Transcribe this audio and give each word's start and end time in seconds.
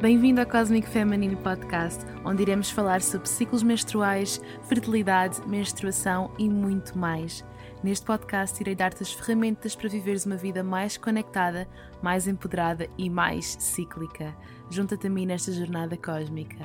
Bem-vindo 0.00 0.40
ao 0.40 0.46
Cosmic 0.46 0.88
Feminine 0.88 1.34
Podcast, 1.34 2.04
onde 2.24 2.42
iremos 2.42 2.70
falar 2.70 3.02
sobre 3.02 3.28
ciclos 3.28 3.64
menstruais, 3.64 4.40
fertilidade, 4.68 5.44
menstruação 5.48 6.32
e 6.38 6.48
muito 6.48 6.96
mais. 6.96 7.44
Neste 7.82 8.06
podcast, 8.06 8.60
irei 8.62 8.76
dar-te 8.76 9.02
as 9.02 9.12
ferramentas 9.12 9.74
para 9.74 9.88
viveres 9.88 10.24
uma 10.24 10.36
vida 10.36 10.62
mais 10.62 10.96
conectada, 10.96 11.68
mais 12.00 12.28
empoderada 12.28 12.88
e 12.96 13.10
mais 13.10 13.56
cíclica. 13.58 14.36
Junta-te 14.70 15.08
a 15.08 15.10
mim 15.10 15.26
nesta 15.26 15.50
jornada 15.50 15.96
cósmica. 15.96 16.64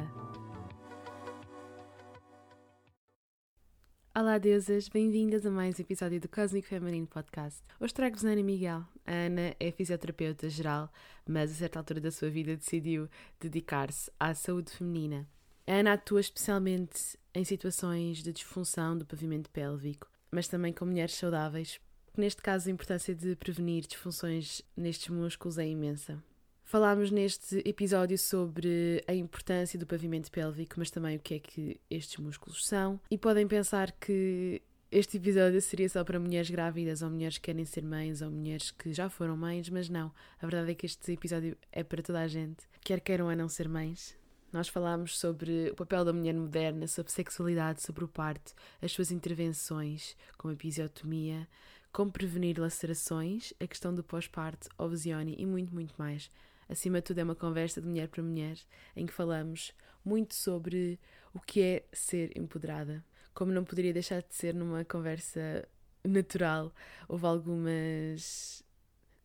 Olá, 4.16 4.38
deusas! 4.38 4.88
Bem-vindas 4.88 5.44
a 5.44 5.50
mais 5.50 5.80
um 5.80 5.82
episódio 5.82 6.22
do 6.22 6.30
Cosmic 6.30 6.68
Feminine 6.68 7.08
Podcast. 7.08 7.64
Hoje 7.80 7.96
trago-vos 7.96 8.26
Ana 8.26 8.44
Miguel. 8.44 8.84
A 9.06 9.12
Ana 9.12 9.56
é 9.60 9.72
fisioterapeuta 9.72 10.50
geral, 10.50 10.92
mas 11.28 11.52
a 11.52 11.56
certa 11.56 11.80
altura 11.80 12.00
da 12.00 12.12
sua 12.12 12.30
vida 12.30 12.56
decidiu 12.56 13.10
dedicar-se 13.40 14.12
à 14.20 14.34
saúde 14.34 14.72
feminina. 14.72 15.28
A 15.68 15.74
Ana 15.74 15.94
atua 15.94 16.22
especialmente 16.22 17.18
em 17.34 17.44
situações 17.44 18.24
de 18.24 18.32
disfunção 18.32 18.98
do 18.98 19.06
pavimento 19.06 19.50
pélvico, 19.50 20.08
mas 20.32 20.48
também 20.48 20.74
com 20.74 20.86
mulheres 20.86 21.16
saudáveis. 21.16 21.80
Neste 22.16 22.42
caso, 22.42 22.70
a 22.70 22.72
importância 22.72 23.16
de 23.16 23.36
prevenir 23.36 23.86
disfunções 23.88 24.62
nestes 24.76 25.10
músculos 25.10 25.58
é 25.58 25.68
imensa. 25.68 26.22
Falámos 26.64 27.12
neste 27.12 27.62
episódio 27.66 28.18
sobre 28.18 29.04
a 29.08 29.14
importância 29.14 29.78
do 29.78 29.86
pavimento 29.86 30.32
pélvico, 30.32 30.76
mas 30.78 30.90
também 30.90 31.18
o 31.18 31.20
que 31.20 31.36
é 31.36 31.40
que 31.40 31.80
estes 31.90 32.18
músculos 32.18 32.66
são. 32.66 33.00
E 33.12 33.18
podem 33.18 33.48
pensar 33.48 33.92
que 33.92 34.62
este 34.96 35.18
episódio 35.18 35.60
seria 35.60 35.90
só 35.90 36.04
para 36.04 36.20
mulheres 36.20 36.52
grávidas 36.52 37.02
ou 37.02 37.10
mulheres 37.10 37.40
que 37.40 37.46
querem 37.46 37.66
ser 37.66 37.84
mães 37.84 38.22
ou 38.22 38.30
mulheres 38.30 38.70
que 38.70 38.94
já 38.94 39.10
foram 39.10 39.36
mães, 39.36 39.68
mas 39.68 39.90
não. 39.90 40.14
A 40.40 40.46
verdade 40.46 40.72
é 40.72 40.76
que 40.76 40.86
este 40.86 41.14
episódio 41.14 41.58
é 41.72 41.84
para 41.84 42.04
toda 42.04 42.20
a 42.20 42.28
gente, 42.28 42.64
quer 42.82 43.00
queiram 43.00 43.26
ou 43.26 43.36
não 43.36 43.50
ser 43.50 43.68
mães. 43.68 44.16
Nós 44.52 44.68
falámos 44.68 45.18
sobre 45.18 45.72
o 45.72 45.76
papel 45.76 46.06
da 46.06 46.14
mulher 46.14 46.36
moderna, 46.36 46.86
sobre 46.86 47.12
sexualidade, 47.12 47.82
sobre 47.82 48.04
o 48.04 48.08
parto, 48.08 48.54
as 48.84 48.92
suas 48.92 49.10
intervenções, 49.10 50.16
como 50.38 50.52
a 50.52 50.54
episiotomia, 50.54 51.48
como 51.92 52.12
prevenir 52.12 52.60
lacerações, 52.60 53.52
a 53.60 53.66
questão 53.66 53.96
do 53.96 54.04
pós-parto, 54.04 54.70
obesione 54.78 55.34
e 55.40 55.46
muito, 55.48 55.74
muito 55.74 55.96
mais. 55.98 56.30
Acima 56.70 57.00
de 57.00 57.06
tudo, 57.06 57.18
é 57.18 57.24
uma 57.24 57.34
conversa 57.34 57.82
de 57.82 57.88
mulher 57.88 58.10
para 58.10 58.22
mulher 58.22 58.60
em 58.96 59.08
que 59.08 59.14
falamos 59.14 59.74
muito 60.06 60.36
sobre 60.36 61.00
o 61.34 61.40
que 61.40 61.64
é 61.64 61.84
ser 61.92 62.32
empoderada. 62.38 63.04
Como 63.34 63.52
não 63.52 63.64
poderia 63.64 63.94
deixar 63.94 64.22
de 64.22 64.34
ser 64.36 64.54
numa 64.54 64.86
conversa 64.86 65.68
natural, 66.04 66.74
houve 67.08 67.26
algumas 67.26 68.64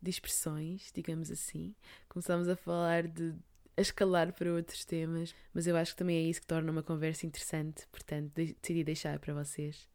dispersões, 0.00 0.91
digamos 0.95 1.31
assim. 1.31 1.75
Começámos 2.09 2.48
a 2.48 2.56
falar 2.56 3.06
de 3.06 3.34
a 3.77 3.81
escalar 3.81 4.33
para 4.33 4.53
outros 4.53 4.84
temas, 4.84 5.33
mas 5.55 5.69
eu 5.69 5.77
acho 5.77 5.92
que 5.92 5.98
também 5.98 6.17
é 6.17 6.23
isso 6.23 6.41
que 6.41 6.47
torna 6.48 6.73
uma 6.73 6.83
conversa 6.83 7.27
interessante, 7.27 7.87
portanto, 7.92 8.33
decidi 8.34 8.83
deixar 8.83 9.20
para 9.20 9.33
vocês. 9.33 9.89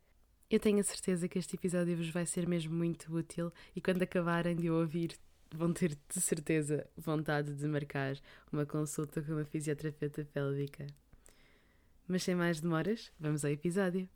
Eu 0.50 0.58
tenho 0.58 0.80
a 0.80 0.83
certeza 0.83 1.27
que 1.27 1.38
este 1.38 1.55
episódio 1.55 1.98
vos 1.98 2.09
vai 2.09 2.25
ser 2.25 2.48
mesmo 2.48 2.73
muito 2.73 3.14
útil 3.14 3.52
e 3.75 3.81
quando 3.81 4.02
acabarem 4.02 4.55
de 4.55 4.70
ouvir, 4.70 5.17
vão 5.53 5.73
ter 5.73 5.98
de 6.08 6.22
certeza 6.22 6.88
vontade 6.95 7.53
de 7.53 7.67
marcar 7.67 8.16
uma 8.52 8.66
consulta 8.66 9.22
com 9.22 9.33
uma 9.33 9.44
fisioterapeuta 9.44 10.23
pélvica. 10.31 10.88
Mas 12.08 12.23
sem 12.23 12.36
mais 12.36 12.59
demoras, 12.59 13.12
vamos 13.20 13.46
ao 13.46 13.52
episódio. 13.52 14.09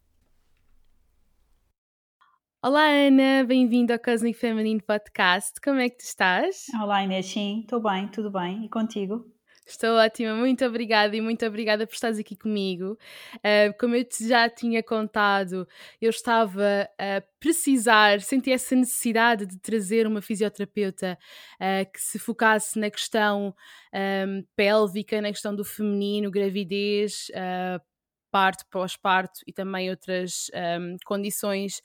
Olá 2.62 2.86
Ana, 2.90 3.46
bem-vinda 3.46 3.94
ao 3.94 4.00
Cosmic 4.00 4.38
Feminine 4.38 4.82
Podcast. 4.82 5.62
Como 5.62 5.80
é 5.80 5.90
que 5.90 5.98
tu 5.98 6.04
estás? 6.06 6.66
Olá 6.82 7.04
Inês, 7.04 7.28
sim, 7.28 7.62
estou 7.62 7.82
bem, 7.82 8.08
tudo 8.10 8.30
bem. 8.30 8.66
E 8.66 8.70
contigo? 8.70 9.37
Estou 9.68 9.98
ótima, 9.98 10.34
muito 10.34 10.64
obrigada 10.66 11.14
e 11.14 11.20
muito 11.20 11.46
obrigada 11.46 11.86
por 11.86 11.94
estares 11.94 12.18
aqui 12.18 12.38
comigo. 12.38 12.98
Uh, 13.36 13.78
como 13.78 13.96
eu 13.96 14.06
te 14.06 14.26
já 14.26 14.50
tinha 14.50 14.82
contado, 14.82 15.68
eu 16.00 16.10
estava 16.10 16.90
a 16.98 17.22
precisar, 17.38 18.22
senti 18.22 18.50
essa 18.50 18.74
necessidade 18.78 19.46
de 19.46 19.60
trazer 19.60 20.08
uma 20.08 20.22
fisioterapeuta 20.22 21.20
uh, 21.56 21.92
que 21.92 22.02
se 22.02 22.18
focasse 22.18 22.80
na 22.80 22.90
questão 22.90 23.54
um, 23.94 24.42
pélvica, 24.56 25.22
na 25.22 25.32
questão 25.32 25.54
do 25.54 25.66
feminino, 25.66 26.32
gravidez, 26.32 27.28
uh, 27.32 27.84
parto, 28.32 28.66
pós-parto 28.72 29.42
e 29.46 29.52
também 29.52 29.90
outras 29.90 30.50
um, 30.80 30.96
condições 31.06 31.82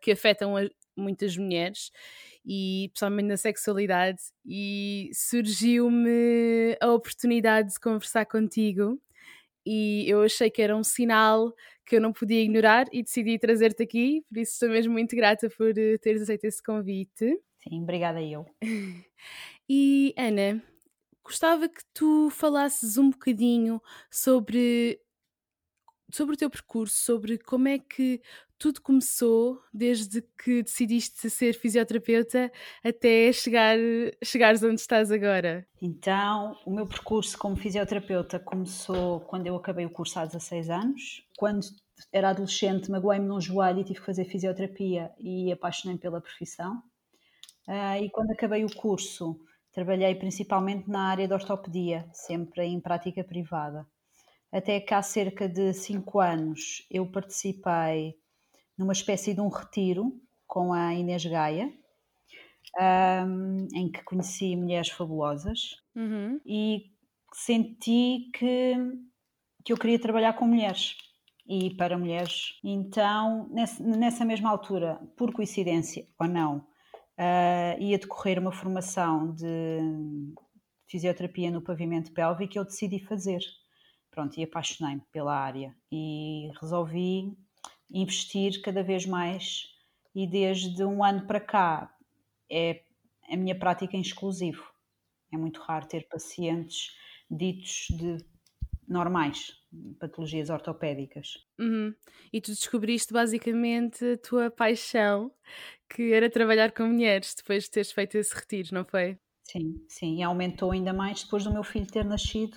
que 0.00 0.12
afetam 0.12 0.56
a, 0.56 0.62
muitas 0.96 1.36
mulheres 1.36 1.90
e 2.44 2.88
principalmente 2.92 3.26
na 3.26 3.36
sexualidade 3.36 4.20
e 4.46 5.10
surgiu-me 5.12 6.76
a 6.80 6.92
oportunidade 6.92 7.72
de 7.72 7.80
conversar 7.80 8.26
contigo 8.26 9.00
e 9.66 10.04
eu 10.08 10.22
achei 10.22 10.50
que 10.50 10.60
era 10.60 10.76
um 10.76 10.84
sinal 10.84 11.54
que 11.86 11.96
eu 11.96 12.00
não 12.00 12.12
podia 12.12 12.42
ignorar 12.42 12.86
e 12.92 13.02
decidi 13.02 13.38
trazer-te 13.38 13.82
aqui, 13.82 14.22
por 14.28 14.38
isso 14.38 14.52
estou 14.52 14.68
mesmo 14.68 14.92
muito 14.92 15.16
grata 15.16 15.48
por 15.50 15.76
eh, 15.76 15.98
teres 15.98 16.22
aceito 16.22 16.44
esse 16.44 16.62
convite. 16.62 17.40
Sim, 17.62 17.82
obrigada 17.82 18.22
eu. 18.22 18.44
E 19.66 20.12
Ana, 20.18 20.62
gostava 21.24 21.70
que 21.70 21.80
tu 21.94 22.28
falasses 22.28 22.98
um 22.98 23.08
bocadinho 23.08 23.80
sobre 24.10 25.00
sobre 26.14 26.34
o 26.34 26.38
teu 26.38 26.48
percurso, 26.48 26.96
sobre 26.96 27.38
como 27.38 27.66
é 27.66 27.78
que 27.78 28.22
tudo 28.56 28.80
começou 28.80 29.60
desde 29.72 30.22
que 30.42 30.62
decidiste 30.62 31.28
ser 31.28 31.54
fisioterapeuta 31.54 32.52
até 32.84 33.32
chegar, 33.32 33.76
chegares 34.22 34.62
onde 34.62 34.80
estás 34.80 35.10
agora? 35.10 35.66
Então, 35.82 36.56
o 36.64 36.70
meu 36.70 36.86
percurso 36.86 37.36
como 37.36 37.56
fisioterapeuta 37.56 38.38
começou 38.38 39.20
quando 39.20 39.48
eu 39.48 39.56
acabei 39.56 39.84
o 39.84 39.90
curso 39.90 40.18
há 40.18 40.24
16 40.24 40.70
anos. 40.70 41.26
Quando 41.36 41.66
era 42.12 42.30
adolescente, 42.30 42.90
magoei-me 42.90 43.26
num 43.26 43.40
joelho 43.40 43.80
e 43.80 43.84
tive 43.84 43.98
que 43.98 44.06
fazer 44.06 44.24
fisioterapia 44.24 45.10
e 45.18 45.50
apaixonei-me 45.52 46.00
pela 46.00 46.20
profissão. 46.20 46.82
Uh, 47.66 48.02
e 48.02 48.10
quando 48.10 48.30
acabei 48.30 48.64
o 48.64 48.74
curso, 48.74 49.40
trabalhei 49.72 50.14
principalmente 50.14 50.88
na 50.88 51.08
área 51.08 51.26
da 51.26 51.34
ortopedia, 51.34 52.08
sempre 52.12 52.62
em 52.62 52.80
prática 52.80 53.24
privada. 53.24 53.84
Até 54.54 54.78
que 54.78 54.94
há 54.94 55.02
cerca 55.02 55.48
de 55.48 55.72
5 55.72 56.20
anos 56.20 56.86
eu 56.88 57.04
participei 57.10 58.14
numa 58.78 58.92
espécie 58.92 59.34
de 59.34 59.40
um 59.40 59.48
retiro 59.48 60.12
com 60.46 60.72
a 60.72 60.94
Inês 60.94 61.26
Gaia, 61.26 61.72
um, 63.26 63.66
em 63.74 63.90
que 63.90 64.04
conheci 64.04 64.54
mulheres 64.54 64.90
fabulosas 64.90 65.58
uhum. 65.96 66.40
e 66.46 66.84
senti 67.32 68.30
que, 68.32 68.76
que 69.64 69.72
eu 69.72 69.76
queria 69.76 69.98
trabalhar 69.98 70.34
com 70.34 70.46
mulheres 70.46 70.96
e 71.48 71.74
para 71.74 71.98
mulheres. 71.98 72.52
Então, 72.62 73.50
nessa, 73.50 74.24
mesma 74.24 74.50
altura, 74.50 75.00
por 75.16 75.32
coincidência 75.32 76.06
ou 76.16 76.28
não, 76.28 76.58
uh, 76.58 77.80
ia 77.80 77.98
decorrer 77.98 78.38
uma 78.38 78.52
formação 78.52 79.34
de 79.34 79.80
fisioterapia 80.88 81.50
no 81.50 81.60
pavimento 81.60 82.12
pélvico 82.12 82.54
e 82.54 82.58
eu 82.58 82.64
decidi 82.64 83.04
fazer. 83.04 83.40
Pronto, 84.14 84.38
e 84.38 84.44
apaixonei-me 84.44 85.02
pela 85.10 85.36
área 85.36 85.74
e 85.90 86.48
resolvi 86.60 87.36
investir 87.90 88.62
cada 88.62 88.80
vez 88.80 89.04
mais 89.04 89.64
e 90.14 90.24
desde 90.24 90.84
um 90.84 91.02
ano 91.02 91.26
para 91.26 91.40
cá 91.40 91.92
é 92.48 92.84
a 93.28 93.36
minha 93.36 93.58
prática 93.58 93.96
em 93.96 94.00
exclusivo. 94.00 94.72
É 95.32 95.36
muito 95.36 95.60
raro 95.62 95.88
ter 95.88 96.06
pacientes 96.06 96.96
ditos 97.28 97.88
de 97.90 98.24
normais, 98.86 99.60
patologias 99.98 100.48
ortopédicas. 100.48 101.44
Uhum. 101.58 101.92
E 102.32 102.40
tu 102.40 102.52
descobriste 102.52 103.12
basicamente 103.12 104.12
a 104.12 104.16
tua 104.16 104.48
paixão, 104.48 105.32
que 105.88 106.12
era 106.12 106.30
trabalhar 106.30 106.70
com 106.70 106.84
mulheres, 106.84 107.34
depois 107.34 107.64
de 107.64 107.70
teres 107.70 107.90
feito 107.90 108.16
esse 108.16 108.32
retiro, 108.32 108.68
não 108.72 108.84
foi? 108.84 109.18
Sim, 109.42 109.84
sim, 109.88 110.18
e 110.18 110.22
aumentou 110.22 110.70
ainda 110.70 110.92
mais 110.92 111.24
depois 111.24 111.42
do 111.42 111.52
meu 111.52 111.64
filho 111.64 111.86
ter 111.88 112.04
nascido 112.04 112.56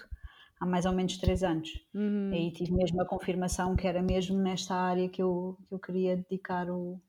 há 0.59 0.65
mais 0.65 0.85
ou 0.85 0.91
menos 0.93 1.17
três 1.17 1.43
anos. 1.43 1.69
Uhum. 1.93 2.31
Aí 2.33 2.51
tive 2.51 2.71
mesmo 2.73 3.01
a 3.01 3.05
confirmação 3.05 3.75
que 3.75 3.87
era 3.87 4.01
mesmo 4.01 4.37
nesta 4.37 4.75
área 4.75 5.09
que 5.09 5.21
eu, 5.21 5.57
que 5.67 5.73
eu 5.73 5.79
queria 5.79 6.15
dedicar 6.15 6.69
o, 6.69 6.99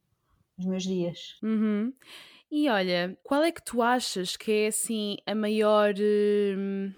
os 0.58 0.66
meus 0.66 0.84
dias. 0.84 1.38
Uhum. 1.42 1.92
E 2.50 2.68
olha, 2.68 3.18
qual 3.22 3.42
é 3.42 3.52
que 3.52 3.62
tu 3.62 3.82
achas 3.82 4.36
que 4.36 4.50
é 4.50 4.66
assim 4.68 5.16
a 5.26 5.34
maior. 5.34 5.94
Hum 5.98 6.92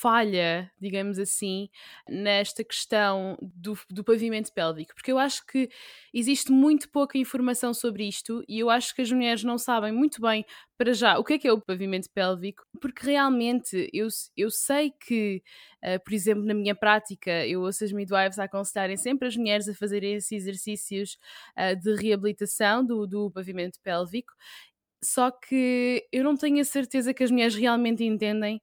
falha, 0.00 0.70
digamos 0.80 1.18
assim, 1.18 1.68
nesta 2.08 2.62
questão 2.62 3.36
do, 3.40 3.76
do 3.90 4.04
pavimento 4.04 4.52
pélvico, 4.52 4.94
porque 4.94 5.10
eu 5.10 5.18
acho 5.18 5.44
que 5.46 5.68
existe 6.14 6.52
muito 6.52 6.88
pouca 6.88 7.18
informação 7.18 7.74
sobre 7.74 8.06
isto 8.06 8.44
e 8.48 8.60
eu 8.60 8.70
acho 8.70 8.94
que 8.94 9.02
as 9.02 9.10
mulheres 9.10 9.42
não 9.42 9.58
sabem 9.58 9.92
muito 9.92 10.20
bem, 10.20 10.44
para 10.76 10.92
já, 10.92 11.18
o 11.18 11.24
que 11.24 11.34
é 11.34 11.38
que 11.38 11.48
é 11.48 11.52
o 11.52 11.60
pavimento 11.60 12.08
pélvico, 12.10 12.64
porque 12.80 13.06
realmente 13.06 13.90
eu, 13.92 14.06
eu 14.36 14.48
sei 14.50 14.92
que, 14.92 15.42
uh, 15.84 16.02
por 16.04 16.12
exemplo, 16.14 16.44
na 16.44 16.54
minha 16.54 16.74
prática, 16.74 17.44
eu 17.46 17.62
ouço 17.62 17.82
as 17.82 17.90
midwives 17.90 18.38
a 18.38 18.44
aconselharem 18.44 18.96
sempre 18.96 19.26
as 19.26 19.36
mulheres 19.36 19.68
a 19.68 19.74
fazerem 19.74 20.14
esses 20.14 20.30
exercícios 20.30 21.18
uh, 21.58 21.74
de 21.74 21.96
reabilitação 21.96 22.84
do, 22.86 23.06
do 23.06 23.30
pavimento 23.32 23.80
pélvico 23.82 24.32
só 25.02 25.30
que 25.30 26.06
eu 26.12 26.24
não 26.24 26.36
tenho 26.36 26.60
a 26.60 26.64
certeza 26.64 27.14
que 27.14 27.22
as 27.22 27.30
mulheres 27.30 27.54
realmente 27.54 28.04
entendem 28.04 28.60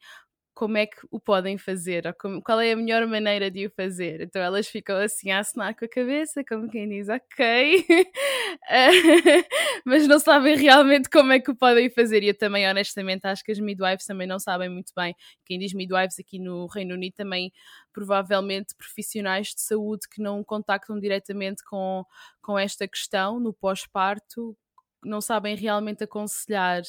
como 0.56 0.78
é 0.78 0.88
que 0.88 0.96
o 1.12 1.20
podem 1.20 1.58
fazer, 1.58 2.08
ou 2.08 2.14
como, 2.14 2.42
qual 2.42 2.62
é 2.62 2.72
a 2.72 2.76
melhor 2.78 3.06
maneira 3.06 3.52
de 3.52 3.68
o 3.68 3.70
fazer. 3.70 4.22
Então 4.22 4.42
elas 4.42 4.68
ficam 4.68 4.96
assim 4.98 5.30
a 5.30 5.40
assinar 5.40 5.76
com 5.76 5.84
a 5.84 5.88
cabeça, 5.88 6.44
como 6.48 6.70
quem 6.70 6.88
diz, 6.88 7.10
ok, 7.10 7.86
mas 9.86 10.08
não 10.08 10.18
sabem 10.18 10.56
realmente 10.56 11.10
como 11.10 11.34
é 11.34 11.42
que 11.42 11.52
o 11.52 11.56
podem 11.56 11.90
fazer. 11.90 12.24
E 12.24 12.30
eu 12.30 12.38
também, 12.38 12.68
honestamente, 12.68 13.28
acho 13.28 13.44
que 13.44 13.52
as 13.52 13.60
midwives 13.60 14.06
também 14.06 14.26
não 14.26 14.40
sabem 14.40 14.70
muito 14.70 14.94
bem. 14.96 15.14
Quem 15.46 15.60
diz 15.60 15.74
midwives 15.74 16.18
aqui 16.20 16.40
no 16.40 16.68
Reino 16.68 16.96
Unido 16.96 17.16
também, 17.16 17.52
provavelmente, 17.92 18.74
profissionais 18.78 19.48
de 19.48 19.62
saúde 19.62 20.08
que 20.10 20.22
não 20.22 20.42
contactam 20.42 20.98
diretamente 20.98 21.64
com, 21.66 22.06
com 22.42 22.58
esta 22.58 22.88
questão 22.88 23.42
no 23.42 23.54
pós-parto, 23.54 24.58
não 25.04 25.20
sabem 25.20 25.56
realmente 25.56 26.04
aconselhar 26.04 26.82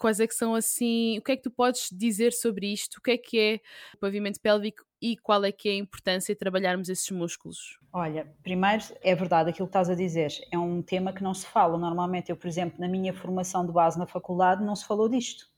quais 0.00 0.18
é 0.18 0.26
que 0.26 0.34
são 0.34 0.54
assim, 0.54 1.18
o 1.18 1.22
que 1.22 1.32
é 1.32 1.36
que 1.36 1.42
tu 1.42 1.50
podes 1.50 1.90
dizer 1.92 2.32
sobre 2.32 2.72
isto? 2.72 2.96
O 2.96 3.02
que 3.02 3.10
é 3.10 3.18
que 3.18 3.38
é 3.38 3.60
o 3.94 3.98
pavimento 3.98 4.40
pélvico 4.40 4.82
e 5.00 5.14
qual 5.14 5.44
é 5.44 5.52
que 5.52 5.68
é 5.68 5.72
a 5.72 5.76
importância 5.76 6.34
de 6.34 6.38
trabalharmos 6.38 6.88
esses 6.88 7.10
músculos? 7.10 7.78
Olha, 7.92 8.32
primeiro 8.42 8.82
é 9.02 9.14
verdade 9.14 9.50
aquilo 9.50 9.66
que 9.66 9.70
estás 9.70 9.90
a 9.90 9.94
dizer, 9.94 10.32
é 10.50 10.58
um 10.58 10.80
tema 10.80 11.12
que 11.12 11.22
não 11.22 11.34
se 11.34 11.46
fala. 11.46 11.76
Normalmente, 11.76 12.30
eu, 12.30 12.36
por 12.36 12.48
exemplo, 12.48 12.80
na 12.80 12.88
minha 12.88 13.12
formação 13.12 13.66
de 13.66 13.72
base 13.72 13.98
na 13.98 14.06
faculdade, 14.06 14.64
não 14.64 14.74
se 14.74 14.86
falou 14.86 15.06
disto. 15.06 15.50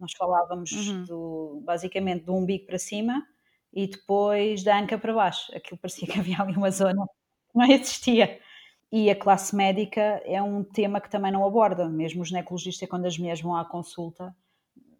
Nós 0.00 0.12
falávamos 0.12 0.72
uhum. 0.72 1.04
do, 1.04 1.62
basicamente 1.64 2.24
do 2.24 2.34
umbigo 2.34 2.66
para 2.66 2.78
cima 2.78 3.24
e 3.72 3.86
depois 3.86 4.64
da 4.64 4.80
anca 4.80 4.98
para 4.98 5.14
baixo. 5.14 5.54
Aquilo 5.54 5.78
parecia 5.78 6.08
que 6.08 6.18
havia 6.18 6.40
ali 6.40 6.56
uma 6.56 6.72
zona 6.72 7.06
que 7.06 7.56
não 7.56 7.66
existia. 7.66 8.40
E 8.98 9.10
a 9.10 9.14
classe 9.14 9.54
médica 9.54 10.22
é 10.24 10.40
um 10.40 10.64
tema 10.64 11.02
que 11.02 11.10
também 11.10 11.30
não 11.30 11.46
aborda, 11.46 11.86
mesmo 11.86 12.22
o 12.22 12.24
ginecologista, 12.24 12.86
quando 12.86 13.04
as 13.04 13.18
mulheres 13.18 13.42
vão 13.42 13.54
à 13.54 13.62
consulta, 13.62 14.34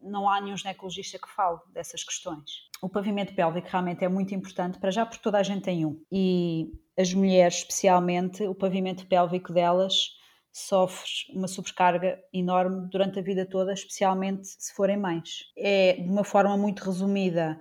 não 0.03 0.29
há 0.29 0.39
nenhum 0.39 0.55
ginecologista 0.55 1.19
que 1.19 1.27
fale 1.35 1.59
dessas 1.73 2.05
questões. 2.05 2.69
O 2.83 2.91
pavimento 2.91 3.35
pélvico 3.35 3.69
realmente 3.71 4.05
é 4.05 4.09
muito 4.09 4.35
importante, 4.35 4.79
para 4.79 4.91
já 4.91 5.07
porque 5.07 5.23
toda 5.23 5.39
a 5.39 5.43
gente 5.43 5.63
tem 5.63 5.87
um. 5.87 5.99
E 6.13 6.71
as 6.95 7.15
mulheres, 7.15 7.57
especialmente, 7.57 8.43
o 8.43 8.55
pavimento 8.55 9.07
pélvico 9.07 9.51
delas 9.51 10.11
sofre 10.53 11.09
uma 11.33 11.49
sobrecarga 11.49 12.19
enorme 12.35 12.91
durante 12.91 13.19
a 13.19 13.23
vida 13.23 13.47
toda, 13.47 13.73
especialmente 13.73 14.47
se 14.47 14.75
forem 14.75 14.99
mães. 14.99 15.47
É, 15.57 15.95
de 15.95 16.11
uma 16.11 16.23
forma 16.23 16.55
muito 16.55 16.85
resumida, 16.85 17.59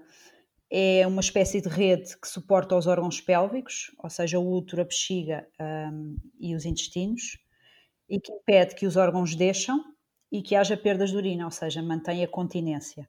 é 0.71 1.05
uma 1.05 1.21
espécie 1.21 1.61
de 1.61 1.69
rede 1.69 2.17
que 2.19 2.27
suporta 2.27 2.75
os 2.75 2.87
órgãos 2.87 3.21
pélvicos, 3.21 3.91
ou 3.99 4.09
seja, 4.09 4.39
o 4.39 4.53
útero, 4.53 4.81
a 4.81 4.85
bexiga 4.85 5.47
um, 5.59 6.17
e 6.39 6.55
os 6.55 6.65
intestinos, 6.65 7.37
e 8.09 8.19
que 8.19 8.31
impede 8.31 8.75
que 8.75 8.85
os 8.85 8.95
órgãos 8.95 9.35
deixam 9.35 9.83
e 10.31 10.41
que 10.41 10.55
haja 10.55 10.75
perdas 10.75 11.11
de 11.11 11.17
urina, 11.17 11.45
ou 11.45 11.51
seja, 11.51 11.81
mantém 11.81 12.23
a 12.23 12.27
continência. 12.27 13.07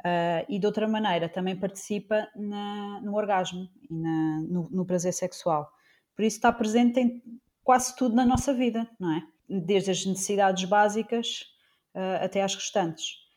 Uh, 0.00 0.46
e 0.48 0.58
de 0.58 0.66
outra 0.66 0.86
maneira 0.86 1.28
também 1.28 1.56
participa 1.56 2.28
na, 2.36 3.00
no 3.00 3.16
orgasmo 3.16 3.68
e 3.90 3.94
na, 3.94 4.40
no, 4.48 4.68
no, 4.70 4.86
prazer 4.86 5.12
sexual. 5.12 5.68
Por 6.14 6.24
isso 6.24 6.36
está 6.36 6.52
presente 6.52 7.00
em 7.00 7.22
quase 7.64 7.96
tudo 7.96 8.14
na 8.14 8.24
nossa 8.24 8.54
vida, 8.54 8.88
não 8.98 9.12
é? 9.12 9.22
Desde 9.48 9.90
as 9.90 10.06
necessidades 10.06 10.64
básicas 10.64 11.40
uh, 11.96 12.24
até 12.24 12.42
às 12.42 12.54
restantes. 12.54 13.27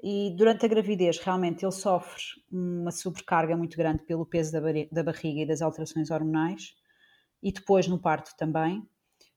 E 0.00 0.32
durante 0.36 0.64
a 0.64 0.68
gravidez, 0.68 1.18
realmente, 1.18 1.64
ele 1.64 1.72
sofre 1.72 2.22
uma 2.50 2.92
sobrecarga 2.92 3.56
muito 3.56 3.76
grande 3.76 4.04
pelo 4.04 4.24
peso 4.24 4.52
da, 4.52 4.60
da 4.92 5.02
barriga 5.02 5.40
e 5.40 5.46
das 5.46 5.60
alterações 5.60 6.10
hormonais, 6.10 6.74
e 7.42 7.50
depois 7.50 7.88
no 7.88 7.98
parto 7.98 8.36
também. 8.36 8.86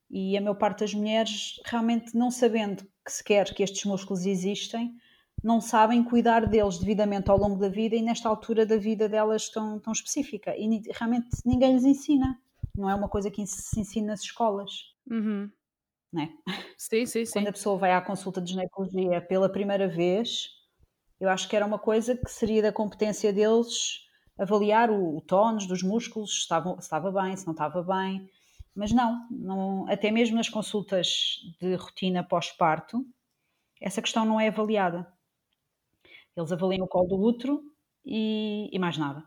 E 0.09 0.37
a 0.37 0.41
maior 0.41 0.55
parte 0.55 0.81
das 0.81 0.93
mulheres, 0.93 1.59
realmente 1.65 2.15
não 2.15 2.29
sabendo 2.29 2.83
que 3.05 3.11
sequer 3.11 3.45
que 3.53 3.63
estes 3.63 3.85
músculos 3.85 4.25
existem, 4.25 4.93
não 5.43 5.59
sabem 5.59 6.03
cuidar 6.03 6.45
deles 6.45 6.77
devidamente 6.77 7.31
ao 7.31 7.37
longo 7.37 7.57
da 7.57 7.69
vida 7.69 7.95
e 7.95 8.01
nesta 8.01 8.29
altura 8.29 8.63
da 8.63 8.77
vida 8.77 9.09
delas 9.09 9.49
tão, 9.49 9.79
tão 9.79 9.91
específica. 9.91 10.55
E 10.55 10.81
realmente 10.91 11.29
ninguém 11.43 11.73
lhes 11.73 11.85
ensina. 11.85 12.39
Não 12.75 12.87
é 12.87 12.93
uma 12.93 13.09
coisa 13.09 13.31
que 13.31 13.45
se 13.47 13.79
ensina 13.79 14.07
nas 14.07 14.21
escolas. 14.21 14.71
Uhum 15.09 15.49
né? 16.11 16.29
Sim, 16.77 17.05
sim, 17.05 17.25
sim. 17.25 17.31
Quando 17.33 17.47
a 17.47 17.51
pessoa 17.53 17.77
vai 17.77 17.91
à 17.93 18.01
consulta 18.01 18.41
de 18.41 18.51
ginecologia 18.51 19.21
pela 19.21 19.51
primeira 19.51 19.87
vez, 19.87 20.49
eu 21.19 21.29
acho 21.29 21.47
que 21.47 21.55
era 21.55 21.65
uma 21.65 21.79
coisa 21.79 22.15
que 22.17 22.29
seria 22.31 22.61
da 22.61 22.71
competência 22.73 23.31
deles 23.31 24.01
avaliar 24.37 24.89
o, 24.89 25.17
o 25.17 25.21
tónus 25.21 25.67
dos 25.67 25.83
músculos, 25.83 26.31
se 26.33 26.39
estava, 26.39 26.73
se 26.75 26.81
estava 26.81 27.11
bem, 27.11 27.35
se 27.35 27.45
não 27.45 27.53
estava 27.53 27.83
bem. 27.83 28.27
Mas 28.73 28.91
não, 28.91 29.27
não, 29.29 29.87
até 29.89 30.09
mesmo 30.11 30.37
nas 30.37 30.49
consultas 30.49 31.37
de 31.59 31.75
rotina 31.75 32.23
pós-parto, 32.23 33.05
essa 33.79 34.01
questão 34.01 34.25
não 34.25 34.39
é 34.39 34.47
avaliada. 34.47 35.07
Eles 36.35 36.51
avaliam 36.51 36.85
o 36.85 36.87
colo 36.87 37.07
do 37.07 37.19
útero 37.19 37.61
e, 38.05 38.69
e 38.71 38.79
mais 38.79 38.97
nada. 38.97 39.23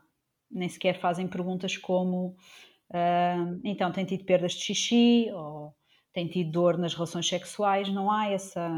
Nem 0.49 0.69
sequer 0.69 0.99
fazem 0.99 1.27
perguntas 1.27 1.77
como 1.77 2.35
uh, 2.89 3.59
então 3.63 3.91
tem 3.91 4.05
tido 4.05 4.25
perdas 4.25 4.53
de 4.53 4.63
xixi 4.63 5.29
ou 5.33 5.75
tem 6.15 6.29
tido 6.29 6.49
dor 6.49 6.77
nas 6.77 6.93
relações 6.93 7.27
sexuais, 7.27 7.89
não 7.89 8.09
há 8.09 8.29
essa. 8.29 8.71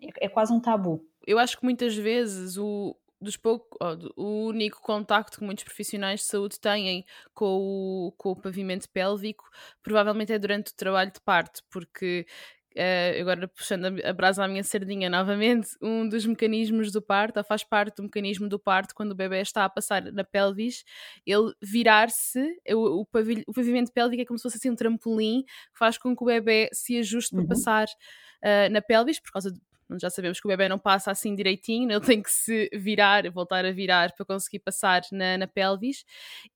É, 0.00 0.26
é 0.26 0.28
quase 0.28 0.52
um 0.52 0.60
tabu. 0.60 1.04
Eu 1.26 1.38
acho 1.38 1.58
que 1.58 1.64
muitas 1.64 1.96
vezes 1.96 2.56
o, 2.56 2.96
dos 3.20 3.36
pouco, 3.36 3.76
o 4.16 4.46
único 4.46 4.80
contacto 4.80 5.38
que 5.38 5.44
muitos 5.44 5.64
profissionais 5.64 6.20
de 6.20 6.26
saúde 6.26 6.60
têm 6.60 7.04
com 7.34 7.46
o, 7.46 8.12
com 8.16 8.30
o 8.30 8.36
pavimento 8.36 8.88
pélvico 8.88 9.44
provavelmente 9.82 10.32
é 10.32 10.38
durante 10.38 10.70
o 10.70 10.76
trabalho 10.76 11.10
de 11.10 11.20
parto, 11.20 11.62
porque 11.68 12.24
uh, 12.76 13.20
agora 13.20 13.48
puxando 13.48 13.86
a, 14.04 14.12
brasa 14.12 14.44
à 14.44 14.48
minha 14.48 14.62
sardinha 14.64 15.08
novamente, 15.08 15.70
um 15.80 16.08
dos 16.08 16.26
mecanismos 16.26 16.92
do 16.92 17.02
parto, 17.02 17.38
ou 17.38 17.44
faz 17.44 17.64
parte 17.64 17.96
do 17.96 18.04
mecanismo 18.04 18.48
do 18.48 18.58
parto, 18.58 18.94
quando 18.94 19.12
o 19.12 19.14
bebê 19.14 19.40
está 19.40 19.64
a 19.64 19.68
passar 19.68 20.02
na 20.12 20.24
pelvis, 20.24 20.84
ele 21.26 21.52
virar-se, 21.62 22.40
o, 22.70 23.00
o, 23.00 23.06
o, 23.46 23.52
pavimento 23.52 23.92
pélvico 23.92 24.22
é 24.22 24.24
como 24.24 24.38
se 24.38 24.42
fosse 24.42 24.56
assim 24.56 24.70
um 24.70 24.76
trampolim 24.76 25.42
que 25.44 25.78
faz 25.78 25.98
com 25.98 26.16
que 26.16 26.22
o 26.22 26.26
bebê 26.26 26.68
se 26.72 26.98
ajuste 26.98 27.34
uhum. 27.34 27.46
para 27.46 27.56
passar 27.56 27.86
uh, 27.86 28.70
na 28.70 28.82
pelvis, 28.82 29.20
por 29.20 29.32
causa 29.32 29.52
já 30.00 30.10
sabemos 30.10 30.40
que 30.40 30.46
o 30.46 30.48
bebê 30.48 30.68
não 30.68 30.78
passa 30.78 31.10
assim 31.10 31.34
direitinho, 31.34 31.90
ele 31.90 32.00
tem 32.00 32.22
que 32.22 32.30
se 32.30 32.68
virar, 32.74 33.30
voltar 33.30 33.64
a 33.64 33.72
virar 33.72 34.12
para 34.12 34.26
conseguir 34.26 34.58
passar 34.58 35.02
na, 35.12 35.38
na 35.38 35.46
pelvis 35.46 36.04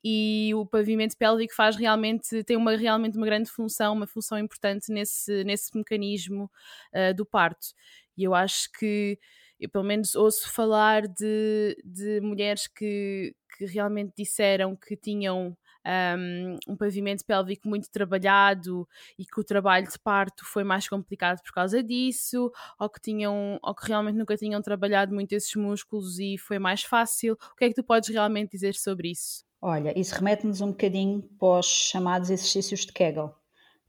e 0.05 0.53
o 0.55 0.67
pavimento 0.67 1.17
pélvico 1.17 1.55
faz 1.55 1.77
realmente, 1.77 2.45
tem 2.45 2.57
uma, 2.57 2.77
realmente 2.77 3.17
uma 3.17 3.27
grande 3.27 3.51
função, 3.51 3.95
uma 3.95 4.07
função 4.07 4.39
importante 4.39 4.93
nesse, 4.93 5.45
nesse 5.45 5.77
mecanismo 5.77 6.51
uh, 6.95 7.15
do 7.15 7.25
parto. 7.25 7.69
E 8.17 8.25
eu 8.25 8.35
acho 8.35 8.71
que 8.73 9.19
eu 9.59 9.69
pelo 9.69 9.85
menos 9.85 10.15
ouço 10.15 10.51
falar 10.51 11.07
de, 11.07 11.77
de 11.85 12.21
mulheres 12.21 12.67
que, 12.67 13.35
que 13.57 13.65
realmente 13.65 14.13
disseram 14.17 14.77
que 14.77 14.97
tinham 14.97 15.57
um, 15.87 16.73
um 16.73 16.77
pavimento 16.77 17.25
pélvico 17.25 17.69
muito 17.69 17.91
trabalhado 17.91 18.89
e 19.19 19.25
que 19.25 19.41
o 19.41 19.45
trabalho 19.45 19.89
de 19.89 19.99
parto 19.99 20.45
foi 20.45 20.65
mais 20.65 20.89
complicado 20.89 21.43
por 21.43 21.53
causa 21.53 21.83
disso, 21.83 22.51
ou 22.79 22.89
que 22.89 23.01
tinham, 23.01 23.59
ou 23.63 23.75
que 23.75 23.87
realmente 23.87 24.17
nunca 24.17 24.37
tinham 24.37 24.61
trabalhado 24.63 25.15
muito 25.15 25.33
esses 25.33 25.55
músculos 25.55 26.19
e 26.19 26.39
foi 26.39 26.59
mais 26.59 26.83
fácil. 26.83 27.37
O 27.53 27.57
que 27.57 27.65
é 27.65 27.69
que 27.69 27.75
tu 27.75 27.85
podes 27.85 28.09
realmente 28.09 28.53
dizer 28.53 28.75
sobre 28.75 29.11
isso? 29.11 29.45
Olha, 29.61 29.97
isso 29.99 30.15
remete-nos 30.15 30.61
um 30.61 30.71
bocadinho 30.71 31.23
para 31.39 31.61
os 31.61 31.67
chamados 31.67 32.31
exercícios 32.31 32.81
de 32.81 32.93
Kegel, 32.93 33.33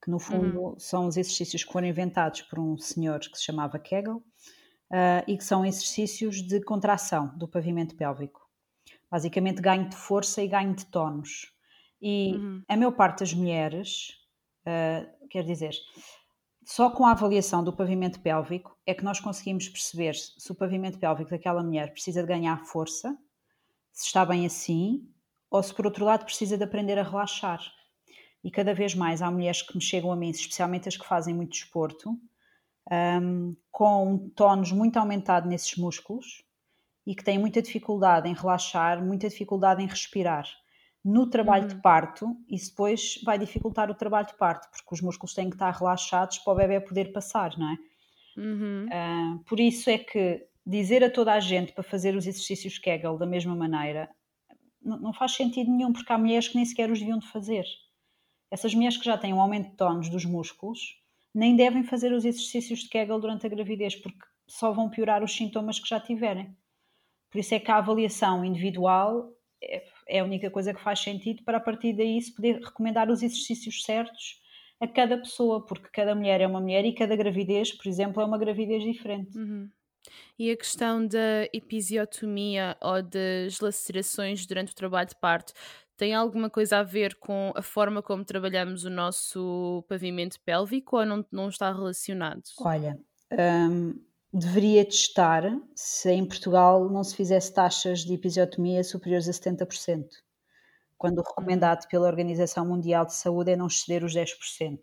que 0.03 0.11
no 0.11 0.19
fundo 0.19 0.61
uhum. 0.61 0.75
são 0.79 1.07
os 1.07 1.17
exercícios 1.17 1.63
que 1.63 1.71
foram 1.71 1.87
inventados 1.87 2.43
por 2.43 2.59
um 2.59 2.77
senhor 2.77 3.19
que 3.19 3.35
se 3.35 3.43
chamava 3.43 3.79
Kegel 3.79 4.17
uh, 4.17 5.23
e 5.27 5.35
que 5.35 5.43
são 5.43 5.65
exercícios 5.65 6.43
de 6.43 6.61
contração 6.61 7.35
do 7.35 7.47
pavimento 7.47 7.95
pélvico. 7.95 8.47
Basicamente, 9.09 9.61
ganho 9.61 9.89
de 9.89 9.95
força 9.95 10.41
e 10.41 10.47
ganho 10.47 10.75
de 10.75 10.85
tónus. 10.85 11.51
E 12.05 12.33
uhum. 12.35 12.61
a 12.67 12.75
maior 12.75 12.91
parte 12.91 13.19
das 13.19 13.33
mulheres, 13.33 14.09
uh, 14.67 15.27
quer 15.29 15.45
dizer, 15.45 15.73
só 16.65 16.89
com 16.89 17.05
a 17.05 17.11
avaliação 17.11 17.63
do 17.63 17.71
pavimento 17.71 18.19
pélvico 18.19 18.77
é 18.85 18.93
que 18.93 19.05
nós 19.05 19.21
conseguimos 19.21 19.69
perceber 19.69 20.13
se 20.13 20.51
o 20.51 20.55
pavimento 20.55 20.99
pélvico 20.99 21.29
daquela 21.29 21.63
mulher 21.63 21.93
precisa 21.93 22.21
de 22.21 22.27
ganhar 22.27 22.65
força, 22.65 23.17
se 23.93 24.07
está 24.07 24.25
bem 24.25 24.45
assim, 24.45 25.09
ou 25.49 25.63
se 25.63 25.73
por 25.73 25.85
outro 25.85 26.03
lado 26.03 26.25
precisa 26.25 26.57
de 26.57 26.65
aprender 26.65 26.99
a 26.99 27.03
relaxar. 27.03 27.61
E 28.43 28.51
cada 28.51 28.73
vez 28.73 28.93
mais 28.93 29.21
há 29.21 29.31
mulheres 29.31 29.61
que 29.61 29.73
me 29.73 29.81
chegam 29.81 30.11
a 30.11 30.15
mim, 30.17 30.29
especialmente 30.29 30.89
as 30.89 30.97
que 30.97 31.07
fazem 31.07 31.33
muito 31.33 31.51
desporto, 31.51 32.19
um, 33.21 33.55
com 33.71 34.11
um 34.11 34.29
tónus 34.31 34.73
muito 34.73 34.99
aumentado 34.99 35.47
nesses 35.47 35.77
músculos 35.77 36.43
e 37.07 37.15
que 37.15 37.23
têm 37.23 37.39
muita 37.39 37.61
dificuldade 37.61 38.27
em 38.27 38.33
relaxar, 38.33 39.01
muita 39.01 39.29
dificuldade 39.29 39.81
em 39.81 39.87
respirar 39.87 40.45
no 41.03 41.29
trabalho 41.29 41.63
uhum. 41.63 41.69
de 41.69 41.81
parto, 41.81 42.37
isso 42.49 42.69
depois 42.69 43.19
vai 43.23 43.37
dificultar 43.37 43.91
o 43.91 43.95
trabalho 43.95 44.27
de 44.27 44.35
parto, 44.35 44.69
porque 44.69 44.93
os 44.93 45.01
músculos 45.01 45.33
têm 45.33 45.49
que 45.49 45.55
estar 45.55 45.71
relaxados 45.71 46.39
para 46.39 46.53
o 46.53 46.55
bebê 46.55 46.79
poder 46.79 47.11
passar, 47.11 47.57
não 47.57 47.69
é? 47.69 47.77
Uhum. 48.37 48.85
Uh, 48.87 49.39
por 49.43 49.59
isso 49.59 49.89
é 49.89 49.97
que 49.97 50.47
dizer 50.65 51.03
a 51.03 51.09
toda 51.09 51.33
a 51.33 51.39
gente 51.39 51.73
para 51.73 51.83
fazer 51.83 52.15
os 52.15 52.25
exercícios 52.25 52.79
Kegel 52.79 53.17
da 53.17 53.25
mesma 53.25 53.55
maneira 53.55 54.09
não, 54.81 54.97
não 54.97 55.13
faz 55.13 55.33
sentido 55.33 55.71
nenhum, 55.71 55.93
porque 55.93 56.11
há 56.11 56.17
mulheres 56.17 56.47
que 56.47 56.55
nem 56.55 56.65
sequer 56.65 56.89
os 56.89 56.99
deviam 56.99 57.19
de 57.19 57.27
fazer. 57.27 57.65
Essas 58.51 58.73
mulheres 58.73 58.97
que 58.97 59.05
já 59.05 59.17
têm 59.17 59.33
um 59.33 59.41
aumento 59.41 59.71
de 59.71 59.77
tonos 59.77 60.09
dos 60.09 60.25
músculos 60.25 60.99
nem 61.33 61.55
devem 61.55 61.83
fazer 61.83 62.11
os 62.13 62.25
exercícios 62.25 62.81
de 62.81 62.89
Kegel 62.89 63.19
durante 63.19 63.45
a 63.45 63.49
gravidez, 63.49 63.95
porque 63.95 64.25
só 64.47 64.71
vão 64.71 64.89
piorar 64.89 65.23
os 65.23 65.35
sintomas 65.35 65.79
que 65.79 65.87
já 65.87 65.99
tiverem. 65.99 66.55
Por 67.31 67.39
isso 67.39 67.55
é 67.55 67.59
que 67.59 67.71
a 67.71 67.77
avaliação 67.77 68.45
individual 68.45 69.31
é, 69.61 69.83
é 70.13 70.19
a 70.19 70.23
única 70.23 70.51
coisa 70.51 70.71
que 70.71 70.79
faz 70.79 70.99
sentido 70.99 71.43
para 71.43 71.57
a 71.57 71.59
partir 71.59 71.91
daí 71.91 72.21
se 72.21 72.31
poder 72.35 72.59
recomendar 72.61 73.09
os 73.09 73.23
exercícios 73.23 73.83
certos 73.83 74.39
a 74.79 74.87
cada 74.87 75.17
pessoa, 75.17 75.65
porque 75.65 75.89
cada 75.91 76.13
mulher 76.13 76.39
é 76.39 76.45
uma 76.45 76.61
mulher 76.61 76.85
e 76.85 76.93
cada 76.93 77.15
gravidez, 77.15 77.71
por 77.71 77.87
exemplo, 77.87 78.21
é 78.21 78.25
uma 78.25 78.37
gravidez 78.37 78.83
diferente. 78.83 79.35
Uhum. 79.35 79.71
E 80.37 80.51
a 80.51 80.57
questão 80.57 81.07
da 81.07 81.45
episiotomia 81.51 82.77
ou 82.79 83.01
das 83.01 83.59
lacerações 83.59 84.45
durante 84.45 84.71
o 84.71 84.75
trabalho 84.75 85.09
de 85.09 85.15
parto 85.15 85.53
tem 85.97 86.13
alguma 86.13 86.49
coisa 86.49 86.79
a 86.79 86.83
ver 86.83 87.15
com 87.15 87.51
a 87.55 87.61
forma 87.63 88.03
como 88.03 88.23
trabalhamos 88.23 88.83
o 88.83 88.89
nosso 88.91 89.83
pavimento 89.87 90.39
pélvico 90.41 90.97
ou 90.97 91.05
não, 91.05 91.25
não 91.31 91.49
está 91.49 91.71
relacionado? 91.71 92.43
Olha, 92.59 92.99
hum, 93.31 93.95
deveria 94.33 94.83
testar 94.83 95.43
se 95.75 96.11
em 96.11 96.25
Portugal 96.25 96.89
não 96.89 97.03
se 97.03 97.15
fizesse 97.15 97.53
taxas 97.53 97.99
de 97.99 98.15
episiotomia 98.15 98.83
superiores 98.83 99.29
a 99.29 99.31
70%, 99.31 100.07
quando 100.97 101.19
o 101.19 101.21
hum. 101.21 101.25
recomendado 101.27 101.87
pela 101.87 102.07
Organização 102.07 102.65
Mundial 102.65 103.05
de 103.05 103.13
Saúde 103.13 103.51
é 103.51 103.55
não 103.55 103.67
exceder 103.67 104.03
os 104.03 104.15
10%. 104.15 104.79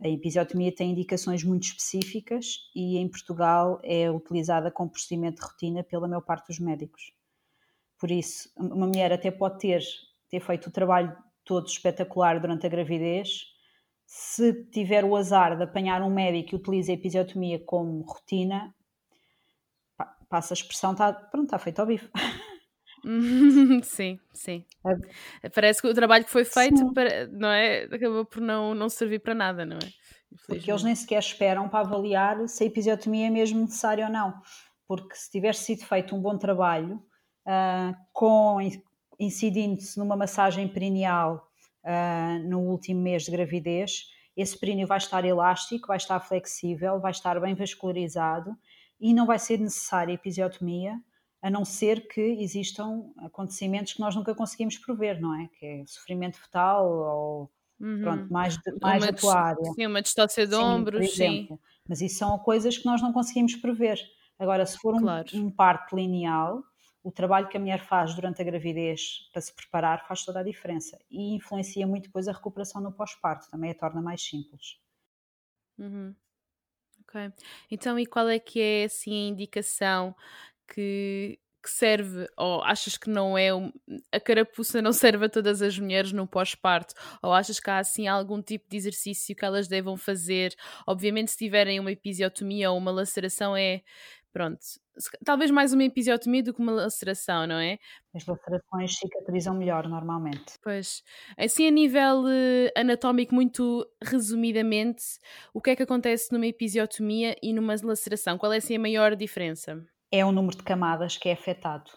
A 0.00 0.08
episiotomia 0.08 0.74
tem 0.74 0.92
indicações 0.92 1.42
muito 1.42 1.64
específicas 1.64 2.70
e 2.74 2.98
em 2.98 3.08
Portugal 3.08 3.80
é 3.82 4.10
utilizada 4.10 4.70
como 4.70 4.90
procedimento 4.90 5.40
de 5.40 5.46
rotina 5.46 5.82
pela 5.82 6.08
maior 6.08 6.22
parte 6.22 6.48
dos 6.48 6.58
médicos. 6.58 7.12
Por 7.98 8.10
isso, 8.10 8.50
uma 8.56 8.86
mulher 8.86 9.12
até 9.12 9.30
pode 9.30 9.58
ter, 9.58 9.80
ter 10.28 10.40
feito 10.40 10.68
o 10.68 10.72
trabalho 10.72 11.16
todo 11.44 11.66
espetacular 11.66 12.40
durante 12.40 12.66
a 12.66 12.68
gravidez, 12.68 13.51
se 14.14 14.52
tiver 14.64 15.06
o 15.06 15.16
azar 15.16 15.56
de 15.56 15.62
apanhar 15.62 16.02
um 16.02 16.10
médico 16.10 16.50
que 16.50 16.56
utiliza 16.56 16.92
a 16.92 16.94
episiotomia 16.94 17.58
como 17.64 18.02
rotina, 18.02 18.74
passa 20.28 20.52
a 20.52 20.56
expressão, 20.56 20.92
está, 20.92 21.14
pronto, 21.14 21.46
está 21.46 21.58
feito 21.58 21.80
ao 21.80 21.86
bife. 21.86 22.10
sim, 23.82 24.20
sim. 24.34 24.66
É. 25.42 25.48
Parece 25.48 25.80
que 25.80 25.88
o 25.88 25.94
trabalho 25.94 26.26
que 26.26 26.30
foi 26.30 26.44
feito 26.44 26.92
para, 26.92 27.26
não 27.28 27.48
é, 27.48 27.84
acabou 27.84 28.26
por 28.26 28.42
não, 28.42 28.74
não 28.74 28.90
servir 28.90 29.20
para 29.20 29.34
nada, 29.34 29.64
não 29.64 29.78
é? 29.78 29.90
Porque 30.46 30.70
eles 30.70 30.82
nem 30.82 30.94
sequer 30.94 31.18
esperam 31.18 31.70
para 31.70 31.80
avaliar 31.80 32.46
se 32.50 32.64
a 32.64 32.66
episiotomia 32.66 33.28
é 33.28 33.30
mesmo 33.30 33.62
necessária 33.62 34.04
ou 34.04 34.12
não. 34.12 34.34
Porque 34.86 35.16
se 35.16 35.30
tivesse 35.30 35.64
sido 35.64 35.86
feito 35.86 36.14
um 36.14 36.20
bom 36.20 36.36
trabalho, 36.36 36.96
uh, 37.46 37.96
com 38.12 38.58
incidindo-se 39.18 39.98
numa 39.98 40.16
massagem 40.16 40.68
perineal 40.68 41.50
uh, 41.84 42.48
no 42.48 42.60
último 42.60 43.00
mês 43.00 43.24
de 43.24 43.30
gravidez, 43.30 44.08
esse 44.36 44.58
períneo 44.58 44.86
vai 44.86 44.98
estar 44.98 45.24
elástico, 45.24 45.88
vai 45.88 45.96
estar 45.96 46.18
flexível, 46.20 47.00
vai 47.00 47.10
estar 47.10 47.38
bem 47.40 47.54
vascularizado 47.54 48.56
e 49.00 49.12
não 49.12 49.26
vai 49.26 49.38
ser 49.38 49.58
necessária 49.58 50.12
episiotomia 50.12 50.98
a 51.42 51.50
não 51.50 51.64
ser 51.64 52.06
que 52.06 52.20
existam 52.20 53.02
acontecimentos 53.18 53.94
que 53.94 54.00
nós 54.00 54.14
nunca 54.14 54.32
conseguimos 54.32 54.78
prever, 54.78 55.20
não 55.20 55.34
é? 55.34 55.48
Que 55.58 55.66
é 55.66 55.84
sofrimento 55.86 56.40
fetal 56.40 56.88
ou 56.88 57.50
uhum. 57.80 58.00
pronto, 58.00 58.32
mais, 58.32 58.56
de, 58.56 58.72
mais 58.80 59.04
da 59.04 59.12
tua 59.12 59.34
área. 59.34 59.72
Sim, 59.74 59.86
uma 59.86 60.00
distócia 60.00 60.46
de 60.46 60.54
sim, 60.54 60.62
ombros, 60.62 61.14
sim. 61.14 61.48
Mas 61.88 62.00
isso 62.00 62.18
são 62.18 62.38
coisas 62.38 62.78
que 62.78 62.86
nós 62.86 63.02
não 63.02 63.12
conseguimos 63.12 63.56
prever. 63.56 63.98
Agora, 64.38 64.64
se 64.64 64.78
for 64.78 64.94
um, 64.94 65.00
claro. 65.00 65.28
um 65.34 65.50
parto 65.50 65.96
lineal, 65.96 66.62
o 67.02 67.10
trabalho 67.10 67.48
que 67.48 67.56
a 67.56 67.60
mulher 67.60 67.84
faz 67.84 68.14
durante 68.14 68.40
a 68.40 68.44
gravidez 68.44 69.28
para 69.32 69.42
se 69.42 69.54
preparar 69.54 70.06
faz 70.06 70.24
toda 70.24 70.40
a 70.40 70.42
diferença 70.42 70.98
e 71.10 71.34
influencia 71.34 71.86
muito 71.86 72.04
depois 72.04 72.28
a 72.28 72.32
recuperação 72.32 72.80
no 72.80 72.92
pós-parto, 72.92 73.50
também 73.50 73.70
a 73.70 73.74
torna 73.74 74.00
mais 74.00 74.22
simples. 74.22 74.78
Uhum. 75.78 76.14
Ok. 77.00 77.32
Então, 77.70 77.98
e 77.98 78.06
qual 78.06 78.28
é 78.28 78.38
que 78.38 78.60
é 78.60 78.84
assim 78.84 79.26
a 79.26 79.28
indicação 79.30 80.14
que, 80.68 81.40
que 81.62 81.70
serve, 81.70 82.28
ou 82.36 82.62
achas 82.62 82.96
que 82.96 83.10
não 83.10 83.36
é, 83.36 83.48
a 84.12 84.20
carapuça 84.20 84.80
não 84.80 84.92
serve 84.92 85.26
a 85.26 85.28
todas 85.28 85.60
as 85.60 85.78
mulheres 85.78 86.12
no 86.12 86.26
pós-parto, 86.26 86.94
ou 87.20 87.32
achas 87.32 87.58
que 87.58 87.68
há 87.68 87.78
assim 87.78 88.06
algum 88.06 88.40
tipo 88.40 88.68
de 88.70 88.76
exercício 88.76 89.34
que 89.34 89.44
elas 89.44 89.66
devam 89.66 89.96
fazer? 89.96 90.54
Obviamente, 90.86 91.32
se 91.32 91.38
tiverem 91.38 91.80
uma 91.80 91.92
episiotomia 91.92 92.70
ou 92.70 92.78
uma 92.78 92.92
laceração, 92.92 93.56
é 93.56 93.82
pronto, 94.32 94.60
talvez 95.24 95.50
mais 95.50 95.72
uma 95.72 95.84
episiotomia 95.84 96.42
do 96.42 96.54
que 96.54 96.60
uma 96.60 96.72
laceração, 96.72 97.46
não 97.46 97.56
é? 97.56 97.78
As 98.14 98.26
lacerações 98.26 98.98
cicatrizam 98.98 99.54
melhor 99.54 99.88
normalmente. 99.88 100.54
Pois, 100.62 101.02
assim 101.36 101.66
a 101.66 101.70
nível 101.70 102.22
uh, 102.22 102.70
anatómico, 102.76 103.34
muito 103.34 103.86
resumidamente, 104.02 105.02
o 105.54 105.60
que 105.60 105.70
é 105.70 105.76
que 105.76 105.82
acontece 105.82 106.32
numa 106.32 106.46
episiotomia 106.46 107.36
e 107.42 107.52
numa 107.52 107.74
laceração? 107.82 108.36
Qual 108.36 108.52
é 108.52 108.58
assim 108.58 108.76
a 108.76 108.80
maior 108.80 109.16
diferença? 109.16 109.82
é 110.12 110.24
o 110.24 110.30
número 110.30 110.58
de 110.58 110.62
camadas 110.62 111.16
que 111.16 111.30
é 111.30 111.32
afetado. 111.32 111.90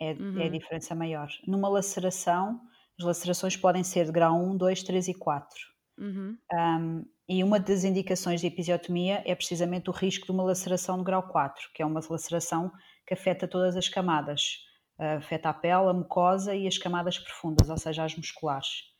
É, 0.00 0.12
uhum. 0.12 0.38
é 0.38 0.44
a 0.44 0.46
uhum. 0.46 0.50
diferença 0.50 0.94
maior. 0.94 1.28
Numa 1.46 1.68
laceração, 1.68 2.58
as 2.98 3.04
lacerações 3.04 3.56
podem 3.56 3.84
ser 3.84 4.06
de 4.06 4.12
grau 4.12 4.34
1, 4.34 4.56
2, 4.56 4.82
3 4.82 5.08
e 5.08 5.14
4. 5.14 5.48
Uhum. 6.02 6.36
Um, 6.52 7.04
e 7.28 7.44
uma 7.44 7.60
das 7.60 7.84
indicações 7.84 8.40
de 8.40 8.48
episiotomia 8.48 9.22
é 9.24 9.34
precisamente 9.34 9.88
o 9.88 9.92
risco 9.92 10.26
de 10.26 10.32
uma 10.32 10.42
laceração 10.42 10.98
de 10.98 11.04
grau 11.04 11.22
4, 11.22 11.70
que 11.72 11.82
é 11.82 11.86
uma 11.86 12.00
laceração 12.10 12.72
que 13.06 13.14
afeta 13.14 13.46
todas 13.46 13.76
as 13.76 13.88
camadas. 13.88 14.66
Uh, 14.98 15.18
afeta 15.18 15.48
a 15.48 15.54
pele, 15.54 15.88
a 15.88 15.92
mucosa 15.92 16.54
e 16.54 16.66
as 16.66 16.76
camadas 16.76 17.18
profundas, 17.18 17.70
ou 17.70 17.78
seja, 17.78 18.04
as 18.04 18.16
musculares. 18.16 18.90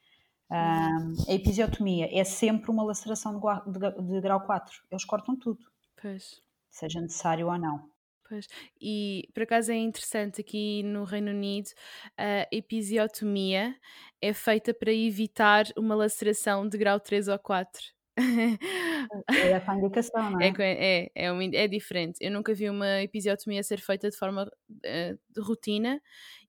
Um, 0.50 1.30
a 1.30 1.32
episiotomia 1.32 2.08
é 2.12 2.22
sempre 2.24 2.70
uma 2.70 2.84
laceração 2.84 3.40
de, 3.40 3.78
de, 3.78 4.02
de 4.02 4.20
grau 4.20 4.40
4. 4.42 4.82
Eles 4.90 5.04
cortam 5.04 5.34
tudo. 5.34 5.60
Pois. 6.00 6.40
Seja 6.70 7.00
necessário 7.00 7.48
ou 7.48 7.58
não. 7.58 7.91
Pois. 8.32 8.46
E 8.80 9.28
por 9.34 9.42
acaso 9.42 9.72
é 9.72 9.76
interessante 9.76 10.40
aqui 10.40 10.82
no 10.84 11.04
Reino 11.04 11.30
Unido 11.30 11.68
a 12.16 12.48
episiotomia 12.50 13.76
é 14.22 14.32
feita 14.32 14.72
para 14.72 14.90
evitar 14.90 15.66
uma 15.76 15.94
laceração 15.94 16.66
de 16.66 16.78
grau 16.78 16.98
3 16.98 17.28
ou 17.28 17.38
4. 17.38 17.78
É 18.16 19.54
a 19.54 19.74
indicação, 19.76 20.30
não 20.30 20.40
é? 20.40 20.48
É, 20.48 21.10
é, 21.14 21.26
é, 21.26 21.32
uma, 21.32 21.44
é, 21.44 21.68
diferente. 21.68 22.16
Eu 22.22 22.30
nunca 22.30 22.54
vi 22.54 22.70
uma 22.70 23.02
episiotomia 23.02 23.62
ser 23.62 23.80
feita 23.80 24.08
de 24.08 24.16
forma 24.16 24.44
uh, 24.44 25.18
de 25.28 25.40
rotina 25.42 26.00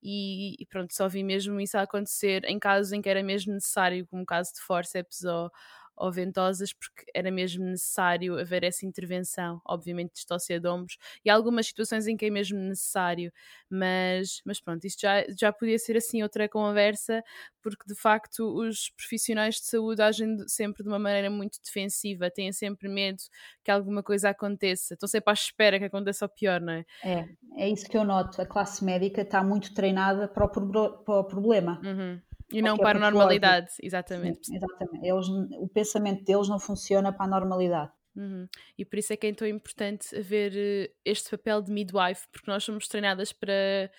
e, 0.01 0.55
e, 0.57 0.65
pronto, 0.65 0.93
só 0.93 1.09
vi 1.09 1.21
mesmo 1.21 1.59
isso 1.59 1.77
a 1.77 1.81
acontecer 1.81 2.45
em 2.45 2.57
casos 2.57 2.93
em 2.93 3.01
que 3.01 3.09
era 3.09 3.21
mesmo 3.21 3.53
necessário, 3.53 4.07
como 4.07 4.23
o 4.23 4.25
caso 4.25 4.53
de 4.53 4.61
forceps 4.61 5.25
ou, 5.25 5.51
ou 5.95 6.11
ventosas, 6.11 6.73
porque 6.73 7.05
era 7.13 7.31
mesmo 7.31 7.65
necessário 7.65 8.39
haver 8.39 8.63
essa 8.63 8.85
intervenção, 8.85 9.61
obviamente 9.65 10.13
distócia 10.13 10.59
de 10.59 10.67
ombros, 10.67 10.97
e 11.23 11.29
algumas 11.29 11.67
situações 11.67 12.07
em 12.07 12.17
que 12.17 12.25
é 12.25 12.29
mesmo 12.29 12.57
necessário, 12.59 13.31
mas, 13.69 14.41
mas 14.45 14.59
pronto, 14.59 14.85
isto 14.85 15.01
já, 15.01 15.23
já 15.37 15.51
podia 15.51 15.77
ser 15.79 15.97
assim 15.97 16.23
outra 16.23 16.47
conversa, 16.49 17.23
porque 17.61 17.85
de 17.87 17.95
facto 17.95 18.43
os 18.43 18.89
profissionais 18.91 19.55
de 19.55 19.65
saúde 19.65 20.01
agem 20.01 20.37
sempre 20.47 20.83
de 20.83 20.89
uma 20.89 20.99
maneira 20.99 21.29
muito 21.29 21.59
defensiva, 21.63 22.29
têm 22.29 22.51
sempre 22.51 22.89
medo 22.89 23.21
que 23.63 23.71
alguma 23.71 24.03
coisa 24.03 24.29
aconteça, 24.29 24.93
estão 24.93 25.07
sempre 25.07 25.31
à 25.31 25.33
espera 25.33 25.79
que 25.79 25.85
aconteça 25.85 26.25
o 26.25 26.29
pior, 26.29 26.59
não 26.59 26.73
é? 26.73 26.85
É, 27.03 27.27
é 27.57 27.69
isso 27.69 27.89
que 27.89 27.97
eu 27.97 28.03
noto, 28.03 28.41
a 28.41 28.45
classe 28.45 28.83
médica 28.83 29.21
está 29.21 29.43
muito 29.43 29.73
treinada 29.73 30.27
para 30.27 30.45
o, 30.45 30.49
pro, 30.49 31.03
para 31.03 31.19
o 31.19 31.23
problema. 31.23 31.79
Uhum. 31.83 32.21
E 32.53 32.61
não 32.61 32.77
para 32.77 32.97
a 32.97 33.01
normalidade, 33.01 33.71
exatamente. 33.81 34.47
Sim, 34.47 34.55
exatamente. 34.55 35.05
Eles, 35.05 35.27
o 35.57 35.67
pensamento 35.67 36.23
deles 36.23 36.47
não 36.47 36.59
funciona 36.59 37.11
para 37.11 37.25
a 37.25 37.29
normalidade. 37.29 37.91
Uhum. 38.15 38.47
E 38.77 38.85
por 38.85 38.99
isso 38.99 39.11
é 39.11 39.17
que 39.17 39.27
é 39.27 39.33
tão 39.33 39.47
importante 39.47 40.15
haver 40.15 40.53
eh, 40.55 40.91
este 41.03 41.31
papel 41.31 41.61
de 41.61 41.71
midwife, 41.71 42.27
porque 42.31 42.49
nós 42.49 42.63
somos 42.63 42.87
treinadas 42.87 43.33
para, 43.33 43.91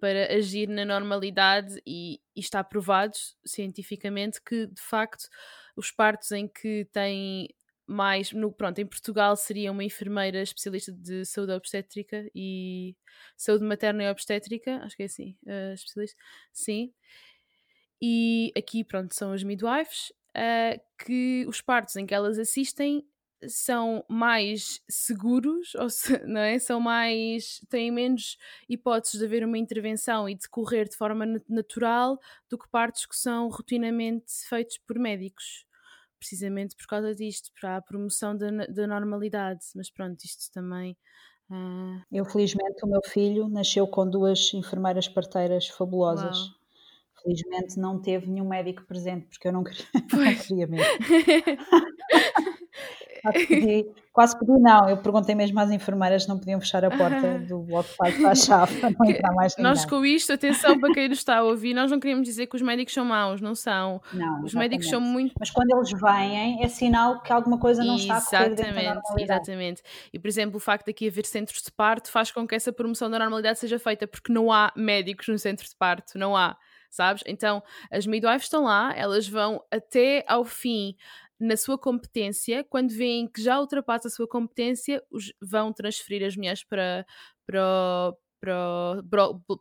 para 0.00 0.34
agir 0.34 0.68
na 0.68 0.84
normalidade 0.84 1.80
e, 1.86 2.20
e 2.34 2.40
está 2.40 2.64
provado 2.64 3.14
cientificamente 3.44 4.42
que, 4.42 4.66
de 4.66 4.82
facto, 4.82 5.28
os 5.76 5.90
partos 5.92 6.32
em 6.32 6.48
que 6.48 6.88
têm 6.92 7.48
mais, 7.86 8.32
no, 8.32 8.52
pronto, 8.52 8.78
em 8.78 8.86
Portugal 8.86 9.34
seria 9.36 9.72
uma 9.72 9.82
enfermeira 9.82 10.40
especialista 10.40 10.92
de 10.92 11.24
saúde 11.24 11.52
obstétrica 11.52 12.30
e 12.32 12.96
saúde 13.36 13.64
materna 13.64 14.04
e 14.04 14.10
obstétrica, 14.10 14.76
acho 14.84 14.96
que 14.96 15.02
é 15.02 15.06
assim, 15.06 15.36
uh, 15.44 15.74
especialista, 15.74 16.16
sim, 16.52 16.92
e 18.00 18.52
aqui, 18.56 18.82
pronto, 18.82 19.14
são 19.14 19.32
as 19.32 19.42
midwives, 19.42 20.10
uh, 20.36 20.80
que 21.04 21.44
os 21.46 21.60
partos 21.60 21.96
em 21.96 22.06
que 22.06 22.14
elas 22.14 22.38
assistem 22.38 23.06
são 23.46 24.04
mais 24.08 24.82
seguros, 24.88 25.74
ou 25.76 25.88
se, 25.88 26.18
não 26.26 26.40
é? 26.40 26.58
São 26.58 26.80
mais. 26.80 27.60
têm 27.68 27.90
menos 27.90 28.36
hipóteses 28.68 29.18
de 29.18 29.24
haver 29.24 29.44
uma 29.44 29.58
intervenção 29.58 30.28
e 30.28 30.34
de 30.34 30.48
correr 30.48 30.88
de 30.88 30.96
forma 30.96 31.26
natural 31.48 32.18
do 32.48 32.58
que 32.58 32.68
partos 32.70 33.06
que 33.06 33.16
são 33.16 33.48
rotinamente 33.48 34.32
feitos 34.48 34.78
por 34.78 34.98
médicos. 34.98 35.66
Precisamente 36.18 36.76
por 36.76 36.86
causa 36.86 37.14
disto, 37.14 37.50
para 37.58 37.78
a 37.78 37.82
promoção 37.82 38.36
da, 38.36 38.50
da 38.66 38.86
normalidade. 38.86 39.60
Mas 39.74 39.90
pronto, 39.90 40.22
isto 40.22 40.52
também. 40.52 40.94
Uh... 41.50 42.02
Eu, 42.12 42.26
felizmente, 42.26 42.84
o 42.84 42.86
meu 42.86 43.00
filho 43.02 43.48
nasceu 43.48 43.86
com 43.88 44.08
duas 44.08 44.52
enfermeiras 44.52 45.08
parteiras 45.08 45.66
fabulosas. 45.66 46.38
Uau 46.38 46.59
Felizmente 47.22 47.78
não 47.78 48.00
teve 48.00 48.28
nenhum 48.28 48.48
médico 48.48 48.84
presente, 48.84 49.26
porque 49.26 49.48
eu 49.48 49.52
não 49.52 49.64
queria, 49.64 49.84
não 50.12 50.34
queria 50.34 50.66
mesmo. 50.66 50.86
Quase 53.22 53.46
pedi, 53.46 53.86
quase 54.12 54.38
pedi, 54.38 54.52
não. 54.58 54.88
Eu 54.88 54.96
perguntei 54.96 55.34
mesmo 55.34 55.60
às 55.60 55.70
enfermeiras 55.70 56.22
se 56.22 56.28
não 56.28 56.38
podiam 56.38 56.58
fechar 56.60 56.84
a 56.84 56.90
porta 56.90 57.38
do 57.40 57.58
bloco 57.60 57.90
para 57.96 58.30
a 58.30 58.34
chave 58.34 58.80
para 58.80 58.90
não 58.98 59.10
entrar 59.10 59.32
mais 59.34 59.56
ninguém. 59.56 59.70
Nós 59.70 59.84
com 59.84 60.04
isto, 60.04 60.32
atenção 60.32 60.78
para 60.78 60.92
quem 60.94 61.08
nos 61.08 61.18
está 61.18 61.38
a 61.38 61.42
ouvir, 61.42 61.74
nós 61.74 61.90
não 61.90 62.00
queríamos 62.00 62.26
dizer 62.26 62.46
que 62.46 62.56
os 62.56 62.62
médicos 62.62 62.94
são 62.94 63.04
maus, 63.04 63.40
não 63.40 63.54
são. 63.54 64.00
Não, 64.12 64.42
os 64.42 64.54
médicos 64.54 64.88
são 64.88 65.00
muito. 65.00 65.34
Mas 65.38 65.50
quando 65.50 65.70
eles 65.76 65.90
vêm, 66.00 66.62
é 66.62 66.68
sinal 66.68 67.20
que 67.22 67.32
alguma 67.32 67.58
coisa 67.58 67.84
não 67.84 67.96
está 67.96 68.16
a 68.16 68.22
correr 68.22 68.52
Exatamente, 68.52 69.00
exatamente. 69.18 69.82
E 70.12 70.18
por 70.18 70.28
exemplo, 70.28 70.56
o 70.56 70.60
facto 70.60 70.86
de 70.86 70.90
aqui 70.90 71.08
haver 71.08 71.26
centros 71.26 71.62
de 71.62 71.70
parto 71.70 72.10
faz 72.10 72.30
com 72.30 72.46
que 72.46 72.54
essa 72.54 72.72
promoção 72.72 73.10
da 73.10 73.18
normalidade 73.18 73.58
seja 73.58 73.78
feita, 73.78 74.06
porque 74.06 74.32
não 74.32 74.50
há 74.50 74.72
médicos 74.74 75.28
no 75.28 75.38
centro 75.38 75.68
de 75.68 75.76
parto, 75.76 76.18
não 76.18 76.36
há 76.36 76.56
sabes? 76.90 77.22
Então, 77.26 77.62
as 77.90 78.06
midwives 78.06 78.44
estão 78.44 78.64
lá, 78.64 78.92
elas 78.96 79.28
vão 79.28 79.62
até 79.70 80.24
ao 80.26 80.44
fim 80.44 80.96
na 81.38 81.56
sua 81.56 81.78
competência, 81.78 82.62
quando 82.64 82.90
veem 82.90 83.26
que 83.26 83.42
já 83.42 83.58
ultrapassa 83.58 84.08
a 84.08 84.10
sua 84.10 84.28
competência, 84.28 85.02
os, 85.10 85.32
vão 85.40 85.72
transferir 85.72 86.26
as 86.26 86.36
mulheres 86.36 86.62
para, 86.62 87.06
para, 87.46 88.12
para, 88.38 88.58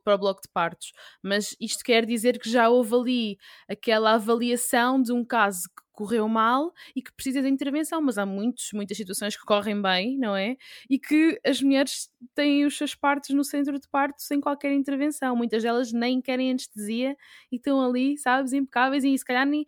para 0.04 0.16
o 0.16 0.18
bloco 0.18 0.42
de 0.42 0.50
partos. 0.52 0.92
Mas 1.24 1.56
isto 1.60 1.84
quer 1.84 2.06
dizer 2.06 2.38
que 2.38 2.50
já 2.50 2.68
houve 2.68 2.96
ali 2.96 3.38
aquela 3.70 4.16
avaliação 4.16 5.02
de 5.02 5.14
um 5.14 5.24
caso 5.24 5.70
correu 6.00 6.28
mal 6.30 6.74
e 6.96 7.02
que 7.02 7.12
precisa 7.14 7.42
de 7.42 7.50
intervenção, 7.50 8.02
mas 8.02 8.18
há 8.18 8.26
muitos, 8.26 8.70
muitas 8.74 8.96
situações 8.98 9.36
que 9.36 9.44
correm 9.46 9.82
bem, 9.82 10.18
não 10.18 10.36
é? 10.36 10.56
E 10.90 10.98
que 10.98 11.40
as 11.46 11.62
mulheres 11.62 12.10
têm 12.34 12.66
os 12.66 12.78
seus 12.78 12.96
partos 12.96 13.32
no 13.32 13.44
centro 13.44 13.78
de 13.80 13.88
parto 13.90 14.22
sem 14.22 14.40
qualquer 14.40 14.72
intervenção. 14.72 15.36
Muitas 15.36 15.64
delas 15.64 15.92
nem 15.92 16.22
querem 16.22 16.52
anestesia 16.52 17.18
e 17.52 17.58
estão 17.58 17.82
ali, 17.84 18.18
sabes, 18.18 18.54
impecáveis 18.54 19.04
e 19.04 19.18
se 19.18 19.26
calhar 19.26 19.46
nem 19.46 19.66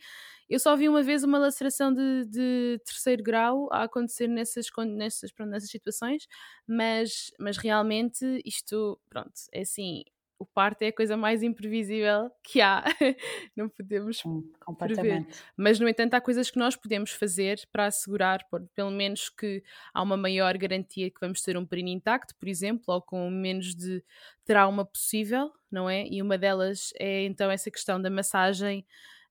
eu 0.50 0.60
só 0.60 0.76
vi 0.76 0.90
uma 0.90 1.02
vez 1.02 1.24
uma 1.24 1.38
laceração 1.38 1.94
de, 1.94 2.26
de 2.26 2.80
terceiro 2.86 3.24
grau 3.24 3.70
a 3.72 3.84
acontecer 3.84 4.28
nessas, 4.28 4.66
nessas, 4.88 5.32
pronto, 5.32 5.50
nessas 5.50 5.70
situações, 5.70 6.28
mas, 6.68 7.32
mas 7.40 7.58
realmente 7.58 8.42
isto, 8.46 9.00
pronto, 9.10 9.32
é 9.54 9.62
assim, 9.62 10.04
o 10.42 10.46
parto 10.46 10.82
é 10.82 10.88
a 10.88 10.94
coisa 10.94 11.16
mais 11.16 11.44
imprevisível 11.44 12.32
que 12.44 12.60
há. 12.60 12.84
Não 13.56 13.70
podemos 13.70 14.18
Sim, 14.18 14.44
prever. 14.80 15.28
Mas, 15.56 15.80
no 15.80 15.88
entanto, 15.88 16.16
há 16.16 16.22
coisas 16.22 16.50
que 16.50 16.58
nós 16.58 16.76
podemos 16.76 17.12
fazer 17.12 17.62
para 17.72 17.86
assegurar, 17.86 18.44
por, 18.50 18.68
pelo 18.74 18.90
menos, 18.90 19.30
que 19.30 19.64
há 19.94 20.02
uma 20.02 20.18
maior 20.18 20.58
garantia 20.58 21.12
que 21.12 21.22
vamos 21.22 21.44
ter 21.44 21.56
um 21.56 21.66
períneo 21.66 21.94
intacto, 21.94 22.36
por 22.38 22.50
exemplo, 22.50 22.86
ou 22.88 23.04
com 23.04 23.30
menos 23.30 23.76
de 23.76 24.04
trauma 24.44 24.84
possível, 24.84 25.52
não 25.72 25.88
é? 25.88 26.08
E 26.08 26.24
uma 26.24 26.40
delas 26.40 26.92
é 26.98 27.24
então 27.26 27.52
essa 27.52 27.70
questão 27.70 28.02
da 28.02 28.10
massagem 28.10 28.84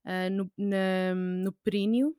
uh, 0.04 0.30
no, 0.30 0.50
na, 0.56 1.14
no 1.14 1.52
períneo. 1.64 2.14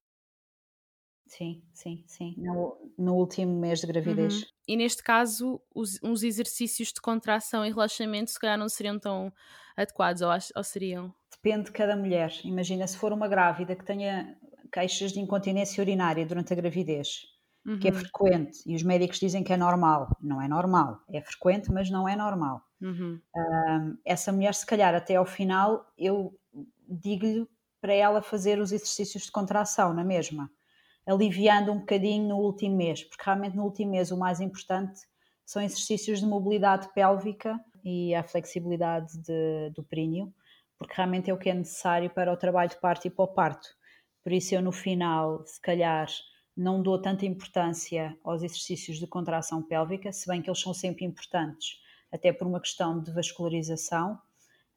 Sim, 1.31 1.63
sim, 1.73 2.03
sim. 2.07 2.35
No, 2.37 2.77
no 2.97 3.15
último 3.15 3.57
mês 3.57 3.79
de 3.79 3.87
gravidez. 3.87 4.41
Uhum. 4.41 4.47
E 4.67 4.75
neste 4.75 5.01
caso, 5.01 5.61
os, 5.73 5.97
uns 6.03 6.23
exercícios 6.23 6.89
de 6.89 6.99
contração 6.99 7.65
e 7.65 7.69
relaxamento 7.69 8.31
se 8.31 8.37
calhar 8.37 8.57
não 8.57 8.67
seriam 8.67 8.99
tão 8.99 9.31
adequados, 9.77 10.21
ou, 10.21 10.29
ou 10.57 10.63
seriam? 10.63 11.13
Depende 11.31 11.67
de 11.67 11.71
cada 11.71 11.95
mulher. 11.95 12.33
Imagina 12.43 12.85
se 12.85 12.97
for 12.97 13.13
uma 13.13 13.29
grávida 13.29 13.77
que 13.77 13.85
tenha 13.85 14.37
queixas 14.73 15.13
de 15.13 15.21
incontinência 15.21 15.81
urinária 15.81 16.25
durante 16.25 16.51
a 16.51 16.55
gravidez, 16.55 17.21
uhum. 17.65 17.79
que 17.79 17.87
é 17.87 17.91
uhum. 17.91 17.97
frequente, 17.97 18.59
e 18.65 18.75
os 18.75 18.83
médicos 18.83 19.17
dizem 19.17 19.41
que 19.41 19.53
é 19.53 19.57
normal. 19.57 20.13
Não 20.21 20.41
é 20.41 20.49
normal. 20.49 20.99
É 21.09 21.21
frequente, 21.21 21.71
mas 21.71 21.89
não 21.89 22.09
é 22.09 22.15
normal. 22.15 22.61
Uhum. 22.81 23.21
essa 24.03 24.33
mulher, 24.33 24.53
se 24.53 24.65
calhar, 24.65 24.93
até 24.93 25.15
ao 25.15 25.25
final, 25.25 25.85
eu 25.97 26.37
digo-lhe 26.89 27.47
para 27.79 27.93
ela 27.93 28.21
fazer 28.21 28.59
os 28.59 28.73
exercícios 28.73 29.23
de 29.23 29.31
contração 29.31 29.93
na 29.93 30.03
mesma, 30.03 30.51
aliviando 31.05 31.71
um 31.71 31.79
bocadinho 31.79 32.27
no 32.27 32.37
último 32.37 32.75
mês, 32.75 33.03
porque 33.03 33.23
realmente 33.23 33.55
no 33.55 33.63
último 33.63 33.91
mês 33.91 34.11
o 34.11 34.17
mais 34.17 34.39
importante 34.39 35.01
são 35.45 35.61
exercícios 35.61 36.19
de 36.19 36.25
mobilidade 36.25 36.87
pélvica 36.93 37.59
e 37.83 38.13
a 38.15 38.23
flexibilidade 38.23 39.17
de, 39.17 39.71
do 39.75 39.83
períneo, 39.83 40.33
porque 40.77 40.93
realmente 40.95 41.29
é 41.29 41.33
o 41.33 41.37
que 41.37 41.49
é 41.49 41.53
necessário 41.53 42.09
para 42.09 42.31
o 42.31 42.37
trabalho 42.37 42.69
de 42.69 42.79
parto 42.79 43.07
e 43.07 43.09
para 43.09 43.25
o 43.25 43.27
parto. 43.27 43.67
Por 44.23 44.31
isso 44.31 44.53
eu 44.53 44.61
no 44.61 44.71
final, 44.71 45.43
se 45.45 45.59
calhar, 45.59 46.07
não 46.55 46.81
dou 46.81 47.01
tanta 47.01 47.25
importância 47.25 48.15
aos 48.23 48.43
exercícios 48.43 48.97
de 48.97 49.07
contração 49.07 49.63
pélvica, 49.63 50.11
se 50.11 50.27
bem 50.27 50.41
que 50.41 50.49
eles 50.49 50.61
são 50.61 50.73
sempre 50.73 51.05
importantes, 51.05 51.79
até 52.11 52.31
por 52.31 52.45
uma 52.45 52.59
questão 52.59 53.01
de 53.01 53.11
vascularização, 53.11 54.19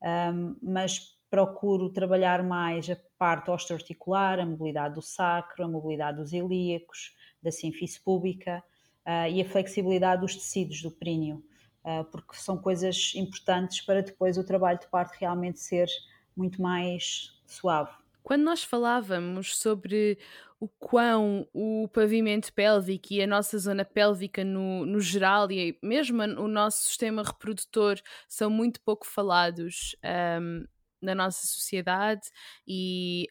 um, 0.02 0.56
mas 0.62 1.16
procuro 1.34 1.90
trabalhar 1.90 2.44
mais 2.44 2.88
a 2.88 2.96
parte 3.18 3.50
osteoarticular, 3.50 4.38
a 4.38 4.46
mobilidade 4.46 4.94
do 4.94 5.02
sacro, 5.02 5.64
a 5.64 5.68
mobilidade 5.68 6.18
dos 6.18 6.32
ilíacos, 6.32 7.12
da 7.42 7.50
síntese 7.50 8.00
pública 8.00 8.62
uh, 9.04 9.28
e 9.28 9.42
a 9.42 9.44
flexibilidade 9.44 10.20
dos 10.20 10.36
tecidos 10.36 10.80
do 10.80 10.92
períneo, 10.92 11.44
uh, 11.84 12.04
porque 12.04 12.36
são 12.36 12.56
coisas 12.56 13.14
importantes 13.16 13.80
para 13.80 14.00
depois 14.00 14.38
o 14.38 14.44
trabalho 14.44 14.78
de 14.78 14.86
parto 14.86 15.18
realmente 15.18 15.58
ser 15.58 15.88
muito 16.36 16.62
mais 16.62 17.36
suave. 17.48 17.90
Quando 18.22 18.44
nós 18.44 18.62
falávamos 18.62 19.56
sobre 19.56 20.16
o 20.60 20.68
quão 20.68 21.48
o 21.52 21.88
pavimento 21.92 22.52
pélvico 22.52 23.08
e 23.10 23.20
a 23.20 23.26
nossa 23.26 23.58
zona 23.58 23.84
pélvica 23.84 24.44
no, 24.44 24.86
no 24.86 25.00
geral 25.00 25.50
e 25.50 25.76
mesmo 25.82 26.22
o 26.22 26.46
nosso 26.46 26.84
sistema 26.84 27.24
reprodutor 27.24 28.00
são 28.28 28.48
muito 28.48 28.80
pouco 28.80 29.04
falados 29.04 29.96
um, 30.40 30.64
na 31.04 31.14
nossa 31.14 31.46
sociedade 31.46 32.28
e 32.66 33.28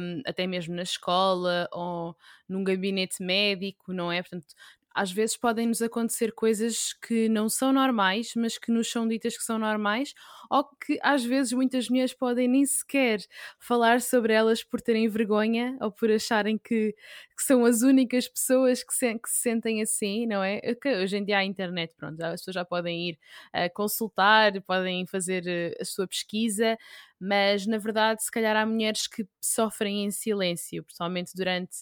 um, 0.00 0.22
até 0.26 0.46
mesmo 0.46 0.74
na 0.74 0.82
escola 0.82 1.68
ou 1.72 2.16
num 2.48 2.62
gabinete 2.64 3.22
médico, 3.22 3.92
não 3.92 4.12
é? 4.12 4.22
Portanto, 4.22 4.54
às 4.94 5.10
vezes 5.10 5.36
podem 5.36 5.66
nos 5.66 5.82
acontecer 5.82 6.32
coisas 6.32 6.92
que 6.92 7.28
não 7.28 7.48
são 7.48 7.72
normais, 7.72 8.32
mas 8.36 8.56
que 8.58 8.70
nos 8.70 8.90
são 8.90 9.06
ditas 9.08 9.36
que 9.36 9.42
são 9.42 9.58
normais, 9.58 10.14
ou 10.50 10.64
que 10.64 10.98
às 11.02 11.24
vezes 11.24 11.52
muitas 11.52 11.88
mulheres 11.88 12.14
podem 12.14 12.46
nem 12.48 12.64
sequer 12.64 13.20
falar 13.58 14.00
sobre 14.00 14.32
elas 14.32 14.62
por 14.62 14.80
terem 14.80 15.08
vergonha 15.08 15.76
ou 15.80 15.90
por 15.90 16.10
acharem 16.10 16.56
que, 16.58 16.94
que 17.36 17.42
são 17.42 17.64
as 17.64 17.82
únicas 17.82 18.28
pessoas 18.28 18.82
que 18.84 18.94
se, 18.94 19.14
que 19.18 19.28
se 19.28 19.40
sentem 19.40 19.82
assim, 19.82 20.26
não 20.26 20.42
é? 20.42 20.60
Hoje 21.02 21.16
em 21.16 21.24
dia 21.24 21.38
há 21.38 21.44
internet, 21.44 21.94
pronto, 21.96 22.20
as 22.22 22.40
pessoas 22.40 22.54
já 22.54 22.64
podem 22.64 23.10
ir 23.10 23.18
uh, 23.54 23.72
consultar, 23.74 24.60
podem 24.62 25.06
fazer 25.06 25.44
uh, 25.44 25.82
a 25.82 25.84
sua 25.84 26.06
pesquisa, 26.06 26.76
mas 27.20 27.66
na 27.66 27.78
verdade, 27.78 28.22
se 28.22 28.30
calhar 28.30 28.56
há 28.56 28.66
mulheres 28.66 29.06
que 29.06 29.26
sofrem 29.40 30.04
em 30.04 30.10
silêncio, 30.10 30.82
principalmente 30.84 31.32
durante, 31.34 31.78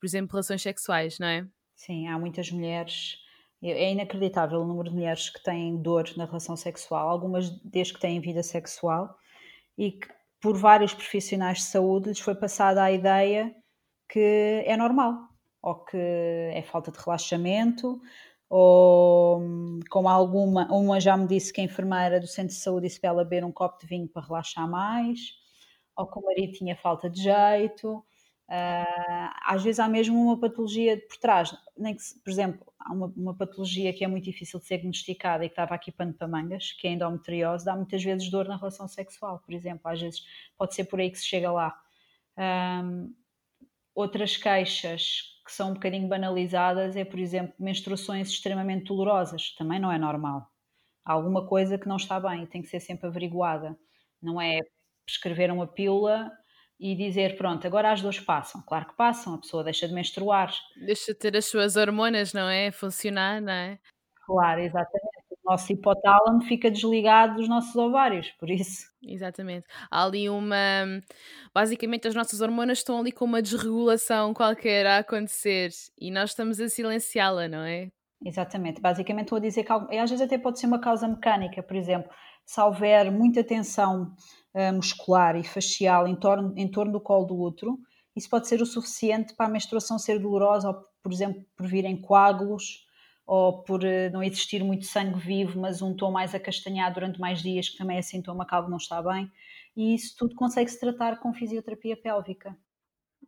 por 0.00 0.06
exemplo, 0.06 0.32
relações 0.32 0.62
sexuais, 0.62 1.18
não 1.18 1.26
é? 1.26 1.46
Sim, 1.76 2.08
há 2.08 2.18
muitas 2.18 2.50
mulheres. 2.50 3.18
É 3.62 3.92
inacreditável 3.92 4.60
o 4.60 4.66
número 4.66 4.88
de 4.88 4.94
mulheres 4.94 5.28
que 5.30 5.42
têm 5.42 5.76
dor 5.76 6.04
na 6.16 6.24
relação 6.24 6.56
sexual, 6.56 7.08
algumas 7.08 7.50
desde 7.62 7.92
que 7.94 8.00
têm 8.00 8.20
vida 8.20 8.42
sexual, 8.42 9.14
e 9.78 9.92
que 9.92 10.08
por 10.40 10.56
vários 10.56 10.94
profissionais 10.94 11.58
de 11.58 11.64
saúde 11.64 12.08
lhes 12.10 12.20
foi 12.20 12.34
passada 12.34 12.82
a 12.82 12.92
ideia 12.92 13.54
que 14.08 14.64
é 14.66 14.76
normal, 14.76 15.14
ou 15.62 15.76
que 15.84 15.96
é 15.98 16.62
falta 16.62 16.90
de 16.92 16.98
relaxamento, 16.98 18.00
ou 18.50 19.42
com 19.90 20.08
alguma. 20.08 20.66
Uma 20.72 21.00
já 21.00 21.16
me 21.16 21.26
disse 21.28 21.52
que 21.52 21.60
a 21.60 21.64
enfermeira 21.64 22.20
do 22.20 22.26
centro 22.28 22.54
de 22.54 22.60
saúde 22.60 22.88
disse 22.88 23.00
para 23.00 23.10
ela 23.10 23.24
beber 23.24 23.44
um 23.44 23.52
copo 23.52 23.78
de 23.80 23.86
vinho 23.86 24.08
para 24.08 24.26
relaxar 24.26 24.68
mais, 24.70 25.20
ou 25.96 26.06
que 26.06 26.18
o 26.18 26.22
marido 26.24 26.52
tinha 26.54 26.76
falta 26.76 27.10
de 27.10 27.22
jeito. 27.22 28.04
Uh, 28.48 29.32
às 29.44 29.64
vezes 29.64 29.80
há 29.80 29.88
mesmo 29.88 30.22
uma 30.22 30.38
patologia 30.38 30.96
por 31.08 31.16
trás, 31.16 31.52
nem 31.76 31.96
que, 31.96 32.02
por 32.22 32.30
exemplo, 32.30 32.72
há 32.78 32.92
uma, 32.92 33.12
uma, 33.16 33.34
patologia 33.34 33.92
que 33.92 34.04
é 34.04 34.06
muito 34.06 34.24
difícil 34.24 34.60
de 34.60 34.66
ser 34.66 34.76
diagnosticada 34.76 35.44
e 35.44 35.48
que 35.48 35.52
estava 35.52 35.74
aqui 35.74 35.90
pano 35.90 36.14
para 36.14 36.28
mangas, 36.28 36.70
que 36.70 36.86
é 36.86 36.90
a 36.90 36.92
endometriose, 36.92 37.64
dá 37.64 37.74
muitas 37.74 38.04
vezes 38.04 38.30
dor 38.30 38.46
na 38.46 38.56
relação 38.56 38.86
sexual, 38.86 39.40
por 39.40 39.52
exemplo, 39.52 39.90
às 39.90 40.00
vezes 40.00 40.24
pode 40.56 40.76
ser 40.76 40.84
por 40.84 41.00
aí 41.00 41.10
que 41.10 41.18
se 41.18 41.26
chega 41.26 41.50
lá. 41.50 41.76
Um, 42.38 43.12
outras 43.92 44.36
queixas 44.36 45.22
que 45.44 45.52
são 45.52 45.70
um 45.70 45.74
bocadinho 45.74 46.06
banalizadas 46.06 46.96
é, 46.96 47.04
por 47.04 47.18
exemplo, 47.18 47.54
menstruações 47.58 48.28
extremamente 48.28 48.86
dolorosas, 48.86 49.54
também 49.56 49.80
não 49.80 49.90
é 49.90 49.98
normal. 49.98 50.48
Há 51.04 51.12
alguma 51.12 51.46
coisa 51.46 51.78
que 51.78 51.88
não 51.88 51.96
está 51.96 52.20
bem, 52.20 52.46
tem 52.46 52.62
que 52.62 52.68
ser 52.68 52.80
sempre 52.80 53.06
averiguada. 53.08 53.76
Não 54.22 54.40
é 54.40 54.60
prescrever 55.04 55.52
uma 55.52 55.66
pílula 55.66 56.30
e 56.78 56.94
dizer, 56.94 57.36
pronto, 57.36 57.66
agora 57.66 57.92
as 57.92 58.02
duas 58.02 58.20
passam. 58.20 58.62
Claro 58.66 58.86
que 58.86 58.96
passam, 58.96 59.34
a 59.34 59.38
pessoa 59.38 59.64
deixa 59.64 59.88
de 59.88 59.94
menstruar. 59.94 60.52
Deixa 60.84 61.12
de 61.12 61.18
ter 61.18 61.36
as 61.36 61.46
suas 61.46 61.76
hormonas, 61.76 62.32
não 62.32 62.48
é? 62.48 62.70
Funcionar, 62.70 63.40
não 63.40 63.52
é? 63.52 63.78
Claro, 64.26 64.60
exatamente. 64.60 65.16
O 65.30 65.50
nosso 65.50 65.72
hipotálamo 65.72 66.42
fica 66.42 66.70
desligado 66.70 67.36
dos 67.36 67.48
nossos 67.48 67.74
ovários, 67.76 68.30
por 68.32 68.50
isso. 68.50 68.86
Exatamente. 69.02 69.66
Há 69.90 70.04
ali 70.04 70.28
uma. 70.28 70.56
Basicamente, 71.54 72.08
as 72.08 72.14
nossas 72.14 72.40
hormonas 72.40 72.78
estão 72.78 72.98
ali 72.98 73.12
com 73.12 73.24
uma 73.24 73.40
desregulação 73.40 74.34
qualquer 74.34 74.86
a 74.86 74.98
acontecer 74.98 75.70
e 75.98 76.10
nós 76.10 76.30
estamos 76.30 76.60
a 76.60 76.68
silenciá-la, 76.68 77.48
não 77.48 77.60
é? 77.60 77.90
Exatamente. 78.24 78.80
Basicamente, 78.80 79.26
estou 79.26 79.38
a 79.38 79.40
dizer 79.40 79.62
que 79.62 79.72
às 79.72 80.10
vezes 80.10 80.20
até 80.20 80.36
pode 80.36 80.58
ser 80.58 80.66
uma 80.66 80.80
causa 80.80 81.06
mecânica, 81.06 81.62
por 81.62 81.76
exemplo, 81.76 82.10
se 82.44 82.60
houver 82.60 83.10
muita 83.12 83.44
tensão 83.44 84.14
uh, 84.56 84.74
muscular 84.74 85.36
e 85.36 85.44
facial 85.44 86.08
em 86.08 86.16
torno, 86.16 86.52
em 86.56 86.68
torno 86.68 86.92
do 86.92 87.00
colo 87.00 87.26
do 87.26 87.38
útero, 87.38 87.78
isso 88.16 88.30
pode 88.30 88.48
ser 88.48 88.62
o 88.62 88.66
suficiente 88.66 89.34
para 89.34 89.46
a 89.46 89.50
menstruação 89.50 89.98
ser 89.98 90.18
dolorosa 90.18 90.68
ou 90.70 90.86
por 91.02 91.12
exemplo, 91.12 91.44
por 91.56 91.68
virem 91.68 92.00
coágulos 92.00 92.84
ou 93.26 93.62
por 93.62 93.84
uh, 93.84 94.10
não 94.12 94.22
existir 94.22 94.64
muito 94.64 94.86
sangue 94.86 95.18
vivo, 95.18 95.60
mas 95.60 95.82
um 95.82 95.94
tom 95.94 96.10
mais 96.10 96.34
acastanhado 96.34 96.94
durante 96.94 97.20
mais 97.20 97.42
dias, 97.42 97.68
que 97.68 97.76
também 97.76 97.98
é 97.98 98.02
sintoma 98.02 98.46
que 98.46 98.54
algo 98.54 98.70
não 98.70 98.78
está 98.78 99.02
bem. 99.02 99.30
E 99.76 99.94
isso 99.94 100.16
tudo 100.16 100.34
consegue-se 100.34 100.80
tratar 100.80 101.18
com 101.20 101.34
fisioterapia 101.34 101.96
pélvica. 101.96 102.56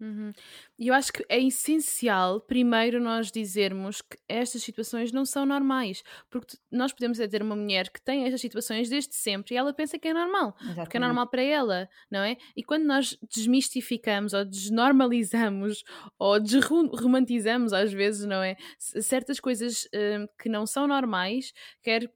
Uhum. 0.01 0.33
E 0.79 0.89
eu 0.89 0.95
acho 0.95 1.13
que 1.13 1.25
é 1.29 1.41
essencial, 1.41 2.41
primeiro, 2.41 3.01
nós 3.01 3.31
dizermos 3.31 4.01
que 4.01 4.17
estas 4.29 4.63
situações 4.63 5.13
não 5.13 5.25
são 5.25 5.45
normais. 5.45 6.03
Porque 6.31 6.57
nós 6.71 6.93
podemos 6.93 7.19
ter 7.19 7.43
uma 7.43 7.57
mulher 7.57 7.91
que 7.91 8.01
tem 8.01 8.25
estas 8.25 8.41
situações 8.41 8.89
desde 8.89 9.15
sempre 9.15 9.55
e 9.55 9.59
ela 9.59 9.73
pensa 9.73 9.99
que 9.99 10.09
é 10.09 10.15
normal. 10.15 10.55
Exatamente. 10.61 10.85
Porque 10.85 10.97
é 10.97 11.01
normal 11.01 11.27
para 11.29 11.43
ela, 11.43 11.89
não 12.11 12.21
é? 12.21 12.37
E 12.57 12.63
quando 12.63 12.85
nós 12.85 13.19
desmistificamos 13.29 14.33
ou 14.33 14.45
desnormalizamos 14.45 15.83
ou 16.19 16.41
desromantizamos, 16.41 17.73
às 17.73 17.93
vezes, 17.93 18.25
não 18.27 18.43
é? 18.43 18.57
Certas 18.79 19.41
coisas 19.41 19.85
uh, 19.87 20.29
que 20.41 20.49
não 20.49 20.67
são 20.67 20.87
normais, 20.87 21.53
quer. 21.83 22.11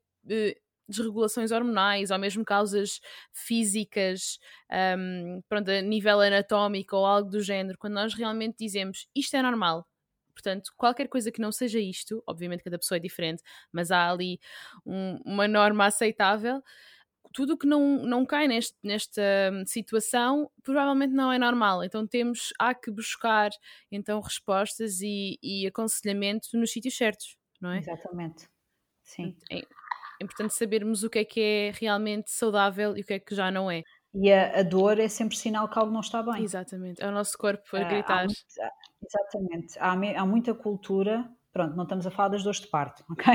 Desregulações 0.93 1.51
hormonais 1.51 2.11
ou 2.11 2.19
mesmo 2.19 2.45
causas 2.45 3.01
físicas, 3.33 4.39
um, 4.99 5.43
pronto, 5.49 5.71
a 5.71 5.81
nível 5.81 6.21
anatómico 6.21 6.97
ou 6.97 7.05
algo 7.05 7.31
do 7.31 7.41
género, 7.41 7.79
quando 7.79 7.95
nós 7.95 8.15
realmente 8.15 8.57
dizemos 8.59 9.09
isto 9.15 9.37
é 9.37 9.43
normal. 9.43 9.87
Portanto, 10.35 10.73
qualquer 10.77 11.09
coisa 11.09 11.31
que 11.31 11.41
não 11.41 11.53
seja 11.53 11.79
isto, 11.79 12.23
obviamente 12.27 12.65
cada 12.65 12.79
pessoa 12.79 12.97
é 12.97 13.01
diferente, 13.01 13.43
mas 13.71 13.91
há 13.91 14.11
ali 14.11 14.41
um, 14.87 15.19
uma 15.25 15.47
norma 15.47 15.87
aceitável. 15.87 16.63
Tudo 17.33 17.57
que 17.57 17.67
não, 17.67 18.05
não 18.05 18.27
cai 18.27 18.47
neste, 18.47 18.77
nesta 18.83 19.23
situação 19.67 20.51
provavelmente 20.63 21.13
não 21.15 21.33
é 21.33 21.39
normal. 21.39 21.83
Então 21.85 22.07
temos, 22.07 22.53
há 22.59 22.75
que 22.75 22.91
buscar 22.91 23.51
então 23.91 24.21
respostas 24.21 25.01
e, 25.01 25.39
e 25.43 25.67
aconselhamento 25.67 26.49
nos 26.55 26.73
sítios 26.73 26.97
certos, 26.97 27.37
não 27.61 27.71
é? 27.71 27.79
Exatamente. 27.79 28.49
Sim. 29.03 29.37
É, 29.51 29.63
é 30.23 30.25
importante 30.25 30.55
sabermos 30.55 31.03
o 31.03 31.11
que 31.11 31.19
é 31.19 31.25
que 31.25 31.41
é 31.41 31.73
realmente 31.79 32.31
saudável 32.31 32.97
e 32.97 33.01
o 33.01 33.05
que 33.05 33.15
é 33.15 33.19
que 33.19 33.35
já 33.35 33.51
não 33.51 33.71
é. 33.71 33.83
E 34.15 34.31
a, 34.33 34.61
a 34.61 34.63
dor 34.63 34.99
é 34.99 35.09
sempre 35.09 35.37
sinal 35.37 35.69
que 35.69 35.79
algo 35.79 35.93
não 35.93 36.01
está 36.01 36.23
bem. 36.23 36.43
Exatamente, 36.43 37.03
é 37.03 37.09
o 37.09 37.13
nosso 37.13 37.37
corpo 37.37 37.77
a 37.77 37.81
ah, 37.81 37.85
gritar. 37.85 38.25
Há, 38.25 38.71
exatamente, 39.05 39.79
há, 39.79 40.21
há 40.21 40.27
muita 40.27 40.55
cultura 40.55 41.29
pronto, 41.53 41.77
não 41.77 41.83
estamos 41.83 42.07
a 42.07 42.11
falar 42.11 42.29
das 42.29 42.43
dores 42.43 42.61
de 42.61 42.69
parto, 42.69 43.05
ok? 43.13 43.35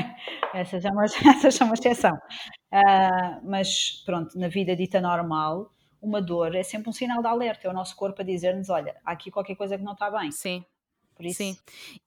Essas 0.53 0.83
é 0.83 0.89
uma, 0.89 1.05
é 1.05 1.63
uma 1.63 1.73
exceção. 1.73 2.15
Uh, 2.73 3.41
mas 3.43 4.03
pronto, 4.05 4.37
na 4.37 4.47
vida 4.47 4.75
dita 4.75 4.99
normal, 4.99 5.71
uma 6.01 6.21
dor 6.21 6.55
é 6.55 6.63
sempre 6.63 6.89
um 6.89 6.93
sinal 6.93 7.21
de 7.21 7.27
alerta, 7.27 7.67
é 7.67 7.69
o 7.69 7.73
nosso 7.73 7.95
corpo 7.95 8.21
a 8.21 8.25
dizer-nos: 8.25 8.69
olha, 8.69 8.95
há 9.05 9.11
aqui 9.11 9.29
qualquer 9.29 9.55
coisa 9.55 9.77
que 9.77 9.83
não 9.83 9.93
está 9.93 10.09
bem. 10.09 10.31
Sim. 10.31 10.65
Sim, 11.33 11.57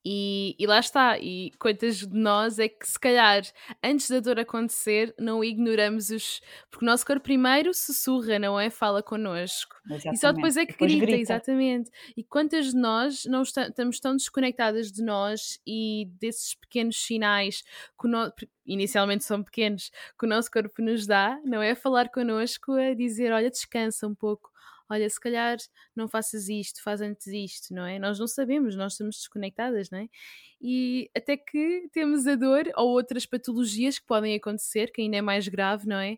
e, 0.04 0.54
e 0.58 0.66
lá 0.66 0.78
está, 0.78 1.18
e 1.18 1.50
quantas 1.58 1.98
de 1.98 2.16
nós 2.16 2.58
é 2.58 2.68
que 2.68 2.88
se 2.88 2.98
calhar 2.98 3.42
antes 3.82 4.08
da 4.10 4.20
dor 4.20 4.38
acontecer 4.38 5.14
não 5.18 5.42
ignoramos 5.44 6.10
os. 6.10 6.40
Porque 6.70 6.84
o 6.84 6.88
nosso 6.88 7.04
corpo 7.04 7.22
primeiro 7.22 7.74
sussurra, 7.74 8.38
não 8.38 8.58
é? 8.58 8.70
Fala 8.70 9.02
connosco. 9.02 9.76
Exatamente. 9.86 10.16
E 10.16 10.20
só 10.20 10.32
depois 10.32 10.56
é 10.56 10.64
que 10.64 10.72
depois 10.72 10.92
grita, 10.92 11.06
grita, 11.06 11.20
exatamente. 11.20 11.90
E 12.16 12.22
quantas 12.24 12.70
de 12.72 12.76
nós 12.76 13.24
não 13.26 13.42
está, 13.42 13.68
estamos 13.68 14.00
tão 14.00 14.16
desconectadas 14.16 14.90
de 14.90 15.02
nós 15.02 15.60
e 15.66 16.08
desses 16.20 16.54
pequenos 16.54 16.96
sinais 16.96 17.62
que 18.00 18.08
no, 18.08 18.32
inicialmente 18.66 19.24
são 19.24 19.42
pequenos 19.42 19.90
que 20.18 20.26
o 20.26 20.28
nosso 20.28 20.50
corpo 20.50 20.80
nos 20.80 21.06
dá, 21.06 21.38
não 21.44 21.60
é? 21.60 21.74
Falar 21.74 22.08
connosco, 22.08 22.72
a 22.72 22.94
dizer: 22.94 23.32
olha, 23.32 23.50
descansa 23.50 24.06
um 24.06 24.14
pouco 24.14 24.50
olha, 24.90 25.08
se 25.08 25.20
calhar 25.20 25.56
não 25.94 26.08
faças 26.08 26.48
isto, 26.48 26.82
faz 26.82 27.00
antes 27.00 27.26
isto, 27.28 27.72
não 27.72 27.86
é? 27.86 27.98
Nós 27.98 28.18
não 28.18 28.26
sabemos, 28.26 28.74
nós 28.76 28.92
estamos 28.92 29.16
desconectadas, 29.16 29.90
não 29.90 29.98
é? 30.00 30.08
E 30.60 31.10
até 31.16 31.36
que 31.36 31.88
temos 31.92 32.26
a 32.26 32.34
dor 32.34 32.64
ou 32.76 32.90
outras 32.90 33.24
patologias 33.24 33.98
que 33.98 34.06
podem 34.06 34.34
acontecer, 34.34 34.90
que 34.92 35.00
ainda 35.00 35.16
é 35.16 35.22
mais 35.22 35.48
grave, 35.48 35.86
não 35.86 35.98
é? 35.98 36.16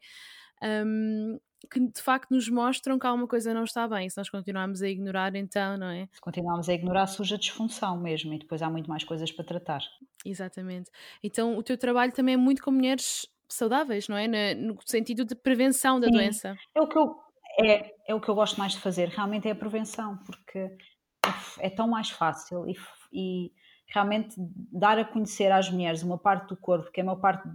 Um, 0.63 1.39
que 1.71 1.81
de 1.81 2.03
facto 2.03 2.31
nos 2.31 2.49
mostram 2.49 2.99
que 2.99 3.07
alguma 3.07 3.27
coisa 3.27 3.55
não 3.55 3.65
está 3.65 3.87
bem. 3.87 4.09
Se 4.09 4.17
nós 4.17 4.29
continuarmos 4.29 4.83
a 4.83 4.89
ignorar, 4.89 5.35
então, 5.37 5.77
não 5.77 5.89
é? 5.89 6.09
Se 6.13 6.21
continuarmos 6.21 6.69
a 6.69 6.75
ignorar, 6.75 7.07
surge 7.07 7.35
a 7.35 7.39
disfunção 7.39 8.01
mesmo 8.01 8.33
e 8.35 8.39
depois 8.39 8.63
há 8.63 8.71
muito 8.71 8.89
mais 8.89 9.05
coisas 9.05 9.31
para 9.31 9.45
tratar. 9.45 9.83
Exatamente. 10.25 10.91
Então, 11.23 11.57
o 11.57 11.63
teu 11.63 11.77
trabalho 11.77 12.13
também 12.13 12.35
é 12.35 12.37
muito 12.37 12.63
com 12.63 12.71
mulheres 12.71 13.27
saudáveis, 13.49 14.09
não 14.09 14.17
é? 14.17 14.55
No 14.55 14.77
sentido 14.85 15.25
de 15.25 15.35
prevenção 15.35 16.01
da 16.01 16.07
Sim. 16.07 16.13
doença. 16.13 16.57
É 16.75 16.81
o 16.81 16.89
que 16.89 16.99
eu 16.99 17.15
é, 17.59 17.95
é 18.07 18.15
o 18.15 18.21
que 18.21 18.29
eu 18.29 18.35
gosto 18.35 18.59
mais 18.59 18.73
de 18.73 18.81
fazer, 18.81 19.09
realmente 19.09 19.49
é 19.49 19.51
a 19.51 19.57
prevenção, 19.57 20.19
porque 20.19 20.59
é, 20.59 21.67
é 21.67 21.71
tão 21.71 21.88
mais 21.88 22.11
fácil 22.11 22.69
e, 22.69 22.77
e, 23.12 23.53
realmente 23.87 24.35
dar 24.38 24.99
a 24.99 25.05
conhecer 25.05 25.53
às 25.53 25.71
mulheres 25.71 26.03
uma 26.03 26.19
parte 26.19 26.49
do 26.49 26.57
corpo 26.57 26.91
que 26.91 27.01
a 27.01 27.05
maior 27.05 27.21
parte 27.21 27.47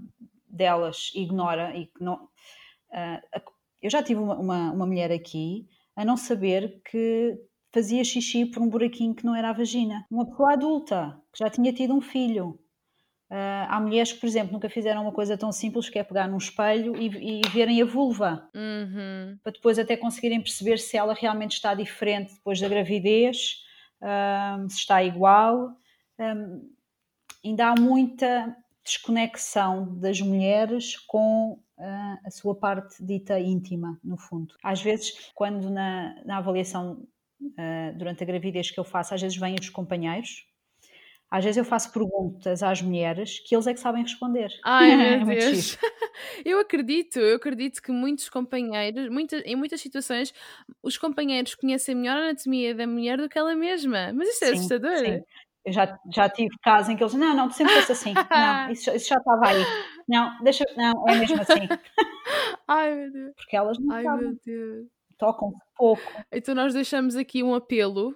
delas 0.48 1.12
ignora 1.16 1.76
e 1.76 1.88
que 1.88 2.04
não. 2.04 2.26
Uh, 2.90 3.42
eu 3.82 3.90
já 3.90 4.02
tive 4.04 4.20
uma, 4.20 4.38
uma, 4.38 4.72
uma 4.72 4.86
mulher 4.86 5.12
aqui 5.12 5.68
a 5.96 6.06
não 6.06 6.16
saber 6.16 6.82
que 6.90 7.36
fazia 7.74 8.04
xixi 8.04 8.46
por 8.46 8.62
um 8.62 8.70
buraquinho 8.70 9.16
que 9.16 9.26
não 9.26 9.36
era 9.36 9.50
a 9.50 9.54
vagina. 9.54 10.06
Uma 10.10 10.26
pessoa 10.26 10.54
adulta 10.54 11.20
que 11.34 11.40
já 11.44 11.50
tinha 11.50 11.74
tido 11.74 11.94
um 11.94 12.02
filho 12.02 12.60
Uh, 13.30 13.68
há 13.68 13.80
mulheres 13.82 14.13
que, 14.13 14.22
por 14.22 14.28
exemplo, 14.28 14.54
nunca 14.54 14.70
fizeram 14.70 15.02
uma 15.02 15.12
coisa 15.12 15.38
tão 15.38 15.52
simples 15.52 15.90
que 15.90 16.00
é 16.00 16.04
pegar 16.04 16.30
num 16.30 16.38
espelho 16.38 16.96
e, 16.96 17.40
e 17.40 17.50
verem 17.50 17.82
a 17.82 17.86
vulva, 17.86 18.50
uhum. 18.56 19.38
para 19.44 19.52
depois 19.52 19.78
até 19.78 19.98
conseguirem 19.98 20.40
perceber 20.40 20.78
se 20.78 20.96
ela 20.96 21.13
realmente 21.13 21.54
está 21.54 21.74
diferente 21.74 22.36
depois 22.36 22.62
da 22.62 22.70
gravidez, 22.70 23.66
uh, 24.02 24.70
se 24.70 24.78
está 24.78 25.04
igual. 25.04 25.76
Um, 26.18 26.72
ainda 27.44 27.68
há 27.68 27.76
muita 27.78 28.56
desconexão 28.82 30.00
das 30.00 30.22
mulheres 30.22 30.96
com 30.96 31.60
uh, 31.78 32.18
a 32.26 32.32
sua 32.32 32.56
parte 32.56 33.04
dita 33.04 33.38
íntima, 33.38 34.00
no 34.02 34.18
fundo. 34.18 34.56
Às 34.63 34.82
vezes, 34.82 35.32
quando 35.36 35.70
na, 35.70 36.16
na 36.26 36.38
avaliação 36.38 37.06
durante 37.98 38.24
a 38.24 38.26
gravidez 38.26 38.72
que 38.72 38.80
eu 38.80 38.84
faço, 38.84 39.13
às 39.13 39.22
vezes 39.22 39.38
vêm 39.38 39.56
os 39.60 39.70
companheiros 39.70 40.47
às 41.30 41.44
vezes 41.44 41.58
eu 41.58 41.66
faço 41.66 41.92
perguntas 41.92 42.63
às 42.63 42.82
mulheres 42.82 43.40
que 43.46 43.54
eles 43.54 43.68
é 43.68 43.74
que 43.74 43.80
sabem 43.80 44.02
responder. 44.02 44.50
Ai, 44.63 44.96
meu 45.26 45.32
é 45.32 45.40
Deus. 45.40 45.78
eu 46.46 46.60
acredito, 46.60 47.20
eu 47.20 47.36
acredito 47.36 47.82
que 47.82 47.92
muitos 47.92 48.30
companheiros, 48.30 49.10
muita, 49.10 49.38
em 49.40 49.56
muitas 49.56 49.82
situações, 49.82 50.34
os 50.82 50.98
companheiros 50.98 51.54
conhecem 51.56 51.96
melhor 51.96 52.18
a 52.18 52.30
anatomia 52.30 52.74
da 52.74 52.88
mulher 52.88 53.18
do 53.18 53.28
que 53.28 53.38
ela 53.38 53.56
mesma. 53.56 54.13
Mas 54.13 54.30
isso 54.30 54.46
é 54.46 54.48
sim, 54.48 54.54
assustador. 54.54 54.98
Sim. 54.98 55.22
Eu 55.66 55.74
já, 55.74 56.00
já 56.13 56.30
tive 56.30 56.56
casos 56.63 56.90
em 56.90 56.96
que 56.96 57.04
eles 57.04 57.13
não, 57.13 57.36
não, 57.36 57.50
tu 57.50 57.56
sempre 57.56 57.74
foste 57.74 57.92
assim. 57.92 58.13
Não, 58.13 58.72
isso, 58.72 58.90
isso 58.92 59.10
já 59.10 59.18
estava 59.18 59.48
aí. 59.50 59.66
Não, 60.08 60.42
deixa, 60.42 60.63
não, 60.78 61.10
é 61.10 61.16
mesmo 61.16 61.42
assim. 61.42 61.68
Ai, 62.66 62.96
meu 62.96 63.12
Deus. 63.12 63.34
Porque 63.36 63.58
elas 63.58 63.78
não 63.78 63.94
Ai, 63.94 64.04
sabem. 64.04 64.28
meu 64.28 64.38
Deus. 64.46 64.88
Tocam 65.18 65.52
pouco. 65.76 66.02
Então 66.32 66.56
nós 66.56 66.74
deixamos 66.74 67.18
aqui 67.18 67.44
um 67.44 67.54
apelo 67.54 68.16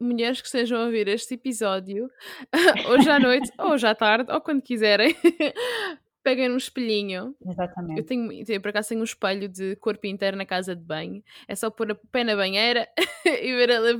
mulheres 0.00 0.40
que 0.40 0.46
estejam 0.46 0.80
a 0.80 0.84
ouvir 0.86 1.08
este 1.08 1.34
episódio, 1.34 2.10
hoje 2.88 3.08
à 3.10 3.18
noite, 3.18 3.50
ou 3.58 3.72
hoje 3.72 3.86
à 3.86 3.94
tarde, 3.94 4.32
ou 4.32 4.40
quando 4.40 4.62
quiserem, 4.62 5.14
peguem 6.22 6.50
um 6.50 6.56
espelhinho. 6.56 7.34
Exatamente. 7.44 8.00
Eu 8.00 8.06
tenho, 8.06 8.30
eu, 8.32 8.60
por 8.60 8.68
acaso 8.68 8.90
tenho 8.90 9.00
um 9.00 9.04
espelho 9.04 9.48
de 9.48 9.76
corpo 9.76 10.06
inteiro 10.06 10.36
na 10.36 10.44
casa 10.44 10.76
de 10.76 10.82
banho. 10.82 11.22
É 11.48 11.54
só 11.54 11.70
pôr 11.70 11.92
a 11.92 11.94
pé 11.94 12.24
na 12.24 12.36
banheira 12.36 12.88
e 13.24 13.54
ver 13.54 13.70
ela 13.70 13.90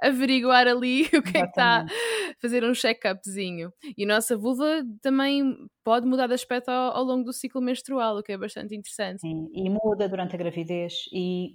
averiguar 0.00 0.66
ali 0.66 1.02
o 1.04 1.22
que 1.22 1.36
Exatamente. 1.36 1.36
é 1.36 1.42
que 1.42 1.48
está. 1.48 1.86
Fazer 2.40 2.64
um 2.64 2.72
check-upzinho. 2.72 3.72
E 3.96 4.04
a 4.04 4.06
nossa 4.06 4.36
vulva 4.36 4.82
também 5.02 5.56
pode 5.84 6.06
mudar 6.06 6.26
de 6.26 6.34
aspecto 6.34 6.70
ao, 6.70 6.96
ao 6.96 7.04
longo 7.04 7.24
do 7.24 7.32
ciclo 7.32 7.60
menstrual, 7.60 8.18
o 8.18 8.22
que 8.22 8.32
é 8.32 8.38
bastante 8.38 8.74
interessante. 8.74 9.20
Sim, 9.20 9.48
e 9.52 9.68
muda 9.68 10.08
durante 10.08 10.34
a 10.34 10.38
gravidez. 10.38 11.04
E 11.12 11.54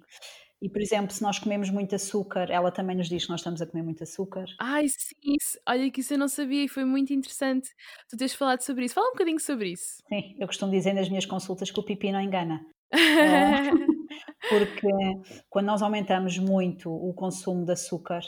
e, 0.61 0.69
por 0.69 0.81
exemplo, 0.81 1.13
se 1.13 1.21
nós 1.21 1.39
comemos 1.39 1.69
muito 1.69 1.95
açúcar, 1.95 2.49
ela 2.51 2.69
também 2.69 2.95
nos 2.95 3.07
diz 3.07 3.23
que 3.23 3.29
nós 3.29 3.39
estamos 3.39 3.61
a 3.61 3.65
comer 3.65 3.81
muito 3.81 4.03
açúcar. 4.03 4.45
Ai, 4.59 4.89
sim, 4.89 5.15
isso, 5.39 5.57
olha 5.67 5.89
que 5.89 6.01
isso 6.01 6.13
eu 6.13 6.17
não 6.17 6.27
sabia 6.27 6.65
e 6.65 6.67
foi 6.67 6.83
muito 6.83 7.13
interessante 7.13 7.69
tu 8.09 8.17
teres 8.17 8.33
falado 8.33 8.61
sobre 8.61 8.85
isso. 8.85 8.93
Fala 8.95 9.07
um 9.07 9.13
bocadinho 9.13 9.39
sobre 9.39 9.71
isso. 9.71 10.03
Sim, 10.09 10.35
eu 10.37 10.47
costumo 10.47 10.71
dizer 10.71 10.93
nas 10.93 11.07
minhas 11.07 11.25
consultas 11.25 11.71
que 11.71 11.79
o 11.79 11.83
pipi 11.83 12.11
não 12.11 12.19
engana. 12.19 12.59
Eh, 12.91 13.71
porque 14.49 14.87
quando 15.49 15.67
nós 15.67 15.81
aumentamos 15.81 16.37
muito 16.37 16.91
o 16.91 17.13
consumo 17.13 17.65
de 17.65 17.71
açúcar 17.71 18.21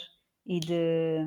e 0.46 0.58
de, 0.58 1.18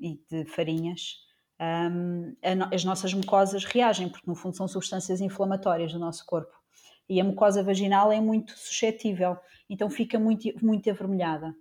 e 0.00 0.18
de 0.30 0.46
farinhas, 0.46 1.18
um, 1.60 2.34
as 2.72 2.84
nossas 2.84 3.12
mucosas 3.12 3.64
reagem, 3.64 4.08
porque 4.08 4.26
no 4.26 4.34
fundo 4.34 4.56
são 4.56 4.66
substâncias 4.66 5.20
inflamatórias 5.20 5.92
do 5.92 5.98
nosso 5.98 6.24
corpo 6.24 6.63
e 7.08 7.20
a 7.20 7.24
mucosa 7.24 7.62
vaginal 7.62 8.10
é 8.10 8.20
muito 8.20 8.52
suscetível, 8.52 9.36
então 9.68 9.90
fica 9.90 10.18
muito, 10.18 10.48
muito 10.62 10.88
avermelhada. 10.90 11.54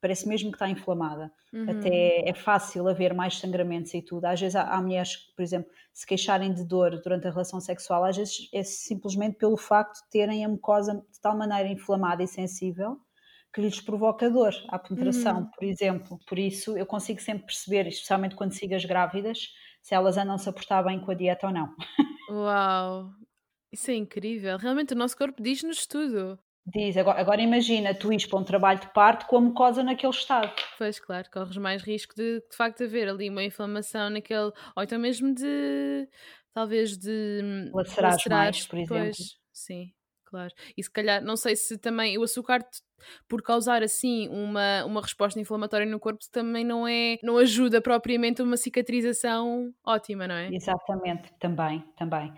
Parece 0.00 0.28
mesmo 0.28 0.50
que 0.50 0.56
está 0.56 0.68
inflamada. 0.68 1.32
Uhum. 1.52 1.70
Até 1.70 2.28
é 2.28 2.34
fácil 2.34 2.88
haver 2.88 3.14
mais 3.14 3.38
sangramentos 3.38 3.94
e 3.94 4.02
tudo. 4.02 4.24
Às 4.24 4.40
vezes 4.40 4.56
há, 4.56 4.64
há, 4.64 4.82
mulheres 4.82 5.14
que, 5.14 5.32
por 5.32 5.42
exemplo, 5.42 5.70
se 5.92 6.04
queixarem 6.04 6.52
de 6.52 6.64
dor 6.64 7.00
durante 7.00 7.28
a 7.28 7.30
relação 7.30 7.60
sexual, 7.60 8.04
às 8.04 8.16
vezes 8.16 8.48
é 8.52 8.64
simplesmente 8.64 9.36
pelo 9.36 9.56
facto 9.56 10.02
de 10.02 10.10
terem 10.10 10.44
a 10.44 10.48
mucosa 10.48 10.94
de 10.94 11.20
tal 11.20 11.36
maneira 11.38 11.68
inflamada 11.68 12.20
e 12.20 12.26
sensível 12.26 12.98
que 13.54 13.60
lhes 13.60 13.80
provoca 13.80 14.30
dor, 14.30 14.54
a 14.68 14.78
penetração, 14.78 15.40
uhum. 15.40 15.50
por 15.50 15.64
exemplo. 15.64 16.18
Por 16.26 16.38
isso, 16.38 16.76
eu 16.76 16.86
consigo 16.86 17.20
sempre 17.20 17.44
perceber, 17.44 17.86
especialmente 17.86 18.34
quando 18.34 18.52
sigo 18.52 18.74
as 18.74 18.84
grávidas, 18.84 19.52
se 19.82 19.94
elas 19.94 20.16
andam-se 20.16 20.48
a 20.48 20.52
portar 20.52 20.82
bem 20.82 20.98
com 20.98 21.10
a 21.10 21.14
dieta 21.14 21.46
ou 21.46 21.52
não. 21.52 21.68
Uau! 22.30 23.10
Isso 23.72 23.90
é 23.90 23.94
incrível. 23.94 24.58
Realmente 24.58 24.92
o 24.92 24.96
nosso 24.96 25.16
corpo 25.16 25.42
diz-nos 25.42 25.86
tudo. 25.86 26.38
Diz, 26.66 26.96
agora, 26.96 27.20
agora 27.20 27.40
imagina 27.40 27.92
tu 27.92 28.12
ires 28.12 28.24
para 28.26 28.38
um 28.38 28.44
trabalho 28.44 28.78
de 28.78 28.86
parto 28.92 29.26
com 29.26 29.36
a 29.36 29.40
mucosa 29.40 29.82
naquele 29.82 30.12
estado. 30.12 30.52
Pois, 30.78 31.00
claro, 31.00 31.28
corres 31.32 31.56
mais 31.56 31.82
risco 31.82 32.14
de 32.14 32.40
de 32.48 32.56
facto 32.56 32.84
haver 32.84 33.08
ali 33.08 33.28
uma 33.28 33.42
inflamação 33.42 34.10
naquele. 34.10 34.52
Ou 34.76 34.82
então 34.82 34.98
mesmo 34.98 35.34
de. 35.34 36.08
talvez 36.52 36.96
de. 36.96 37.70
Lacerares 37.72 38.24
mais, 38.26 38.66
por 38.66 38.78
exemplo. 38.78 39.04
Pois, 39.04 39.38
sim, 39.52 39.92
claro. 40.24 40.52
E 40.76 40.82
se 40.84 40.90
calhar, 40.90 41.20
não 41.20 41.36
sei 41.36 41.56
se 41.56 41.76
também 41.78 42.16
o 42.16 42.22
açúcar, 42.22 42.64
por 43.28 43.42
causar 43.42 43.82
assim 43.82 44.28
uma, 44.28 44.84
uma 44.84 45.00
resposta 45.00 45.40
inflamatória 45.40 45.86
no 45.86 45.98
corpo, 45.98 46.20
também 46.30 46.64
não 46.64 46.86
é. 46.86 47.18
não 47.24 47.38
ajuda 47.38 47.80
propriamente 47.80 48.40
uma 48.40 48.56
cicatrização 48.56 49.74
ótima, 49.84 50.28
não 50.28 50.36
é? 50.36 50.48
Exatamente, 50.52 51.32
também, 51.40 51.80
também. 51.96 52.32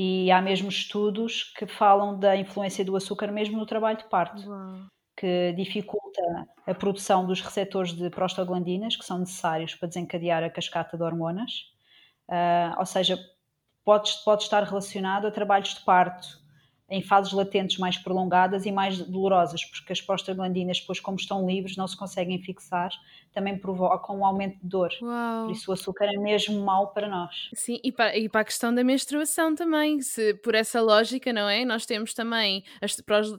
E 0.00 0.30
há 0.30 0.40
mesmo 0.40 0.68
estudos 0.68 1.52
que 1.58 1.66
falam 1.66 2.16
da 2.16 2.36
influência 2.36 2.84
do 2.84 2.94
açúcar 2.94 3.32
mesmo 3.32 3.58
no 3.58 3.66
trabalho 3.66 3.98
de 3.98 4.04
parto, 4.04 4.48
Uau. 4.48 4.86
que 5.16 5.52
dificulta 5.54 6.22
a 6.64 6.72
produção 6.72 7.26
dos 7.26 7.40
receptores 7.40 7.92
de 7.92 8.08
prostaglandinas 8.08 8.94
que 8.94 9.04
são 9.04 9.18
necessários 9.18 9.74
para 9.74 9.88
desencadear 9.88 10.44
a 10.44 10.50
cascata 10.50 10.96
de 10.96 11.02
hormonas. 11.02 11.72
Uh, 12.28 12.78
ou 12.78 12.86
seja, 12.86 13.18
pode, 13.84 14.12
pode 14.24 14.44
estar 14.44 14.62
relacionado 14.62 15.26
a 15.26 15.32
trabalhos 15.32 15.74
de 15.74 15.80
parto 15.80 16.46
em 16.88 17.02
fases 17.02 17.32
latentes 17.32 17.78
mais 17.78 17.98
prolongadas 17.98 18.64
e 18.66 18.72
mais 18.72 18.98
dolorosas, 18.98 19.64
porque 19.64 19.92
as 19.92 20.00
prostaglandinas, 20.00 20.80
depois, 20.80 21.00
como 21.00 21.18
estão 21.18 21.46
livres, 21.46 21.76
não 21.76 21.88
se 21.88 21.96
conseguem 21.96 22.40
fixar, 22.40 22.90
também 23.38 23.56
provocam 23.56 24.18
um 24.18 24.26
aumento 24.26 24.58
de 24.60 24.68
dor. 24.68 24.90
Uau. 25.00 25.46
Por 25.46 25.52
isso, 25.52 25.70
o 25.70 25.74
açúcar 25.74 26.06
é 26.06 26.18
mesmo 26.18 26.60
mau 26.64 26.88
para 26.88 27.08
nós. 27.08 27.48
Sim, 27.54 27.78
e 27.84 27.92
para, 27.92 28.16
e 28.16 28.28
para 28.28 28.40
a 28.40 28.44
questão 28.44 28.74
da 28.74 28.82
menstruação 28.82 29.54
também, 29.54 30.00
se 30.02 30.34
por 30.34 30.56
essa 30.56 30.80
lógica, 30.80 31.32
não 31.32 31.48
é? 31.48 31.64
Nós 31.64 31.86
temos 31.86 32.12
também 32.12 32.64
as 32.82 32.96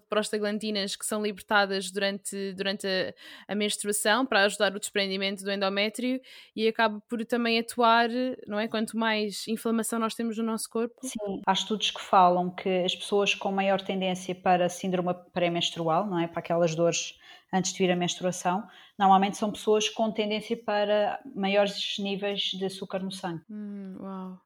prostaglandinas 0.09 0.95
que 0.95 1.05
são 1.05 1.21
libertadas 1.21 1.91
durante, 1.91 2.53
durante 2.53 2.87
a, 2.87 3.13
a 3.51 3.55
menstruação 3.55 4.25
para 4.25 4.45
ajudar 4.45 4.73
o 4.73 4.79
desprendimento 4.79 5.43
do 5.43 5.51
endométrio 5.51 6.21
e 6.55 6.65
acaba 6.67 7.01
por 7.09 7.25
também 7.25 7.59
atuar, 7.59 8.07
não 8.47 8.57
é? 8.57 8.69
Quanto 8.69 8.97
mais 8.97 9.45
inflamação 9.49 9.99
nós 9.99 10.15
temos 10.15 10.37
no 10.37 10.43
nosso 10.45 10.69
corpo. 10.69 10.95
Sim, 11.01 11.41
há 11.45 11.51
estudos 11.51 11.91
que 11.91 12.01
falam 12.01 12.49
que 12.49 12.69
as 12.85 12.95
pessoas 12.95 13.35
com 13.35 13.51
maior 13.51 13.81
tendência 13.81 14.33
para 14.33 14.69
síndrome 14.69 15.13
pré-menstrual, 15.33 16.05
não 16.07 16.19
é? 16.19 16.27
Para 16.27 16.39
aquelas 16.39 16.73
dores 16.73 17.18
antes 17.51 17.73
de 17.73 17.79
vir 17.79 17.91
a 17.91 17.95
menstruação, 17.95 18.67
normalmente 18.97 19.37
são 19.37 19.51
pessoas 19.51 19.89
com 19.89 20.11
tendência 20.11 20.57
para 20.57 21.19
maiores 21.35 21.95
níveis 21.99 22.41
de 22.41 22.65
açúcar 22.65 22.99
no 22.99 23.11
sangue. 23.11 23.43
Hum, 23.49 23.97
uau. 23.99 24.41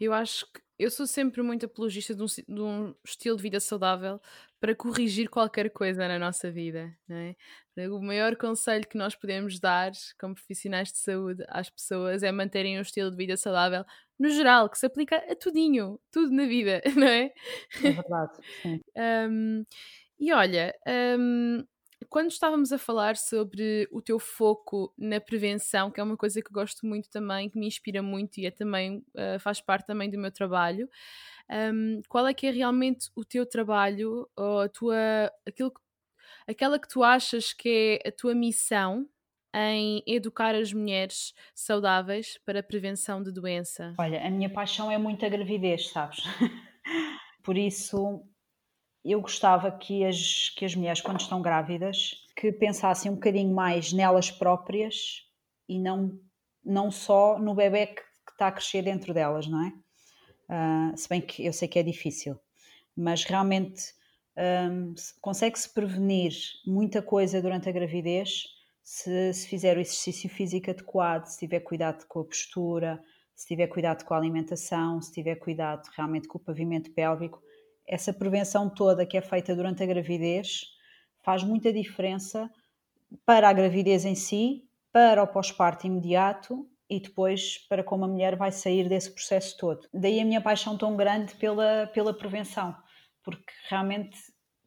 Eu 0.00 0.12
acho 0.12 0.46
que 0.52 0.60
eu 0.78 0.90
sou 0.90 1.06
sempre 1.08 1.42
muito 1.42 1.66
apologista 1.66 2.14
de 2.14 2.22
um, 2.22 2.26
de 2.26 2.60
um, 2.60 2.94
estilo 3.04 3.36
de 3.36 3.42
vida 3.42 3.58
saudável 3.58 4.20
para 4.60 4.74
corrigir 4.74 5.28
qualquer 5.28 5.70
coisa 5.70 6.06
na 6.06 6.20
nossa 6.20 6.52
vida, 6.52 6.96
não 7.08 7.16
é? 7.16 7.36
O 7.88 8.00
maior 8.00 8.36
conselho 8.36 8.86
que 8.86 8.96
nós 8.96 9.14
podemos 9.16 9.58
dar 9.58 9.90
como 10.20 10.34
profissionais 10.34 10.92
de 10.92 10.98
saúde 10.98 11.44
às 11.48 11.68
pessoas 11.68 12.22
é 12.22 12.30
manterem 12.30 12.78
um 12.78 12.82
estilo 12.82 13.10
de 13.10 13.16
vida 13.16 13.36
saudável 13.36 13.84
no 14.18 14.28
geral, 14.30 14.68
que 14.68 14.78
se 14.78 14.86
aplica 14.86 15.16
a 15.16 15.34
tudinho, 15.34 15.98
tudo 16.12 16.32
na 16.32 16.44
vida, 16.46 16.80
não 16.96 17.06
é? 17.06 17.32
É 17.82 17.90
verdade, 17.90 18.32
sim. 18.62 18.80
um, 19.30 19.64
e 20.18 20.32
olha, 20.32 20.74
um, 21.18 21.64
quando 22.08 22.30
estávamos 22.30 22.72
a 22.72 22.78
falar 22.78 23.16
sobre 23.16 23.88
o 23.90 24.00
teu 24.00 24.18
foco 24.18 24.92
na 24.96 25.20
prevenção, 25.20 25.90
que 25.90 26.00
é 26.00 26.02
uma 26.02 26.16
coisa 26.16 26.40
que 26.40 26.52
gosto 26.52 26.86
muito 26.86 27.10
também, 27.10 27.50
que 27.50 27.58
me 27.58 27.66
inspira 27.66 28.02
muito 28.02 28.38
e 28.38 28.46
é 28.46 28.50
também, 28.50 28.98
uh, 29.14 29.38
faz 29.40 29.60
parte 29.60 29.86
também 29.86 30.08
do 30.08 30.18
meu 30.18 30.30
trabalho, 30.30 30.88
um, 31.50 32.00
qual 32.08 32.26
é 32.26 32.34
que 32.34 32.46
é 32.46 32.50
realmente 32.50 33.10
o 33.16 33.24
teu 33.24 33.44
trabalho, 33.44 34.28
ou 34.36 34.60
a 34.60 34.68
tua, 34.68 35.32
aquilo 35.46 35.70
que, 35.70 35.80
aquela 36.46 36.78
que 36.78 36.88
tu 36.88 37.02
achas 37.02 37.52
que 37.52 38.00
é 38.04 38.08
a 38.08 38.12
tua 38.12 38.34
missão 38.34 39.08
em 39.54 40.02
educar 40.06 40.54
as 40.54 40.72
mulheres 40.72 41.34
saudáveis 41.54 42.38
para 42.44 42.60
a 42.60 42.62
prevenção 42.62 43.22
de 43.22 43.32
doença? 43.32 43.94
Olha, 43.98 44.24
a 44.24 44.30
minha 44.30 44.50
paixão 44.50 44.90
é 44.90 44.98
muito 44.98 45.24
a 45.24 45.28
gravidez, 45.28 45.88
sabes? 45.88 46.22
Por 47.42 47.56
isso, 47.56 48.22
eu 49.12 49.20
gostava 49.20 49.70
que 49.70 50.04
as, 50.04 50.50
que 50.50 50.64
as 50.64 50.74
mulheres, 50.74 51.00
quando 51.00 51.20
estão 51.20 51.40
grávidas, 51.40 52.26
que 52.36 52.52
pensassem 52.52 53.10
um 53.10 53.14
bocadinho 53.14 53.54
mais 53.54 53.92
nelas 53.92 54.30
próprias 54.30 55.24
e 55.68 55.78
não, 55.78 56.18
não 56.64 56.90
só 56.90 57.38
no 57.38 57.54
bebê 57.54 57.86
que, 57.86 58.02
que 58.02 58.32
está 58.32 58.48
a 58.48 58.52
crescer 58.52 58.82
dentro 58.82 59.14
delas, 59.14 59.46
não 59.46 59.64
é? 59.64 59.72
Uh, 60.50 60.96
se 60.96 61.08
bem 61.08 61.20
que 61.20 61.44
eu 61.44 61.52
sei 61.52 61.68
que 61.68 61.78
é 61.78 61.82
difícil, 61.82 62.38
mas 62.96 63.24
realmente 63.24 63.82
um, 64.70 64.94
consegue-se 65.20 65.72
prevenir 65.72 66.32
muita 66.66 67.02
coisa 67.02 67.42
durante 67.42 67.68
a 67.68 67.72
gravidez 67.72 68.44
se, 68.82 69.34
se 69.34 69.48
fizer 69.48 69.76
o 69.76 69.80
exercício 69.80 70.30
físico 70.30 70.70
adequado, 70.70 71.26
se 71.26 71.38
tiver 71.38 71.60
cuidado 71.60 72.06
com 72.06 72.20
a 72.20 72.24
postura, 72.24 73.02
se 73.34 73.46
tiver 73.46 73.66
cuidado 73.66 74.04
com 74.04 74.14
a 74.14 74.16
alimentação, 74.16 75.00
se 75.02 75.12
tiver 75.12 75.36
cuidado 75.36 75.86
realmente 75.94 76.26
com 76.26 76.38
o 76.38 76.40
pavimento 76.40 76.90
pélvico, 76.92 77.42
essa 77.88 78.12
prevenção 78.12 78.68
toda 78.68 79.06
que 79.06 79.16
é 79.16 79.22
feita 79.22 79.56
durante 79.56 79.82
a 79.82 79.86
gravidez 79.86 80.66
faz 81.24 81.42
muita 81.42 81.72
diferença 81.72 82.50
para 83.24 83.48
a 83.48 83.52
gravidez 83.52 84.04
em 84.04 84.14
si, 84.14 84.68
para 84.92 85.22
o 85.22 85.26
pós-parto 85.26 85.86
imediato 85.86 86.68
e 86.88 87.00
depois 87.00 87.58
para 87.68 87.82
como 87.82 88.04
a 88.04 88.08
mulher 88.08 88.36
vai 88.36 88.52
sair 88.52 88.88
desse 88.88 89.10
processo 89.12 89.56
todo. 89.56 89.88
Daí 89.92 90.20
a 90.20 90.24
minha 90.24 90.40
paixão 90.40 90.76
tão 90.76 90.96
grande 90.96 91.34
pela, 91.34 91.86
pela 91.88 92.12
prevenção, 92.12 92.76
porque 93.22 93.52
realmente 93.68 94.18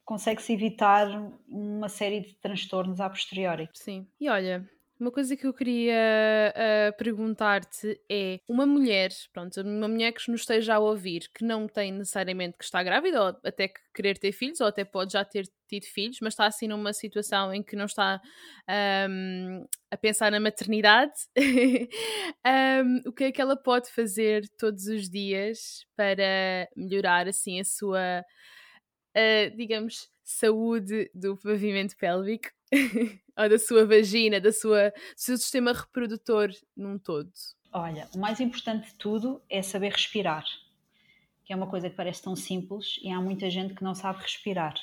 consegue-se 0.04 0.54
evitar 0.54 1.08
uma 1.48 1.90
série 1.90 2.22
de 2.22 2.34
transtornos 2.36 3.00
a 3.00 3.10
posteriori. 3.10 3.70
Sim. 3.74 4.08
E 4.20 4.30
olha, 4.30 4.68
uma 5.02 5.12
coisa 5.12 5.36
que 5.36 5.48
eu 5.48 5.54
queria 5.54 6.54
uh, 6.56 6.96
perguntar-te 6.96 8.00
é: 8.08 8.40
uma 8.48 8.68
mulher, 8.68 9.10
pronto, 9.34 9.60
uma 9.62 9.88
mulher 9.88 10.12
que 10.12 10.30
nos 10.30 10.42
esteja 10.42 10.76
a 10.76 10.80
ouvir, 10.80 11.28
que 11.34 11.44
não 11.44 11.68
tem 11.68 11.92
necessariamente 11.92 12.56
que 12.56 12.64
estar 12.64 12.84
grávida, 12.84 13.20
ou 13.20 13.28
até 13.44 13.68
que 13.68 13.80
querer 13.96 14.20
ter 14.20 14.32
filhos, 14.32 14.62
ou 14.62 14.68
até 14.68 14.86
pode 14.86 15.14
já 15.14 15.26
ter 15.26 15.46
tido 15.68 15.86
filhos, 15.86 16.20
mas 16.22 16.34
está 16.34 16.46
assim 16.46 16.68
numa 16.68 16.94
situação 16.94 17.52
em 17.52 17.64
que 17.64 17.76
não 17.76 17.86
está 17.86 18.22
um, 19.10 19.66
a 19.90 19.98
pensar 19.98 20.32
na 20.32 20.40
maternidade, 20.40 21.14
um, 22.86 23.10
o 23.10 23.12
que 23.12 23.24
é 23.24 23.32
que 23.32 23.42
ela 23.42 23.56
pode 23.56 23.90
fazer 23.92 24.48
todos 24.56 24.86
os 24.86 25.10
dias 25.10 25.84
para 25.96 26.68
melhorar 26.76 27.28
assim 27.28 27.60
a 27.60 27.64
sua 27.64 28.24
uh, 29.18 29.58
digamos, 29.58 30.10
saúde 30.24 31.10
do 31.14 31.36
pavimento 31.38 31.98
pélvico 31.98 32.50
ou 33.38 33.50
da 33.50 33.60
sua 33.60 33.86
vagina, 33.86 34.40
da 34.40 34.52
sua, 34.52 34.90
do 34.90 35.20
seu 35.20 35.38
sistema 35.38 35.74
reprodutor 35.74 36.50
num 36.76 36.98
todo? 36.98 37.32
Olha, 37.74 38.10
o 38.14 38.20
mais 38.20 38.40
importante 38.40 38.90
de 38.90 38.96
tudo 38.96 39.42
é 39.50 39.62
saber 39.62 39.92
respirar, 39.92 40.44
que 41.46 41.54
é 41.54 41.56
uma 41.56 41.68
coisa 41.68 41.90
que 41.90 41.96
parece 41.96 42.22
tão 42.22 42.36
simples 42.36 43.00
e 43.02 43.10
há 43.10 43.22
muita 43.22 43.50
gente 43.50 43.74
que 43.74 43.84
não 43.84 43.96
sabe 43.96 44.22
respirar. 44.22 44.76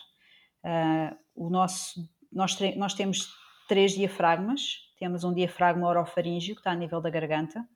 Uh, 0.65 1.17
o 1.35 1.51
nosso, 1.51 2.09
nós, 2.33 2.59
nós 2.77 2.95
temos 2.95 3.33
três 3.69 3.93
diafragmas, 3.93 4.91
temos 4.99 5.23
um 5.23 5.33
diafragma 5.33 5.87
orofaríngeo 5.87 6.55
que 6.55 6.61
está 6.61 6.73
a 6.73 6.75
nível 6.75 7.01
da 7.01 7.11
garganta, 7.11 7.67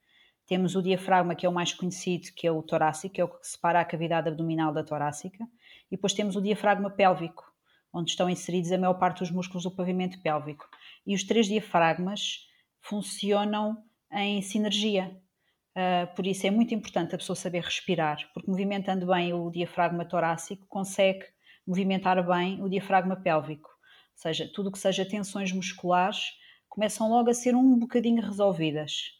temos 0.46 0.74
o 0.74 0.82
diafragma 0.82 1.34
que 1.34 1.46
é 1.46 1.48
o 1.48 1.52
mais 1.52 1.72
conhecido, 1.72 2.28
que 2.34 2.46
é 2.46 2.52
o 2.52 2.62
torácico, 2.62 3.14
que 3.14 3.20
é 3.20 3.24
o 3.24 3.28
que 3.28 3.46
separa 3.46 3.80
a 3.80 3.84
cavidade 3.84 4.28
abdominal 4.28 4.72
da 4.72 4.82
torácica, 4.82 5.44
e 5.86 5.96
depois 5.96 6.14
temos 6.14 6.36
o 6.36 6.40
diafragma 6.40 6.90
pélvico, 6.90 7.51
onde 7.92 8.10
estão 8.10 8.30
inseridos 8.30 8.72
a 8.72 8.78
maior 8.78 8.94
parte 8.94 9.18
dos 9.18 9.30
músculos 9.30 9.64
do 9.64 9.70
pavimento 9.70 10.20
pélvico. 10.20 10.68
E 11.06 11.14
os 11.14 11.24
três 11.24 11.46
diafragmas 11.46 12.46
funcionam 12.80 13.84
em 14.10 14.40
sinergia. 14.42 15.16
Uh, 15.76 16.14
por 16.14 16.26
isso 16.26 16.46
é 16.46 16.50
muito 16.50 16.74
importante 16.74 17.14
a 17.14 17.18
pessoa 17.18 17.36
saber 17.36 17.62
respirar, 17.62 18.30
porque 18.34 18.50
movimentando 18.50 19.06
bem 19.06 19.32
o 19.32 19.50
diafragma 19.50 20.04
torácico 20.04 20.66
consegue 20.66 21.24
movimentar 21.66 22.24
bem 22.26 22.62
o 22.62 22.68
diafragma 22.68 23.16
pélvico. 23.16 23.70
Ou 23.70 24.18
seja, 24.18 24.50
tudo 24.52 24.68
o 24.68 24.72
que 24.72 24.78
seja 24.78 25.04
tensões 25.04 25.52
musculares 25.52 26.32
começam 26.68 27.08
logo 27.08 27.30
a 27.30 27.34
ser 27.34 27.54
um 27.54 27.78
bocadinho 27.78 28.22
resolvidas. 28.22 29.12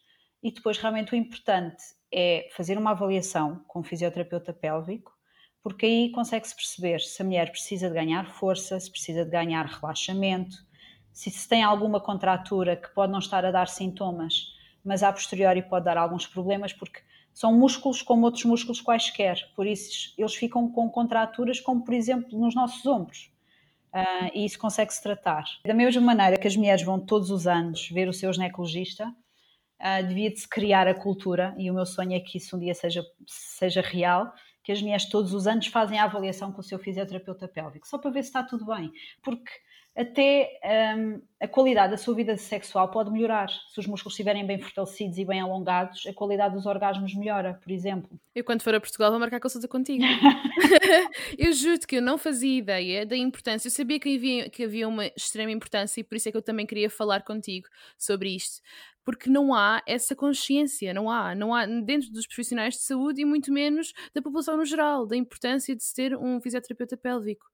E 0.42 0.50
depois, 0.50 0.76
realmente, 0.78 1.12
o 1.12 1.16
importante 1.16 1.82
é 2.12 2.48
fazer 2.54 2.76
uma 2.76 2.90
avaliação 2.90 3.64
com 3.66 3.80
o 3.80 3.84
fisioterapeuta 3.84 4.52
pélvico 4.52 5.12
porque 5.62 5.86
aí 5.86 6.10
consegue-se 6.10 6.54
perceber 6.54 7.00
se 7.00 7.22
a 7.22 7.24
mulher 7.24 7.50
precisa 7.50 7.88
de 7.88 7.94
ganhar 7.94 8.26
força, 8.34 8.78
se 8.80 8.90
precisa 8.90 9.24
de 9.24 9.30
ganhar 9.30 9.64
relaxamento, 9.66 10.56
se, 11.12 11.30
se 11.30 11.48
tem 11.48 11.62
alguma 11.62 12.00
contratura 12.00 12.76
que 12.76 12.88
pode 12.88 13.12
não 13.12 13.20
estar 13.20 13.44
a 13.44 13.50
dar 13.50 13.68
sintomas, 13.68 14.54
mas 14.84 15.02
a 15.02 15.12
posteriori 15.12 15.62
pode 15.62 15.84
dar 15.84 15.96
alguns 15.96 16.26
problemas, 16.26 16.72
porque 16.72 17.00
são 17.32 17.52
músculos 17.52 18.02
como 18.02 18.26
outros 18.26 18.44
músculos 18.44 18.80
quaisquer, 18.80 19.38
por 19.54 19.66
isso 19.66 20.12
eles 20.18 20.34
ficam 20.34 20.68
com 20.70 20.90
contraturas, 20.90 21.60
como 21.60 21.84
por 21.84 21.94
exemplo 21.94 22.38
nos 22.38 22.54
nossos 22.54 22.84
ombros. 22.84 23.30
Uh, 23.94 24.30
e 24.34 24.46
isso 24.46 24.58
consegue-se 24.58 25.02
tratar. 25.02 25.44
Da 25.66 25.74
mesma 25.74 26.00
maneira 26.00 26.38
que 26.38 26.48
as 26.48 26.56
mulheres 26.56 26.82
vão 26.82 26.98
todos 26.98 27.30
os 27.30 27.46
anos 27.46 27.90
ver 27.90 28.08
o 28.08 28.12
seu 28.12 28.32
ginecologista, 28.32 29.06
uh, 29.06 30.06
devia-se 30.08 30.48
criar 30.48 30.88
a 30.88 30.94
cultura, 30.94 31.54
e 31.58 31.70
o 31.70 31.74
meu 31.74 31.84
sonho 31.84 32.14
é 32.14 32.20
que 32.20 32.38
isso 32.38 32.56
um 32.56 32.58
dia 32.58 32.74
seja, 32.74 33.04
seja 33.26 33.82
real, 33.82 34.32
que 34.62 34.72
as 34.72 34.80
mulheres 34.80 35.08
todos 35.08 35.34
os 35.34 35.46
anos 35.46 35.66
fazem 35.66 35.98
a 35.98 36.04
avaliação 36.04 36.52
com 36.52 36.60
o 36.60 36.64
seu 36.64 36.78
fisioterapeuta 36.78 37.48
pélvico, 37.48 37.86
só 37.86 37.98
para 37.98 38.10
ver 38.10 38.22
se 38.22 38.28
está 38.28 38.42
tudo 38.42 38.66
bem. 38.66 38.92
Porque 39.22 39.50
até 39.94 40.58
um, 40.96 41.20
a 41.38 41.46
qualidade 41.46 41.90
da 41.90 41.98
sua 41.98 42.14
vida 42.14 42.34
sexual 42.38 42.90
pode 42.90 43.10
melhorar. 43.10 43.48
Se 43.68 43.78
os 43.78 43.86
músculos 43.86 44.14
estiverem 44.14 44.46
bem 44.46 44.58
fortalecidos 44.58 45.18
e 45.18 45.24
bem 45.24 45.40
alongados, 45.40 46.06
a 46.06 46.14
qualidade 46.14 46.54
dos 46.54 46.64
orgasmos 46.64 47.14
melhora, 47.14 47.58
por 47.62 47.70
exemplo. 47.70 48.18
Eu, 48.34 48.42
quando 48.42 48.62
for 48.62 48.74
a 48.74 48.80
Portugal, 48.80 49.10
vou 49.10 49.20
marcar 49.20 49.38
consulta 49.38 49.68
contigo. 49.68 50.02
eu 51.36 51.52
juro 51.52 51.78
que 51.80 51.96
eu 51.96 52.02
não 52.02 52.16
fazia 52.16 52.58
ideia 52.58 53.04
da 53.04 53.16
importância. 53.16 53.68
Eu 53.68 53.72
sabia 53.72 54.00
que 54.00 54.16
havia, 54.16 54.48
que 54.48 54.64
havia 54.64 54.88
uma 54.88 55.06
extrema 55.08 55.50
importância 55.50 56.00
e 56.00 56.04
por 56.04 56.16
isso 56.16 56.28
é 56.28 56.32
que 56.32 56.38
eu 56.38 56.42
também 56.42 56.64
queria 56.64 56.88
falar 56.88 57.22
contigo 57.22 57.68
sobre 57.98 58.34
isto. 58.34 58.62
Porque 59.04 59.28
não 59.28 59.52
há 59.52 59.82
essa 59.86 60.14
consciência, 60.14 60.94
não 60.94 61.10
há, 61.10 61.34
não 61.34 61.54
há 61.54 61.66
dentro 61.66 62.10
dos 62.12 62.26
profissionais 62.26 62.74
de 62.74 62.82
saúde 62.82 63.22
e 63.22 63.24
muito 63.24 63.52
menos 63.52 63.92
da 64.14 64.22
população 64.22 64.56
no 64.56 64.64
geral, 64.64 65.06
da 65.06 65.16
importância 65.16 65.74
de 65.74 65.82
se 65.82 65.94
ter 65.94 66.16
um 66.16 66.40
fisioterapeuta 66.40 66.96
pélvico. 66.96 67.46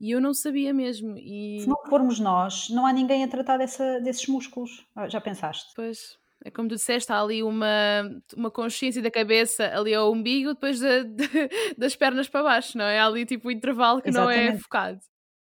E 0.00 0.10
eu 0.10 0.20
não 0.20 0.34
sabia 0.34 0.72
mesmo. 0.74 1.16
E... 1.16 1.60
Se 1.60 1.68
não 1.68 1.76
formos 1.88 2.18
nós, 2.18 2.68
não 2.70 2.86
há 2.86 2.92
ninguém 2.92 3.22
a 3.22 3.28
tratar 3.28 3.56
dessa, 3.56 4.00
desses 4.00 4.26
músculos. 4.26 4.84
Ah, 4.96 5.08
já 5.08 5.20
pensaste? 5.20 5.72
Pois. 5.76 6.20
É 6.44 6.50
como 6.50 6.68
tu 6.68 6.74
disseste, 6.74 7.12
há 7.12 7.20
ali 7.20 7.40
uma, 7.42 8.02
uma 8.36 8.50
consciência 8.50 9.00
da 9.00 9.10
cabeça 9.10 9.70
ali 9.72 9.94
ao 9.94 10.10
umbigo, 10.10 10.54
depois 10.54 10.80
de, 10.80 11.04
de, 11.14 11.28
das 11.78 11.94
pernas 11.94 12.28
para 12.28 12.42
baixo, 12.42 12.76
não 12.76 12.84
é? 12.84 12.98
Há 12.98 13.06
ali 13.06 13.24
tipo 13.24 13.46
um 13.46 13.50
intervalo 13.50 14.02
que 14.02 14.08
Exatamente. 14.08 14.44
não 14.44 14.54
é 14.54 14.58
focado. 14.58 15.00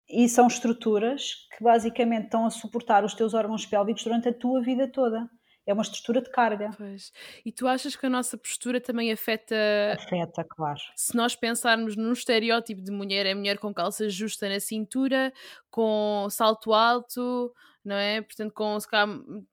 E 0.07 0.29
são 0.29 0.47
estruturas 0.47 1.47
que 1.55 1.63
basicamente 1.63 2.25
estão 2.25 2.45
a 2.45 2.49
suportar 2.49 3.03
os 3.03 3.13
teus 3.13 3.33
órgãos 3.33 3.65
pélvicos 3.65 4.03
durante 4.03 4.29
a 4.29 4.33
tua 4.33 4.61
vida 4.61 4.87
toda 4.87 5.29
é 5.65 5.73
uma 5.73 5.81
estrutura 5.81 6.21
de 6.21 6.29
carga. 6.29 6.69
Pois. 6.77 7.11
E 7.43 7.51
tu 7.51 7.67
achas 7.67 7.95
que 7.95 8.05
a 8.05 8.09
nossa 8.09 8.37
postura 8.37 8.79
também 8.79 9.11
afeta. 9.11 9.55
Afeta, 9.93 10.43
claro. 10.43 10.79
Se 10.95 11.15
nós 11.15 11.35
pensarmos 11.35 11.95
num 11.95 12.11
estereótipo 12.11 12.81
de 12.81 12.91
mulher, 12.91 13.25
é 13.25 13.33
mulher 13.33 13.57
com 13.57 13.73
calça 13.73 14.07
justa 14.07 14.47
na 14.47 14.59
cintura, 14.59 15.33
com 15.71 16.27
salto 16.29 16.73
alto, 16.73 17.51
não 17.83 17.95
é? 17.95 18.21
Portanto, 18.21 18.53
com 18.53 18.79
se 18.79 18.87
calhar, 18.87 19.09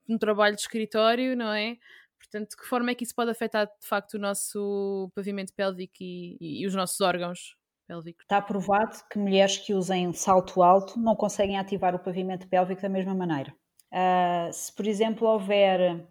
um 0.07 0.17
trabalho 0.17 0.55
de 0.55 0.61
escritório, 0.61 1.35
não 1.35 1.51
é? 1.51 1.77
Portanto, 2.19 2.51
de 2.51 2.57
que 2.57 2.65
forma 2.65 2.91
é 2.91 2.95
que 2.95 3.03
isso 3.03 3.15
pode 3.15 3.31
afetar 3.31 3.65
de 3.65 3.87
facto 3.87 4.13
o 4.13 4.19
nosso 4.19 5.11
pavimento 5.15 5.53
pélvico 5.53 5.95
e, 5.99 6.37
e, 6.39 6.61
e 6.61 6.67
os 6.67 6.75
nossos 6.75 7.01
órgãos? 7.01 7.55
Pélvicos. 7.93 8.23
Está 8.23 8.41
provado 8.41 8.97
que 9.11 9.19
mulheres 9.19 9.57
que 9.57 9.73
usem 9.73 10.11
salto 10.13 10.63
alto 10.63 10.99
não 10.99 11.15
conseguem 11.15 11.59
ativar 11.59 11.93
o 11.93 11.99
pavimento 11.99 12.47
pélvico 12.47 12.81
da 12.81 12.89
mesma 12.89 13.13
maneira. 13.13 13.53
Uh, 13.91 14.51
se, 14.51 14.73
por 14.75 14.87
exemplo, 14.87 15.27
houver 15.27 16.07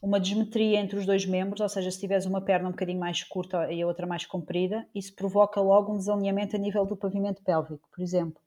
uma 0.00 0.18
desmetria 0.18 0.78
entre 0.78 0.98
os 0.98 1.04
dois 1.04 1.26
membros, 1.26 1.60
ou 1.60 1.68
seja, 1.68 1.90
se 1.90 2.00
tiveres 2.00 2.24
uma 2.24 2.40
perna 2.40 2.68
um 2.68 2.70
bocadinho 2.70 2.98
mais 2.98 3.22
curta 3.22 3.70
e 3.70 3.82
a 3.82 3.86
outra 3.86 4.06
mais 4.06 4.24
comprida, 4.24 4.88
isso 4.94 5.14
provoca 5.14 5.60
logo 5.60 5.92
um 5.92 5.98
desalinhamento 5.98 6.56
a 6.56 6.58
nível 6.58 6.86
do 6.86 6.96
pavimento 6.96 7.42
pélvico, 7.42 7.86
por 7.94 8.02
exemplo. 8.02 8.40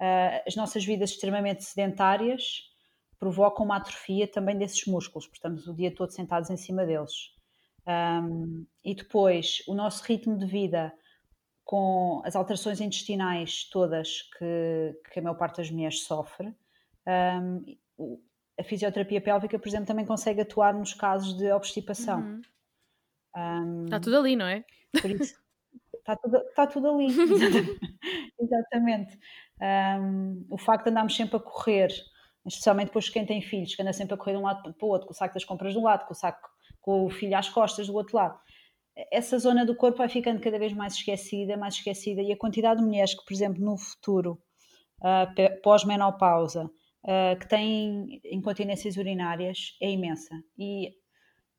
Uh, 0.00 0.40
as 0.46 0.56
nossas 0.56 0.84
vidas 0.84 1.10
extremamente 1.10 1.62
sedentárias 1.62 2.42
provocam 3.18 3.66
uma 3.66 3.76
atrofia 3.76 4.26
também 4.26 4.56
desses 4.56 4.86
músculos, 4.86 5.28
estamos 5.30 5.66
o 5.66 5.74
dia 5.74 5.94
todo 5.94 6.10
sentados 6.10 6.48
em 6.48 6.56
cima 6.56 6.86
deles. 6.86 7.36
Um, 7.86 8.64
e 8.84 8.94
depois, 8.94 9.62
o 9.66 9.74
nosso 9.74 10.04
ritmo 10.04 10.38
de 10.38 10.46
vida, 10.46 10.92
com 11.68 12.22
as 12.24 12.34
alterações 12.34 12.80
intestinais 12.80 13.64
todas 13.64 14.22
que, 14.38 14.98
que 15.12 15.18
a 15.18 15.22
maior 15.22 15.34
parte 15.34 15.58
das 15.58 15.70
mulheres 15.70 16.02
sofre, 16.02 16.54
um, 17.06 17.76
a 18.58 18.64
fisioterapia 18.64 19.20
pélvica, 19.20 19.58
por 19.58 19.68
exemplo, 19.68 19.84
também 19.84 20.06
consegue 20.06 20.40
atuar 20.40 20.72
nos 20.72 20.94
casos 20.94 21.36
de 21.36 21.52
obstipação. 21.52 22.20
Uhum. 22.20 22.42
Um, 23.36 23.84
está 23.84 24.00
tudo 24.00 24.16
ali, 24.16 24.34
não 24.34 24.46
é? 24.46 24.64
Isso, 24.94 25.38
está 25.94 26.16
tudo, 26.16 26.38
está 26.38 26.66
tudo 26.66 26.88
ali. 26.88 27.08
Exatamente. 28.40 29.18
Um, 29.60 30.46
o 30.48 30.56
facto 30.56 30.84
de 30.84 30.90
andarmos 30.90 31.14
sempre 31.14 31.36
a 31.36 31.40
correr, 31.40 31.90
especialmente 32.46 32.86
depois 32.86 33.04
de 33.04 33.12
quem 33.12 33.26
tem 33.26 33.42
filhos, 33.42 33.74
que 33.74 33.82
anda 33.82 33.92
sempre 33.92 34.14
a 34.14 34.16
correr 34.16 34.32
de 34.32 34.38
um 34.38 34.46
lado 34.46 34.72
para 34.72 34.86
o 34.86 34.88
outro, 34.88 35.06
com 35.06 35.12
o 35.12 35.16
saco 35.16 35.34
das 35.34 35.44
compras 35.44 35.74
de 35.74 35.78
um 35.78 35.84
lado, 35.84 36.06
com 36.06 36.14
o 36.14 36.16
saco 36.16 36.48
com 36.80 37.04
o 37.04 37.10
filho 37.10 37.36
às 37.36 37.50
costas 37.50 37.88
do 37.88 37.94
outro 37.94 38.16
lado. 38.16 38.40
Essa 39.12 39.38
zona 39.38 39.64
do 39.64 39.76
corpo 39.76 39.98
vai 39.98 40.08
ficando 40.08 40.40
cada 40.40 40.58
vez 40.58 40.72
mais 40.72 40.94
esquecida, 40.94 41.56
mais 41.56 41.74
esquecida, 41.74 42.20
e 42.20 42.32
a 42.32 42.36
quantidade 42.36 42.80
de 42.80 42.86
mulheres 42.86 43.14
que, 43.14 43.24
por 43.24 43.32
exemplo, 43.32 43.64
no 43.64 43.76
futuro, 43.78 44.42
uh, 45.00 45.62
pós-menopausa, 45.62 46.64
uh, 46.64 47.38
que 47.38 47.48
têm 47.48 48.20
incontinências 48.24 48.96
urinárias 48.96 49.76
é 49.80 49.90
imensa. 49.90 50.34
E 50.58 50.90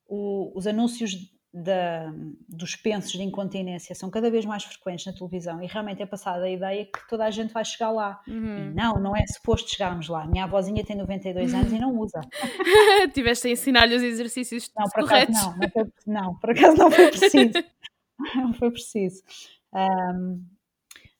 o, 0.06 0.52
os 0.56 0.66
anúncios 0.66 1.12
da, 1.52 2.12
dos 2.48 2.76
pensos 2.76 3.12
de 3.12 3.22
incontinência 3.22 3.94
são 3.94 4.08
cada 4.08 4.30
vez 4.30 4.44
mais 4.44 4.62
frequentes 4.62 5.04
na 5.06 5.12
televisão 5.12 5.60
e 5.60 5.66
realmente 5.66 6.00
é 6.00 6.06
passada 6.06 6.44
a 6.44 6.50
ideia 6.50 6.84
que 6.84 7.08
toda 7.08 7.24
a 7.24 7.30
gente 7.30 7.52
vai 7.52 7.64
chegar 7.64 7.90
lá. 7.90 8.20
Uhum. 8.26 8.72
não, 8.74 8.94
não 8.94 9.16
é 9.16 9.26
suposto 9.26 9.70
chegarmos 9.70 10.08
lá. 10.08 10.26
Minha 10.26 10.44
avózinha 10.44 10.84
tem 10.84 10.96
92 10.96 11.52
anos 11.52 11.72
e 11.72 11.78
não 11.78 11.96
usa. 11.98 12.20
Tiveste 13.12 13.48
a 13.48 13.50
ensinar-lhe 13.50 13.96
os 13.96 14.02
exercícios 14.02 14.70
não, 14.76 14.84
por 14.84 15.02
corretos. 15.02 15.36
Acaso 15.36 15.50
não, 15.50 15.58
não, 15.58 15.70
foi, 15.70 15.92
não, 16.06 16.34
por 16.38 16.50
acaso 16.50 16.76
não 16.76 16.90
foi 16.90 17.08
preciso. 17.08 17.52
não 18.36 18.52
foi 18.54 18.70
preciso. 18.70 19.22
Um, 19.74 20.44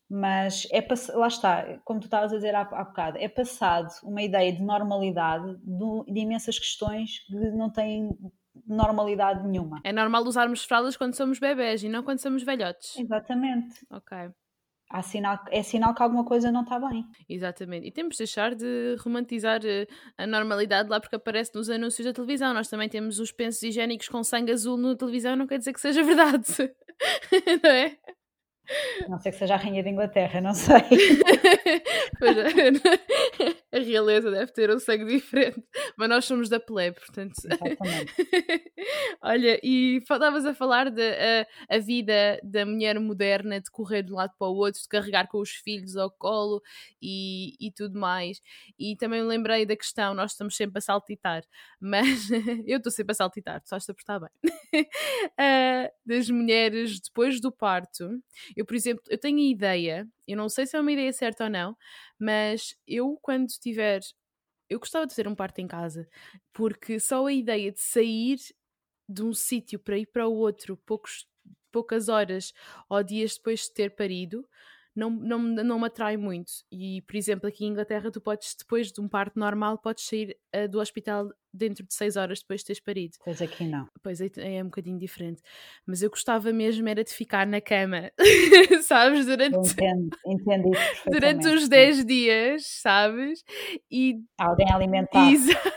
mas 0.08 0.66
é 0.72 0.84
lá 1.14 1.28
está, 1.28 1.78
como 1.84 2.00
tu 2.00 2.06
estavas 2.06 2.32
a 2.32 2.36
dizer 2.36 2.52
há, 2.52 2.62
há 2.62 2.84
bocado, 2.84 3.16
é 3.18 3.28
passado 3.28 3.92
uma 4.02 4.20
ideia 4.20 4.52
de 4.52 4.60
normalidade 4.60 5.56
de, 5.58 6.12
de 6.12 6.20
imensas 6.20 6.58
questões 6.58 7.20
que 7.20 7.34
não 7.52 7.70
têm 7.70 8.10
normalidade 8.66 9.46
nenhuma. 9.46 9.80
É 9.84 9.92
normal 9.92 10.24
usarmos 10.24 10.64
fraldas 10.64 10.96
quando 10.96 11.14
somos 11.14 11.38
bebés 11.38 11.82
e 11.82 11.88
não 11.88 12.02
quando 12.02 12.18
somos 12.18 12.42
velhotes. 12.42 12.96
Exatamente. 12.98 13.86
Ok. 13.90 14.16
Há 14.92 15.02
sinal, 15.02 15.38
é 15.50 15.62
sinal 15.62 15.94
que 15.94 16.02
alguma 16.02 16.24
coisa 16.24 16.50
não 16.50 16.62
está 16.62 16.80
bem. 16.80 17.06
Exatamente. 17.28 17.86
E 17.86 17.92
temos 17.92 18.16
de 18.16 18.18
deixar 18.18 18.56
de 18.56 18.96
romantizar 18.98 19.60
eh, 19.64 19.86
a 20.18 20.26
normalidade 20.26 20.88
lá 20.88 20.98
porque 20.98 21.14
aparece 21.14 21.54
nos 21.54 21.70
anúncios 21.70 22.04
da 22.04 22.12
televisão. 22.12 22.52
Nós 22.52 22.66
também 22.66 22.88
temos 22.88 23.20
os 23.20 23.30
pensos 23.30 23.62
higiênicos 23.62 24.08
com 24.08 24.24
sangue 24.24 24.50
azul 24.50 24.76
na 24.76 24.96
televisão, 24.96 25.36
não 25.36 25.46
quer 25.46 25.58
dizer 25.58 25.72
que 25.72 25.80
seja 25.80 26.02
verdade. 26.02 26.44
não 27.62 27.70
é? 27.70 27.96
Não 29.08 29.18
sei 29.18 29.32
que 29.32 29.38
seja 29.38 29.54
a 29.54 29.56
Rainha 29.56 29.82
de 29.82 29.88
Inglaterra, 29.88 30.40
não 30.40 30.54
sei. 30.54 30.76
pois 32.18 32.36
é, 32.36 32.44
a 33.72 33.78
realeza 33.78 34.30
deve 34.30 34.52
ter 34.52 34.70
um 34.70 34.78
sangue 34.78 35.06
diferente, 35.06 35.62
mas 35.96 36.08
nós 36.08 36.24
somos 36.24 36.48
da 36.48 36.60
plebe, 36.60 36.98
portanto. 37.00 37.34
Exatamente. 37.44 38.14
Olha, 39.22 39.58
e 39.62 39.96
estavas 39.98 40.46
a 40.46 40.54
falar 40.54 40.90
da 40.90 41.02
a, 41.70 41.76
a 41.76 41.78
vida 41.78 42.38
da 42.42 42.64
mulher 42.64 42.98
moderna 43.00 43.60
de 43.60 43.70
correr 43.70 44.02
de 44.02 44.12
um 44.12 44.16
lado 44.16 44.32
para 44.38 44.48
o 44.48 44.54
outro, 44.54 44.80
de 44.80 44.88
carregar 44.88 45.26
com 45.28 45.38
os 45.38 45.50
filhos 45.50 45.96
ao 45.96 46.10
colo 46.10 46.62
e, 47.02 47.54
e 47.60 47.72
tudo 47.72 47.98
mais. 47.98 48.40
E 48.78 48.96
também 48.96 49.22
me 49.22 49.28
lembrei 49.28 49.66
da 49.66 49.76
questão, 49.76 50.14
nós 50.14 50.32
estamos 50.32 50.56
sempre 50.56 50.78
a 50.78 50.80
saltitar, 50.80 51.42
mas 51.80 52.30
eu 52.66 52.76
estou 52.78 52.92
sempre 52.92 53.12
a 53.12 53.16
saltitar, 53.16 53.60
tu 53.60 53.64
estás 53.64 53.88
a 53.88 53.94
portar 53.94 54.20
bem. 54.20 54.30
uh, 54.82 55.92
das 56.06 56.30
mulheres 56.30 57.00
depois 57.00 57.40
do 57.40 57.50
parto 57.50 58.20
eu, 58.56 58.64
por 58.66 58.74
exemplo, 58.74 59.02
eu 59.08 59.18
tenho 59.18 59.38
a 59.38 59.50
ideia, 59.50 60.08
eu 60.26 60.36
não 60.36 60.48
sei 60.48 60.66
se 60.66 60.76
é 60.76 60.80
uma 60.80 60.92
ideia 60.92 61.12
certa 61.12 61.44
ou 61.44 61.50
não, 61.50 61.76
mas 62.18 62.76
eu 62.86 63.18
quando 63.22 63.48
tiver. 63.48 64.00
Eu 64.68 64.78
gostava 64.78 65.06
de 65.06 65.12
fazer 65.14 65.26
um 65.28 65.34
parto 65.34 65.60
em 65.60 65.66
casa, 65.66 66.08
porque 66.52 67.00
só 67.00 67.26
a 67.26 67.32
ideia 67.32 67.72
de 67.72 67.80
sair 67.80 68.38
de 69.08 69.22
um 69.22 69.32
sítio 69.32 69.78
para 69.80 69.98
ir 69.98 70.06
para 70.06 70.28
o 70.28 70.34
outro 70.34 70.76
poucos, 70.76 71.26
poucas 71.72 72.08
horas 72.08 72.52
ou 72.88 73.02
dias 73.02 73.34
depois 73.36 73.62
de 73.62 73.74
ter 73.74 73.90
parido 73.96 74.46
não, 74.94 75.10
não, 75.10 75.38
não 75.38 75.78
me 75.78 75.86
atrai 75.86 76.16
muito. 76.16 76.52
E, 76.70 77.02
por 77.02 77.16
exemplo, 77.16 77.48
aqui 77.48 77.64
em 77.64 77.68
Inglaterra, 77.68 78.10
tu 78.10 78.20
podes, 78.20 78.54
depois 78.58 78.90
de 78.92 79.00
um 79.00 79.08
parto 79.08 79.38
normal, 79.38 79.78
podes 79.78 80.04
sair 80.04 80.36
uh, 80.54 80.68
do 80.68 80.80
hospital 80.80 81.30
dentro 81.52 81.84
de 81.84 81.92
6 81.94 82.16
horas 82.16 82.40
depois 82.40 82.60
de 82.60 82.66
teres 82.66 82.80
parido. 82.80 83.16
Pois 83.24 83.42
aqui 83.42 83.64
não. 83.64 83.86
Pois 84.02 84.20
é, 84.20 84.30
é 84.36 84.62
um 84.62 84.66
bocadinho 84.66 84.98
diferente. 84.98 85.42
Mas 85.86 86.02
eu 86.02 86.10
gostava 86.10 86.52
mesmo 86.52 86.88
era 86.88 87.04
de 87.04 87.12
ficar 87.12 87.46
na 87.46 87.60
cama, 87.60 88.10
sabes? 88.82 89.26
Durante, 89.26 89.54
eu 89.54 89.62
entendo, 89.62 90.10
entendo 90.26 90.70
isso 90.72 91.02
durante 91.10 91.48
uns 91.48 91.68
10 91.68 92.04
dias, 92.04 92.66
sabes? 92.66 93.44
E 93.90 94.20
alguém 94.38 94.72
alimentar. 94.72 95.30
Exato. 95.30 95.70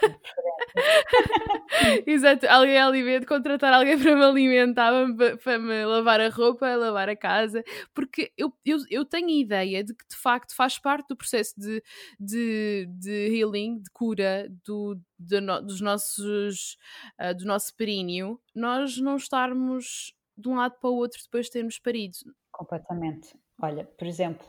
Exato, 2.05 2.47
alguém 2.47 2.77
alimenta, 2.77 3.25
contratar 3.25 3.73
alguém 3.73 3.97
para 3.97 4.15
me 4.15 4.23
alimentar, 4.23 4.91
para, 5.15 5.37
para, 5.37 5.59
me 5.59 5.85
lavar 5.85 6.19
a 6.21 6.29
roupa, 6.29 6.75
lavar 6.75 7.09
a 7.09 7.15
casa, 7.15 7.63
porque 7.93 8.31
eu, 8.37 8.51
eu, 8.65 8.77
eu 8.89 9.05
tenho 9.05 9.27
a 9.27 9.31
ideia 9.31 9.83
de 9.83 9.93
que 9.93 10.07
de 10.07 10.15
facto 10.15 10.55
faz 10.55 10.77
parte 10.79 11.07
do 11.07 11.15
processo 11.15 11.53
de, 11.57 11.83
de, 12.19 12.87
de 12.89 13.37
healing, 13.37 13.81
de 13.81 13.89
cura 13.91 14.47
do, 14.65 14.99
de 15.17 15.39
no, 15.39 15.61
dos 15.61 15.81
nossos, 15.81 16.77
uh, 17.19 17.35
do 17.37 17.45
nosso 17.45 17.75
períneo, 17.75 18.39
nós 18.53 18.97
não 18.97 19.15
estarmos 19.15 20.13
de 20.37 20.49
um 20.49 20.55
lado 20.55 20.75
para 20.79 20.89
o 20.89 20.95
outro 20.95 21.19
depois 21.23 21.45
de 21.45 21.51
termos 21.51 21.79
parido. 21.79 22.17
Completamente. 22.51 23.37
Olha, 23.61 23.85
por 23.85 24.07
exemplo, 24.07 24.45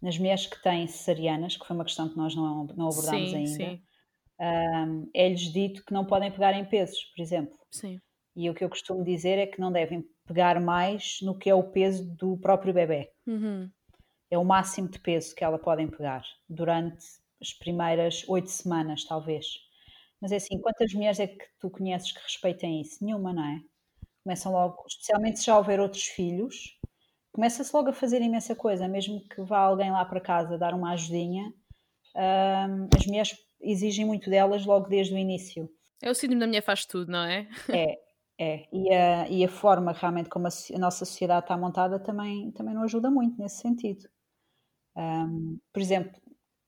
nas 0.00 0.18
mulheres 0.18 0.46
que 0.46 0.62
têm 0.62 0.86
cesarianas, 0.86 1.56
que 1.56 1.66
foi 1.66 1.74
uma 1.74 1.84
questão 1.84 2.08
que 2.08 2.16
nós 2.16 2.34
não, 2.34 2.64
não 2.76 2.88
abordámos 2.88 3.30
sim, 3.30 3.36
ainda, 3.36 3.50
sim. 3.50 3.82
Um, 4.40 5.10
é-lhes 5.14 5.52
dito 5.52 5.84
que 5.84 5.92
não 5.92 6.04
podem 6.04 6.30
pegar 6.30 6.52
em 6.54 6.64
pesos, 6.64 6.98
por 7.14 7.22
exemplo. 7.22 7.56
Sim. 7.70 8.00
E 8.36 8.50
o 8.50 8.54
que 8.54 8.64
eu 8.64 8.68
costumo 8.68 9.04
dizer 9.04 9.38
é 9.38 9.46
que 9.46 9.60
não 9.60 9.70
devem 9.70 10.04
pegar 10.26 10.60
mais 10.60 11.18
no 11.22 11.38
que 11.38 11.48
é 11.48 11.54
o 11.54 11.70
peso 11.70 12.04
do 12.16 12.36
próprio 12.38 12.74
bebê. 12.74 13.10
Uhum. 13.26 13.70
É 14.30 14.36
o 14.36 14.44
máximo 14.44 14.88
de 14.88 14.98
peso 14.98 15.34
que 15.34 15.44
ela 15.44 15.58
podem 15.58 15.88
pegar 15.88 16.24
durante 16.48 17.04
as 17.40 17.52
primeiras 17.52 18.28
oito 18.28 18.50
semanas, 18.50 19.04
talvez. 19.04 19.46
Mas 20.24 20.32
é 20.32 20.36
assim, 20.36 20.58
quantas 20.58 20.94
mulheres 20.94 21.20
é 21.20 21.26
que 21.26 21.44
tu 21.60 21.68
conheces 21.68 22.10
que 22.10 22.22
respeitem 22.22 22.80
isso? 22.80 23.04
Nenhuma, 23.04 23.30
não 23.34 23.44
é? 23.44 23.60
Começam 24.22 24.52
logo, 24.52 24.82
especialmente 24.88 25.38
se 25.38 25.44
já 25.44 25.58
houver 25.58 25.78
outros 25.78 26.04
filhos, 26.04 26.78
começa-se 27.30 27.76
logo 27.76 27.90
a 27.90 27.92
fazer 27.92 28.22
imensa 28.22 28.56
coisa, 28.56 28.88
mesmo 28.88 29.20
que 29.28 29.42
vá 29.42 29.58
alguém 29.58 29.90
lá 29.90 30.02
para 30.02 30.22
casa 30.22 30.56
dar 30.56 30.72
uma 30.72 30.92
ajudinha, 30.92 31.52
hum, 32.16 32.88
as 32.98 33.06
mulheres 33.06 33.36
exigem 33.60 34.06
muito 34.06 34.30
delas 34.30 34.64
logo 34.64 34.88
desde 34.88 35.12
o 35.12 35.18
início. 35.18 35.68
É 36.02 36.10
o 36.10 36.14
síndrome 36.14 36.40
da 36.40 36.46
mulher 36.46 36.62
faz 36.62 36.86
tudo, 36.86 37.12
não 37.12 37.24
é? 37.24 37.46
É, 37.68 37.98
é. 38.40 38.64
E 38.72 38.94
a, 38.94 39.28
e 39.28 39.44
a 39.44 39.48
forma 39.48 39.92
realmente 39.92 40.30
como 40.30 40.46
a, 40.46 40.50
a, 40.74 40.78
nossa 40.78 41.04
sociedade 41.04 41.44
está 41.44 41.58
montada 41.58 41.98
também, 41.98 42.50
também 42.52 42.72
não 42.72 42.84
ajuda 42.84 43.10
muito 43.10 43.38
nesse 43.38 43.60
sentido. 43.60 44.08
Um, 44.96 45.58
por 45.70 45.82
exemplo, 45.82 46.18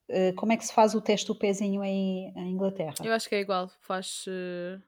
eh, 0.09 0.33
como 0.33 0.51
é 0.51 0.57
que 0.57 0.65
se 0.65 0.73
faz 0.73 0.95
o 0.95 1.01
teste 1.01 1.27
do 1.27 1.35
pezinho 1.35 1.83
em, 1.83 2.31
em 2.35 2.51
Inglaterra? 2.51 2.95
Eu 3.03 3.13
acho 3.13 3.27
que 3.27 3.35
é 3.35 3.41
igual, 3.41 3.69
faz. 3.81 4.25
Uh... 4.27 4.81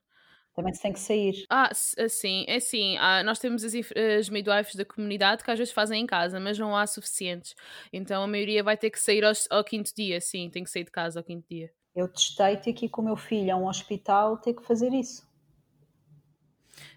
Também 0.56 0.74
se 0.74 0.82
tem 0.82 0.92
que 0.92 1.00
sair. 1.00 1.46
Ah, 1.50 1.70
sim, 1.74 2.44
é 2.48 2.56
assim. 2.56 2.98
Ah, 2.98 3.24
nós 3.24 3.40
temos 3.40 3.64
as, 3.64 3.74
as 3.74 4.30
midwives 4.30 4.76
da 4.76 4.84
comunidade 4.84 5.44
que 5.44 5.52
às 5.52 5.58
vezes 5.58 5.74
fazem 5.74 6.02
em 6.02 6.06
casa, 6.06 6.40
mas 6.40 6.60
não 6.60 6.76
há 6.76 6.86
suficientes. 6.86 7.56
Então 7.94 8.24
a 8.24 8.28
maioria 8.28 8.64
vai 8.64 8.76
ter 8.76 8.90
que 8.90 9.00
sair 9.00 9.24
ao, 9.24 9.32
ao 9.50 9.64
quinto 9.64 9.94
dia, 9.96 10.20
sim, 10.20 10.50
tem 10.50 10.64
que 10.64 10.70
sair 10.70 10.84
de 10.84 10.92
casa 10.92 11.20
ao 11.20 11.24
quinto 11.24 11.48
dia. 11.48 11.72
Eu 11.96 12.08
testei 12.08 12.58
ter 12.58 12.74
que 12.74 12.88
ir 12.88 12.90
com 12.90 13.02
o 13.02 13.06
meu 13.06 13.16
filho 13.16 13.54
a 13.54 13.58
um 13.58 13.68
hospital 13.68 14.38
ter 14.38 14.54
que 14.54 14.64
fazer 14.64 14.92
isso. 14.94 15.29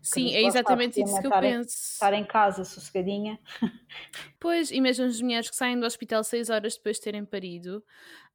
Sim, 0.03 0.35
é 0.35 0.43
exatamente 0.43 1.03
isso 1.03 1.21
que 1.21 1.27
eu 1.27 1.31
penso. 1.31 1.69
Estar 1.71 2.13
em 2.13 2.25
casa 2.25 2.65
sossegadinha. 2.65 3.39
Pois, 4.41 4.73
e 4.73 4.81
mesmo 4.81 5.05
as 5.05 5.21
mulheres 5.21 5.49
que 5.49 5.55
saem 5.55 5.79
do 5.79 5.87
hospital 5.87 6.25
seis 6.25 6.51
horas 6.51 6.77
depois 6.77 6.97
de 6.97 7.03
terem 7.03 7.25
parido, 7.25 7.85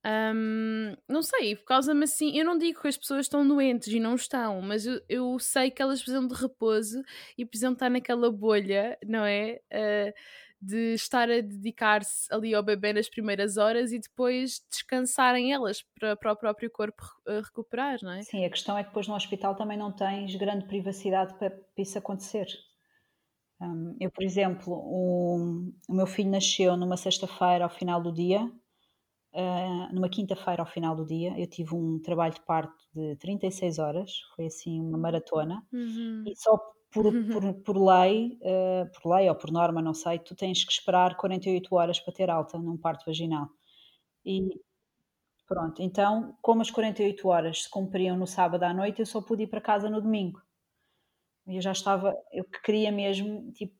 um, 0.05 0.95
não 1.07 1.21
sei, 1.21 1.55
por 1.55 1.65
causa-me 1.65 2.03
assim, 2.03 2.37
eu 2.37 2.45
não 2.45 2.57
digo 2.57 2.81
que 2.81 2.87
as 2.87 2.97
pessoas 2.97 3.21
estão 3.21 3.45
doentes 3.45 3.89
e 3.89 3.99
não 3.99 4.15
estão, 4.15 4.61
mas 4.61 4.85
eu, 4.85 5.01
eu 5.09 5.37
sei 5.39 5.69
que 5.69 5.81
elas 5.81 5.99
precisam 5.99 6.25
de 6.25 6.33
repouso 6.33 7.01
e 7.37 7.45
precisam 7.45 7.73
estar 7.73 7.89
naquela 7.89 8.31
bolha, 8.31 8.97
não 9.05 9.25
é? 9.25 9.59
Uh, 9.69 10.13
de 10.59 10.93
estar 10.93 11.29
a 11.29 11.41
dedicar-se 11.41 12.33
ali 12.33 12.53
ao 12.55 12.63
bebê 12.63 12.91
nas 12.91 13.09
primeiras 13.09 13.57
horas 13.57 13.91
e 13.91 13.99
depois 13.99 14.61
descansarem 14.69 15.53
elas 15.53 15.83
para, 15.99 16.15
para 16.15 16.33
o 16.33 16.35
próprio 16.35 16.71
corpo 16.71 17.03
recuperar, 17.43 17.99
não 18.01 18.11
é? 18.11 18.23
Sim, 18.23 18.43
a 18.43 18.49
questão 18.49 18.77
é 18.77 18.83
que 18.83 18.89
depois 18.89 19.07
no 19.07 19.15
hospital 19.15 19.55
também 19.55 19.77
não 19.77 19.91
tens 19.91 20.35
grande 20.35 20.65
privacidade 20.65 21.37
para, 21.37 21.51
para 21.51 21.81
isso 21.81 21.97
acontecer. 21.97 22.47
Um, 23.59 23.95
eu, 23.99 24.11
por 24.11 24.23
exemplo, 24.23 24.73
o, 24.73 25.71
o, 25.89 25.93
meu 25.93 26.05
filho 26.05 26.29
nasceu 26.29 26.77
numa 26.77 26.95
sexta-feira 26.95 27.63
ao 27.63 27.69
final 27.69 28.01
do 28.01 28.13
dia, 28.13 28.43
uh, 29.33 29.93
numa 29.93 30.09
quinta-feira 30.09 30.61
ao 30.61 30.67
final 30.67 30.95
do 30.95 31.05
dia. 31.05 31.37
Eu 31.39 31.47
tive 31.47 31.73
um 31.73 31.99
trabalho 31.99 32.33
de 32.33 32.41
parto 32.41 32.75
de 32.93 33.15
36 33.17 33.79
horas, 33.79 34.11
foi 34.35 34.45
assim 34.45 34.79
uma 34.79 34.97
maratona, 34.97 35.65
uhum. 35.73 36.23
e 36.27 36.35
só 36.35 36.57
por, 36.91 37.05
por, 37.11 37.53
por 37.63 37.77
lei, 37.77 38.39
uh, 38.41 38.89
por 38.91 39.15
lei 39.15 39.29
ou 39.29 39.35
por 39.35 39.51
norma, 39.51 39.81
não 39.81 39.93
sei, 39.93 40.19
tu 40.19 40.35
tens 40.35 40.63
que 40.63 40.71
esperar 40.71 41.15
48 41.17 41.75
horas 41.75 41.99
para 41.99 42.13
ter 42.13 42.29
alta 42.29 42.57
num 42.57 42.77
parto 42.77 43.05
vaginal. 43.05 43.49
E 44.25 44.61
pronto, 45.47 45.81
então, 45.81 46.37
como 46.41 46.61
as 46.61 46.71
48 46.71 47.27
horas 47.27 47.63
se 47.63 47.69
cumpriam 47.69 48.17
no 48.17 48.27
sábado 48.27 48.63
à 48.63 48.73
noite, 48.73 48.99
eu 48.99 49.05
só 49.05 49.21
pude 49.21 49.43
ir 49.43 49.47
para 49.47 49.61
casa 49.61 49.89
no 49.89 50.01
domingo. 50.01 50.41
Eu 51.45 51.61
já 51.61 51.71
estava, 51.71 52.13
eu 52.33 52.43
queria 52.63 52.91
mesmo, 52.91 53.51
tipo, 53.53 53.75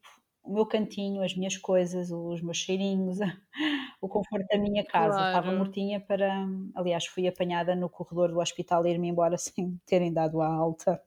o 0.47 0.53
meu 0.53 0.65
cantinho, 0.65 1.21
as 1.21 1.35
minhas 1.35 1.57
coisas, 1.57 2.09
os 2.09 2.41
meus 2.41 2.57
cheirinhos, 2.57 3.19
o 4.01 4.07
conforto 4.07 4.47
da 4.47 4.57
minha 4.57 4.85
casa. 4.85 5.17
Claro. 5.17 5.37
Estava 5.37 5.57
mortinha 5.57 5.99
para. 5.99 6.47
Aliás, 6.73 7.05
fui 7.05 7.27
apanhada 7.27 7.75
no 7.75 7.89
corredor 7.89 8.31
do 8.31 8.39
hospital 8.39 8.83
a 8.83 8.89
ir-me 8.89 9.09
embora 9.09 9.37
sem 9.37 9.77
terem 9.85 10.13
dado 10.13 10.41
a 10.41 10.47
alta. 10.47 11.01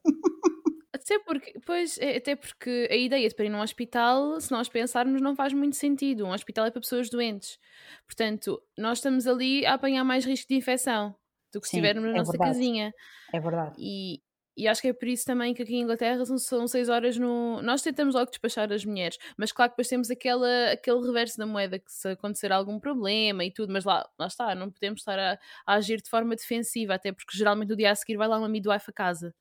Até 1.10 1.18
porque, 1.18 1.52
pois, 1.66 1.98
é, 1.98 2.18
até 2.18 2.36
porque 2.36 2.88
a 2.88 2.94
ideia 2.94 3.28
de 3.28 3.34
para 3.34 3.44
ir 3.44 3.48
num 3.48 3.60
hospital, 3.60 4.40
se 4.40 4.52
nós 4.52 4.68
pensarmos, 4.68 5.20
não 5.20 5.34
faz 5.34 5.52
muito 5.52 5.74
sentido. 5.74 6.24
Um 6.24 6.30
hospital 6.30 6.66
é 6.66 6.70
para 6.70 6.80
pessoas 6.80 7.10
doentes. 7.10 7.58
Portanto, 8.06 8.62
nós 8.78 8.98
estamos 8.98 9.26
ali 9.26 9.66
a 9.66 9.74
apanhar 9.74 10.04
mais 10.04 10.24
risco 10.24 10.46
de 10.46 10.54
infecção 10.54 11.12
do 11.52 11.60
que 11.60 11.66
se 11.66 11.76
estivermos 11.76 12.04
na 12.04 12.10
é 12.10 12.18
nossa 12.18 12.30
verdade. 12.30 12.52
casinha. 12.52 12.94
É 13.34 13.40
verdade. 13.40 13.74
E, 13.76 14.22
e 14.56 14.68
acho 14.68 14.80
que 14.80 14.86
é 14.86 14.92
por 14.92 15.08
isso 15.08 15.24
também 15.24 15.52
que 15.52 15.64
aqui 15.64 15.74
em 15.74 15.82
Inglaterra 15.82 16.24
são, 16.24 16.38
são 16.38 16.68
seis 16.68 16.88
horas 16.88 17.18
no. 17.18 17.60
Nós 17.60 17.82
tentamos 17.82 18.14
logo 18.14 18.30
despachar 18.30 18.72
as 18.72 18.84
mulheres, 18.84 19.18
mas 19.36 19.50
claro 19.50 19.72
que 19.72 19.74
depois 19.74 19.88
temos 19.88 20.12
aquela, 20.12 20.70
aquele 20.70 21.04
reverso 21.04 21.36
da 21.38 21.44
moeda 21.44 21.80
que 21.80 21.90
se 21.90 22.08
acontecer 22.10 22.52
algum 22.52 22.78
problema 22.78 23.44
e 23.44 23.52
tudo, 23.52 23.72
mas 23.72 23.84
lá, 23.84 24.08
lá 24.16 24.28
está, 24.28 24.54
não 24.54 24.70
podemos 24.70 25.00
estar 25.00 25.18
a, 25.18 25.36
a 25.66 25.74
agir 25.74 26.00
de 26.00 26.08
forma 26.08 26.36
defensiva, 26.36 26.94
até 26.94 27.10
porque 27.10 27.36
geralmente 27.36 27.70
no 27.70 27.76
dia 27.76 27.90
a 27.90 27.96
seguir 27.96 28.16
vai 28.16 28.28
lá 28.28 28.38
uma 28.38 28.48
midwife 28.48 28.90
a 28.90 28.92
casa. 28.92 29.34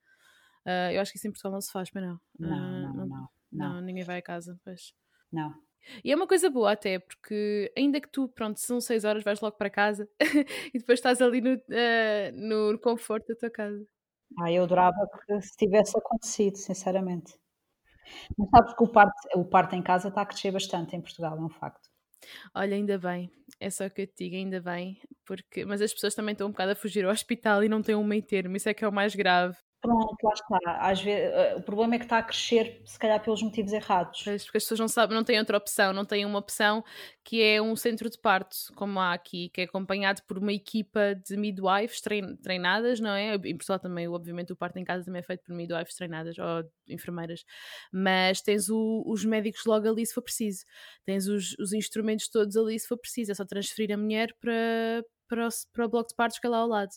Uh, 0.66 0.92
eu 0.94 1.02
acho 1.02 1.12
que 1.12 1.18
isso 1.18 1.28
em 1.28 1.32
Portugal 1.32 1.54
não 1.54 1.62
se 1.62 1.72
faz, 1.72 1.90
mas 1.94 2.04
não. 2.04 2.20
Não, 2.38 2.50
uh, 2.50 2.52
não, 2.52 2.94
não, 2.94 3.06
não, 3.06 3.30
não, 3.52 3.82
Ninguém 3.82 4.04
vai 4.04 4.20
a 4.20 4.22
casa, 4.22 4.60
pois. 4.64 4.94
Não. 5.32 5.54
E 6.04 6.12
é 6.12 6.16
uma 6.16 6.28
coisa 6.28 6.50
boa 6.50 6.72
até, 6.74 7.00
porque 7.00 7.72
ainda 7.76 8.00
que 8.02 8.10
tu, 8.10 8.28
pronto, 8.30 8.60
são 8.60 8.80
seis 8.82 9.06
horas, 9.06 9.24
vais 9.24 9.40
logo 9.40 9.58
para 9.58 9.70
casa 9.70 10.08
e 10.74 10.78
depois 10.78 11.00
estás 11.00 11.22
ali 11.22 11.42
no, 11.42 11.56
uh, 11.56 12.32
no 12.34 12.80
conforto 12.80 13.28
da 13.28 13.36
tua 13.36 13.50
casa. 13.50 13.86
Ah, 14.40 14.52
eu 14.52 14.64
adorava 14.64 15.10
que 15.26 15.42
se 15.42 15.58
tivesse 15.58 15.98
acontecido, 15.98 16.56
sinceramente. 16.56 17.34
Mas 18.38 18.50
sabes 18.50 18.74
que 18.76 18.84
o 18.84 18.88
parto, 18.88 19.14
o 19.36 19.46
parto 19.46 19.76
em 19.76 19.82
casa 19.82 20.10
está 20.10 20.22
a 20.22 20.26
crescer 20.26 20.52
bastante 20.52 20.96
em 20.96 21.02
Portugal, 21.02 21.38
é 21.38 21.42
um 21.42 21.50
facto. 21.50 21.90
Olha, 22.54 22.76
ainda 22.76 22.98
bem, 22.98 23.32
é 23.60 23.70
só 23.70 23.88
que 23.90 24.02
eu 24.02 24.08
te 24.08 24.26
digo, 24.26 24.36
ainda 24.36 24.62
bem, 24.62 25.02
porque 25.26 25.66
mas 25.66 25.82
as 25.82 25.94
pessoas 25.94 26.14
também 26.14 26.34
estão 26.34 26.48
um 26.48 26.52
bocado 26.52 26.72
a 26.74 26.76
fugir 26.76 27.06
ao 27.06 27.12
hospital 27.12 27.64
e 27.64 27.70
não 27.70 27.82
têm 27.82 27.96
um 27.96 28.04
meio 28.04 28.22
termo, 28.22 28.56
isso 28.56 28.68
é 28.68 28.74
que 28.74 28.84
é 28.84 28.88
o 28.88 28.92
mais 28.92 29.16
grave. 29.16 29.58
Pronto, 29.82 30.18
lá 30.22 30.34
está. 30.34 30.60
Às 30.82 31.02
vezes, 31.02 31.32
eh, 31.34 31.56
o 31.56 31.62
problema 31.62 31.96
é 31.96 32.00
que 32.00 32.04
está 32.04 32.18
a 32.18 32.24
crescer, 32.24 32.82
se 32.86 33.00
calhar, 33.00 33.22
pelos 33.24 33.42
motivos 33.42 33.72
errados. 33.72 34.24
Porque 34.24 34.36
as 34.36 34.46
pessoas 34.46 34.80
não 34.80 34.90
sabem, 34.90 35.16
não 35.16 35.24
têm 35.24 35.40
outra 35.40 35.58
opção, 35.58 35.94
não 35.94 36.04
têm 36.04 36.26
uma 36.26 36.38
opção 36.38 36.84
que 37.24 37.42
é 37.42 37.62
um 37.62 37.74
centro 37.78 38.10
de 38.10 38.18
parto, 38.18 38.58
como 38.76 39.00
há 39.00 39.14
aqui, 39.14 39.48
que 39.50 39.62
é 39.62 39.64
acompanhado 39.64 40.22
por 40.28 40.38
uma 40.38 40.52
equipa 40.52 41.16
de 41.16 41.38
midwives 41.38 42.02
treinadas, 42.02 43.00
não 43.00 43.12
é? 43.12 43.36
Em 43.36 43.56
Portugal 43.56 43.80
também, 43.80 44.06
obviamente, 44.10 44.52
o 44.52 44.56
parto 44.56 44.78
em 44.80 44.84
casa 44.84 45.06
também 45.06 45.22
é 45.22 45.24
feito 45.24 45.44
por 45.44 45.56
midwives 45.56 45.96
treinadas 45.96 46.38
ou 46.38 46.70
enfermeiras, 46.90 47.46
mas 47.94 48.42
tens 48.42 48.68
o, 48.70 49.04
os 49.06 49.24
médicos 49.24 49.64
logo 49.66 49.88
ali 49.88 50.06
se 50.06 50.14
for 50.14 50.24
preciso, 50.24 50.66
tens 51.06 51.28
os, 51.28 51.56
os 51.58 51.72
instrumentos 51.72 52.28
todos 52.28 52.58
ali 52.58 52.78
se 52.78 52.88
for 52.88 52.98
preciso, 52.98 53.32
é 53.32 53.36
só 53.36 53.46
transferir 53.46 53.94
a 53.94 53.98
mulher 53.98 54.36
para, 54.42 55.06
para, 55.28 55.48
o, 55.48 55.50
para 55.72 55.86
o 55.86 55.90
bloco 55.90 56.10
de 56.10 56.16
partos 56.16 56.40
que 56.40 56.48
é 56.48 56.50
lá 56.50 56.58
ao 56.58 56.68
lado. 56.68 56.92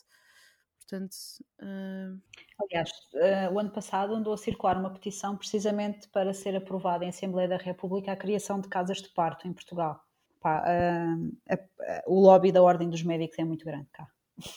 Portanto. 0.93 1.17
Uh... 1.59 2.21
Aliás, 2.61 2.91
uh, 3.15 3.55
o 3.55 3.59
ano 3.59 3.71
passado 3.71 4.15
andou 4.15 4.35
a 4.35 4.37
circular 4.37 4.77
uma 4.77 4.91
petição 4.91 5.37
precisamente 5.37 6.07
para 6.09 6.35
ser 6.35 6.55
aprovada 6.55 7.05
em 7.05 7.09
Assembleia 7.09 7.49
da 7.49 7.57
República 7.57 8.13
a 8.13 8.17
criação 8.17 8.61
de 8.61 8.69
casas 8.69 8.99
de 8.99 9.09
parto 9.09 9.49
em 9.49 9.55
Portugal. 9.55 10.05
Pá, 10.39 10.63
uh, 10.63 11.63
o 12.07 12.21
lobby 12.21 12.53
da 12.53 12.63
Ordem 12.63 12.91
dos 12.91 13.03
Médicos 13.03 13.39
é 13.39 13.45
muito 13.45 13.65
grande 13.65 13.87
cá. 13.91 14.07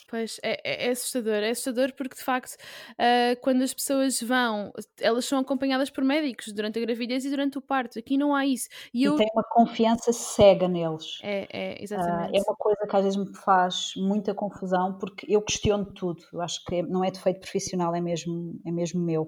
Pois, 0.08 0.40
é, 0.42 0.60
é, 0.64 0.88
é, 0.88 0.92
assustador, 0.92 1.36
é 1.36 1.50
assustador 1.50 1.94
porque 1.94 2.16
de 2.16 2.24
facto 2.24 2.54
uh, 2.54 3.40
quando 3.42 3.62
as 3.62 3.74
pessoas 3.74 4.22
vão, 4.22 4.72
elas 5.00 5.26
são 5.26 5.40
acompanhadas 5.40 5.90
por 5.90 6.04
médicos 6.04 6.52
durante 6.54 6.80
a 6.80 6.82
gravidez 6.82 7.26
e 7.26 7.30
durante 7.30 7.58
o 7.58 7.62
parto, 7.62 8.00
aqui 8.00 8.18
não 8.18 8.34
há 8.34 8.46
isso. 8.46 8.70
E, 8.94 9.02
e 9.02 9.04
eu... 9.04 9.16
tem 9.16 9.28
uma 9.34 9.44
confiança 9.44 10.14
cega 10.14 10.68
neles. 10.68 11.20
É, 11.22 11.48
é, 11.52 11.84
exatamente. 11.84 12.32
Uh, 12.32 12.38
é 12.38 12.42
uma 12.42 12.56
coisa 12.56 12.88
que 12.88 12.96
às 12.96 13.04
vezes 13.04 13.18
me 13.18 13.36
faz 13.36 13.92
muita 13.98 14.34
confusão 14.34 14.98
porque 14.98 15.26
eu 15.30 15.42
questiono 15.42 15.86
tudo, 15.86 16.24
eu 16.32 16.42
acho 16.42 16.64
que 16.64 16.82
não 16.82 17.04
é 17.04 17.12
defeito 17.12 17.42
profissional, 17.42 17.94
é 17.94 18.02
mesmo, 18.02 18.60
é 18.66 18.72
mesmo 18.72 19.02
meu. 19.02 19.24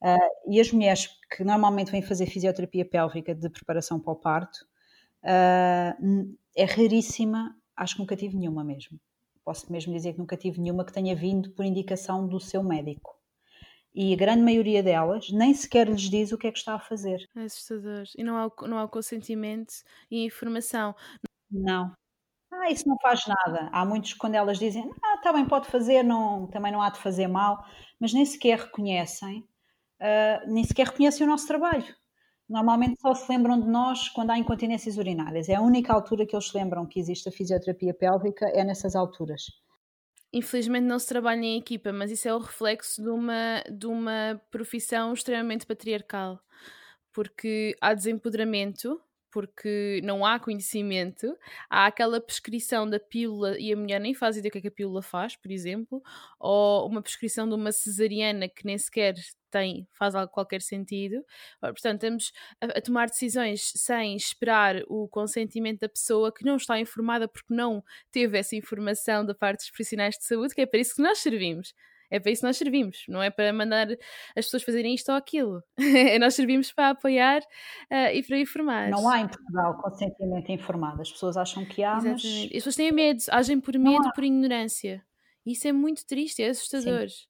Uh, 0.00 0.52
e 0.52 0.60
as 0.60 0.70
mulheres 0.72 1.08
que 1.30 1.44
normalmente 1.44 1.90
vêm 1.90 2.02
fazer 2.02 2.26
fisioterapia 2.26 2.84
pélvica 2.84 3.34
de 3.34 3.48
preparação 3.50 4.00
para 4.00 4.12
o 4.12 4.16
parto, 4.16 4.66
é 5.24 6.64
raríssima, 6.64 7.56
acho 7.76 7.94
que 7.94 8.00
nunca 8.00 8.16
tive 8.16 8.36
nenhuma 8.36 8.64
mesmo 8.64 8.98
posso 9.44 9.70
mesmo 9.70 9.92
dizer 9.92 10.12
que 10.12 10.18
nunca 10.18 10.36
tive 10.36 10.60
nenhuma 10.60 10.84
que 10.84 10.92
tenha 10.92 11.14
vindo 11.14 11.50
por 11.52 11.64
indicação 11.64 12.26
do 12.26 12.40
seu 12.40 12.62
médico. 12.62 13.16
E 13.94 14.14
a 14.14 14.16
grande 14.16 14.42
maioria 14.42 14.82
delas 14.82 15.30
nem 15.30 15.52
sequer 15.52 15.86
lhes 15.88 16.08
diz 16.08 16.32
o 16.32 16.38
que 16.38 16.46
é 16.46 16.52
que 16.52 16.58
está 16.58 16.74
a 16.74 16.80
fazer. 16.80 17.28
É 17.36 17.42
assustador. 17.42 18.04
E 18.16 18.24
não 18.24 18.36
há, 18.36 18.50
não 18.66 18.78
há 18.78 18.88
consentimento 18.88 19.74
e 20.10 20.24
informação. 20.24 20.94
Não. 21.50 21.94
Ah, 22.50 22.70
isso 22.70 22.88
não 22.88 22.96
faz 23.00 23.26
nada. 23.26 23.68
Há 23.72 23.84
muitos 23.84 24.14
quando 24.14 24.34
elas 24.34 24.58
dizem, 24.58 24.90
ah, 25.02 25.14
está 25.16 25.32
bem, 25.32 25.46
pode 25.46 25.68
fazer, 25.68 26.02
não, 26.02 26.46
também 26.46 26.72
não 26.72 26.82
há 26.82 26.90
de 26.90 26.98
fazer 27.00 27.26
mal, 27.26 27.64
mas 27.98 28.12
nem 28.12 28.24
sequer 28.26 28.58
reconhecem, 28.58 29.40
uh, 30.00 30.52
nem 30.52 30.62
sequer 30.64 30.86
reconhecem 30.86 31.26
o 31.26 31.30
nosso 31.30 31.46
trabalho. 31.46 31.84
Normalmente 32.48 33.00
só 33.00 33.14
se 33.14 33.30
lembram 33.30 33.58
de 33.58 33.66
nós 33.66 34.08
quando 34.08 34.30
há 34.30 34.38
incontinências 34.38 34.96
urinárias. 34.96 35.48
É 35.48 35.54
a 35.54 35.62
única 35.62 35.92
altura 35.92 36.26
que 36.26 36.34
eles 36.34 36.48
se 36.48 36.56
lembram 36.56 36.86
que 36.86 37.00
existe 37.00 37.28
a 37.28 37.32
fisioterapia 37.32 37.94
pélvica, 37.94 38.46
é 38.46 38.64
nessas 38.64 38.94
alturas. 38.94 39.42
Infelizmente 40.32 40.84
não 40.84 40.98
se 40.98 41.06
trabalha 41.06 41.40
em 41.40 41.58
equipa, 41.58 41.92
mas 41.92 42.10
isso 42.10 42.26
é 42.26 42.34
o 42.34 42.38
reflexo 42.38 43.02
de 43.02 43.10
uma, 43.10 43.62
de 43.70 43.86
uma 43.86 44.40
profissão 44.50 45.12
extremamente 45.12 45.66
patriarcal. 45.66 46.40
Porque 47.12 47.76
há 47.80 47.92
desempoderamento, 47.92 48.98
porque 49.32 50.00
não 50.04 50.24
há 50.24 50.38
conhecimento, 50.38 51.34
há 51.68 51.86
aquela 51.86 52.20
prescrição 52.20 52.88
da 52.88 53.00
pílula 53.00 53.58
e 53.58 53.72
a 53.72 53.76
mulher 53.76 53.98
nem 53.98 54.14
faz 54.14 54.36
ideia 54.36 54.50
do 54.50 54.52
que, 54.52 54.58
é 54.58 54.60
que 54.60 54.68
a 54.68 54.72
pílula 54.72 55.02
faz, 55.02 55.34
por 55.34 55.50
exemplo, 55.50 56.02
ou 56.38 56.86
uma 56.86 57.02
prescrição 57.02 57.48
de 57.48 57.54
uma 57.54 57.72
cesariana 57.72 58.48
que 58.48 58.66
nem 58.66 58.76
sequer 58.76 59.14
tem, 59.50 59.86
faz 59.92 60.14
qualquer 60.30 60.60
sentido. 60.62 61.24
Portanto, 61.60 61.94
estamos 61.94 62.32
a, 62.60 62.66
a, 62.78 62.80
tomar 62.80 63.08
decisões 63.08 63.72
sem 63.76 64.16
esperar 64.16 64.82
o 64.88 65.08
consentimento 65.08 65.80
da 65.80 65.88
pessoa 65.88 66.32
que 66.32 66.44
não 66.44 66.56
está 66.56 66.78
informada 66.78 67.26
porque 67.26 67.54
não 67.54 67.82
teve 68.10 68.38
essa 68.38 68.54
informação 68.54 69.24
da 69.24 69.34
parte 69.34 69.60
dos 69.60 69.70
profissionais 69.70 70.16
de 70.16 70.24
saúde, 70.24 70.54
que 70.54 70.60
é 70.60 70.66
para 70.66 70.80
isso 70.80 70.96
que 70.96 71.02
nós 71.02 71.18
servimos. 71.18 71.74
É 72.12 72.20
para 72.20 72.30
isso 72.30 72.42
que 72.42 72.46
nós 72.46 72.58
servimos, 72.58 73.04
não 73.08 73.22
é 73.22 73.30
para 73.30 73.50
mandar 73.54 73.90
as 74.36 74.44
pessoas 74.44 74.62
fazerem 74.62 74.94
isto 74.94 75.10
ou 75.10 75.16
aquilo. 75.16 75.62
nós 76.20 76.34
servimos 76.34 76.70
para 76.70 76.90
apoiar 76.90 77.40
uh, 77.40 78.12
e 78.12 78.22
para 78.22 78.38
informar. 78.38 78.90
Não 78.90 79.08
há 79.08 79.20
em 79.20 79.26
Portugal 79.26 79.80
consentimento 79.80 80.52
informado. 80.52 81.00
As 81.00 81.10
pessoas 81.10 81.38
acham 81.38 81.64
que 81.64 81.82
há, 81.82 81.94
mas... 81.94 82.22
As 82.22 82.48
pessoas 82.50 82.76
têm 82.76 82.92
medo, 82.92 83.22
agem 83.30 83.58
por 83.58 83.78
medo, 83.78 84.12
por 84.14 84.24
ignorância. 84.24 85.02
Isso 85.46 85.66
é 85.66 85.72
muito 85.72 86.06
triste, 86.06 86.42
é 86.42 86.50
assustador. 86.50 87.08
Sim. 87.08 87.24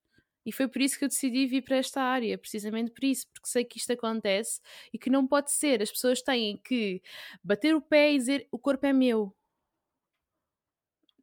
E 0.45 0.51
foi 0.51 0.67
por 0.67 0.83
isso 0.83 0.99
que 0.99 1.05
eu 1.05 1.09
decidi 1.09 1.47
vir 1.47 1.63
para 1.63 1.77
esta 1.77 2.03
área, 2.03 2.37
precisamente 2.37 2.91
por 2.91 3.05
isso, 3.05 3.29
porque 3.33 3.49
sei 3.49 3.65
que 3.65 3.79
isto 3.79 3.93
acontece 3.93 4.61
e 4.93 4.99
que 4.99 5.09
não 5.09 5.29
pode 5.29 5.53
ser. 5.53 5.81
As 5.81 5.93
pessoas 5.93 6.21
têm 6.21 6.57
que 6.57 7.01
bater 7.45 7.73
o 7.77 7.81
pé 7.81 8.13
e 8.13 8.19
dizer 8.19 8.49
o 8.51 8.59
corpo 8.59 8.85
é 8.85 8.93
meu, 8.93 9.33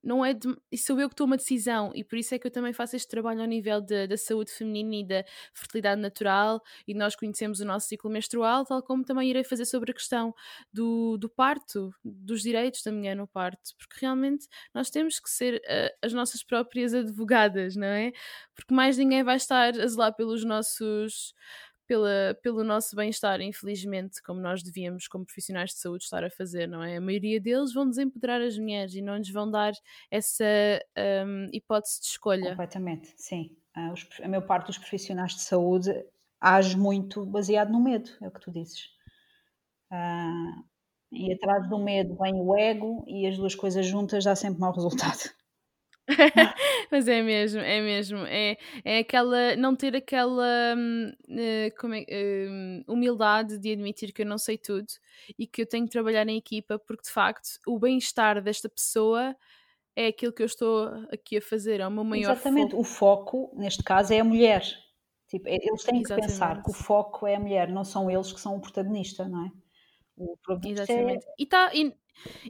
não 0.03 0.23
é 0.25 0.33
de, 0.33 0.55
sou 0.77 0.99
eu 0.99 1.09
que 1.09 1.15
tomo 1.15 1.33
a 1.33 1.37
decisão 1.37 1.91
e 1.93 2.03
por 2.03 2.17
isso 2.17 2.33
é 2.33 2.39
que 2.39 2.47
eu 2.47 2.51
também 2.51 2.73
faço 2.73 2.95
este 2.95 3.07
trabalho 3.07 3.41
ao 3.41 3.47
nível 3.47 3.81
de, 3.81 4.07
da 4.07 4.17
saúde 4.17 4.51
feminina 4.51 4.95
e 4.95 5.05
da 5.05 5.25
fertilidade 5.53 6.01
natural 6.01 6.61
e 6.87 6.93
nós 6.93 7.15
conhecemos 7.15 7.59
o 7.59 7.65
nosso 7.65 7.87
ciclo 7.87 8.09
menstrual, 8.09 8.65
tal 8.65 8.81
como 8.81 9.03
também 9.03 9.29
irei 9.29 9.43
fazer 9.43 9.65
sobre 9.65 9.91
a 9.91 9.93
questão 9.93 10.33
do, 10.71 11.17
do 11.17 11.29
parto, 11.29 11.91
dos 12.03 12.41
direitos 12.41 12.81
da 12.83 12.91
mulher 12.91 13.15
no 13.15 13.27
parto, 13.27 13.75
porque 13.77 13.97
realmente 13.99 14.47
nós 14.73 14.89
temos 14.89 15.19
que 15.19 15.29
ser 15.29 15.55
uh, 15.55 15.97
as 16.01 16.13
nossas 16.13 16.43
próprias 16.43 16.93
advogadas, 16.93 17.75
não 17.75 17.87
é? 17.87 18.11
Porque 18.55 18.73
mais 18.73 18.97
ninguém 18.97 19.23
vai 19.23 19.35
estar 19.37 19.77
a 19.79 19.87
zelar 19.87 20.15
pelos 20.15 20.43
nossos 20.43 21.33
pela, 21.89 22.37
pelo 22.43 22.63
nosso 22.63 22.95
bem-estar, 22.95 23.41
infelizmente, 23.41 24.21
como 24.21 24.39
nós 24.39 24.61
devíamos, 24.61 25.07
como 25.07 25.25
profissionais 25.25 25.71
de 25.71 25.79
saúde, 25.79 26.03
estar 26.03 26.23
a 26.23 26.29
fazer, 26.29 26.67
não 26.67 26.83
é? 26.83 26.97
A 26.97 27.01
maioria 27.01 27.41
deles 27.41 27.73
vão 27.73 27.89
desempoderar 27.89 28.39
as 28.41 28.59
mulheres 28.59 28.93
e 28.93 29.01
não 29.01 29.17
lhes 29.17 29.31
vão 29.31 29.49
dar 29.49 29.73
essa 30.11 30.45
um, 31.25 31.49
hipótese 31.51 31.99
de 32.01 32.05
escolha. 32.05 32.51
Completamente, 32.51 33.11
sim. 33.17 33.57
Os, 33.91 34.07
a 34.21 34.27
maior 34.27 34.45
parte 34.45 34.67
dos 34.67 34.77
profissionais 34.77 35.33
de 35.33 35.41
saúde 35.41 35.91
age 36.39 36.77
muito 36.77 37.25
baseado 37.25 37.71
no 37.71 37.83
medo, 37.83 38.11
é 38.21 38.27
o 38.27 38.31
que 38.31 38.39
tu 38.39 38.51
dizes. 38.51 38.85
Uh, 39.91 40.63
e 41.11 41.33
atrás 41.33 41.67
do 41.67 41.79
medo 41.79 42.15
vem 42.21 42.35
o 42.35 42.55
ego 42.55 43.03
e 43.07 43.25
as 43.25 43.35
duas 43.35 43.55
coisas 43.55 43.87
juntas 43.87 44.25
dá 44.25 44.35
sempre 44.35 44.59
mau 44.59 44.71
resultado. 44.71 45.31
Mas 46.91 47.07
é 47.07 47.21
mesmo, 47.21 47.59
é 47.59 47.81
mesmo. 47.81 48.17
É, 48.25 48.57
é 48.83 48.99
aquela. 48.99 49.55
Não 49.55 49.75
ter 49.75 49.95
aquela 49.95 50.75
hum, 50.77 51.11
eh, 51.29 51.71
como 51.79 51.93
é, 51.93 52.05
hum, 52.49 52.83
humildade 52.87 53.57
de 53.57 53.71
admitir 53.71 54.11
que 54.11 54.23
eu 54.23 54.25
não 54.25 54.37
sei 54.37 54.57
tudo 54.57 54.87
e 55.37 55.45
que 55.45 55.61
eu 55.61 55.65
tenho 55.65 55.85
que 55.85 55.91
trabalhar 55.91 56.27
em 56.27 56.37
equipa, 56.37 56.79
porque 56.79 57.03
de 57.03 57.11
facto 57.11 57.47
o 57.67 57.77
bem-estar 57.79 58.41
desta 58.41 58.67
pessoa 58.67 59.35
é 59.95 60.07
aquilo 60.07 60.33
que 60.33 60.41
eu 60.41 60.45
estou 60.45 60.87
aqui 61.11 61.37
a 61.37 61.41
fazer, 61.41 61.79
é 61.81 61.87
o 61.87 61.91
meu 61.91 62.03
maior 62.03 62.31
Exatamente, 62.31 62.71
foco. 62.71 62.81
o 62.81 62.83
foco, 62.83 63.51
neste 63.55 63.83
caso, 63.83 64.13
é 64.13 64.19
a 64.19 64.23
mulher. 64.23 64.63
Tipo, 65.27 65.47
é, 65.47 65.55
eles 65.55 65.83
têm 65.83 65.99
Exatamente. 65.99 66.07
que 66.07 66.15
pensar 66.15 66.63
que 66.63 66.71
o 66.71 66.73
foco 66.73 67.27
é 67.27 67.35
a 67.35 67.39
mulher, 67.39 67.69
não 67.69 67.83
são 67.83 68.09
eles 68.09 68.31
que 68.31 68.39
são 68.39 68.55
o 68.55 68.61
protagonista, 68.61 69.27
não 69.27 69.45
é? 69.45 69.51
O 70.17 70.37
protagonista 70.37 70.91
é 70.91 70.95
Exatamente. 70.95 71.25
É... 71.25 71.33
E, 71.37 71.45
tá, 71.45 71.71
e, 71.73 71.93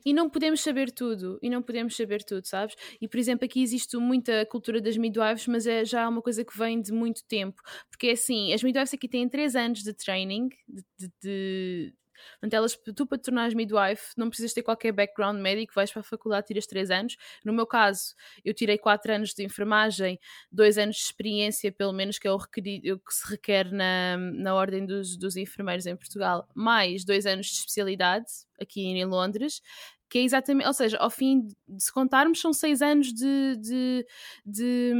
e 0.05 0.13
não 0.13 0.29
podemos 0.29 0.61
saber 0.61 0.91
tudo, 0.91 1.39
e 1.41 1.49
não 1.49 1.61
podemos 1.61 1.95
saber 1.95 2.23
tudo, 2.23 2.45
sabes? 2.45 2.75
E 3.01 3.07
por 3.07 3.17
exemplo, 3.17 3.45
aqui 3.45 3.61
existe 3.61 3.97
muita 3.97 4.45
cultura 4.45 4.81
das 4.81 4.97
midwives, 4.97 5.47
mas 5.47 5.67
é 5.67 5.85
já 5.85 6.07
uma 6.07 6.21
coisa 6.21 6.43
que 6.43 6.57
vem 6.57 6.81
de 6.81 6.91
muito 6.91 7.23
tempo, 7.25 7.61
porque 7.89 8.07
é 8.07 8.11
assim, 8.11 8.53
as 8.53 8.63
midwives 8.63 8.93
aqui 8.93 9.07
têm 9.07 9.27
3 9.27 9.55
anos 9.55 9.83
de 9.83 9.93
training, 9.93 10.49
de, 10.67 10.83
de, 10.97 11.11
de 11.21 11.93
Portanto, 12.31 12.53
elas, 12.53 12.77
tu 12.95 13.05
para 13.05 13.17
te 13.17 13.23
tornares 13.23 13.53
midwife 13.53 14.13
não 14.17 14.29
precisas 14.29 14.53
ter 14.53 14.63
qualquer 14.63 14.91
background 14.91 15.39
médico, 15.39 15.73
vais 15.73 15.91
para 15.91 16.01
a 16.01 16.03
faculdade, 16.03 16.47
tiras 16.47 16.65
3 16.65 16.91
anos. 16.91 17.17
No 17.43 17.53
meu 17.53 17.65
caso, 17.65 18.15
eu 18.43 18.53
tirei 18.53 18.77
4 18.77 19.13
anos 19.13 19.33
de 19.33 19.43
enfermagem, 19.43 20.19
2 20.51 20.77
anos 20.77 20.95
de 20.95 21.03
experiência, 21.03 21.71
pelo 21.71 21.93
menos, 21.93 22.19
que 22.19 22.27
é 22.27 22.31
o, 22.31 22.37
requerido, 22.37 22.99
que 22.99 23.13
se 23.13 23.29
requer 23.29 23.71
na, 23.71 24.17
na 24.17 24.55
ordem 24.55 24.85
dos, 24.85 25.17
dos 25.17 25.35
enfermeiros 25.35 25.85
em 25.85 25.95
Portugal, 25.95 26.47
mais 26.53 27.03
2 27.03 27.25
anos 27.25 27.47
de 27.47 27.53
especialidade 27.53 28.25
aqui 28.59 28.81
em 28.81 29.05
Londres, 29.05 29.61
que 30.09 30.17
é 30.17 30.23
exatamente, 30.23 30.67
ou 30.67 30.73
seja, 30.73 30.97
ao 30.97 31.09
fim 31.09 31.47
de 31.67 31.83
se 31.83 31.93
contarmos, 31.93 32.41
são 32.41 32.51
seis 32.51 32.81
anos 32.81 33.13
de, 33.13 33.55
de, 33.57 34.05
de, 34.43 34.93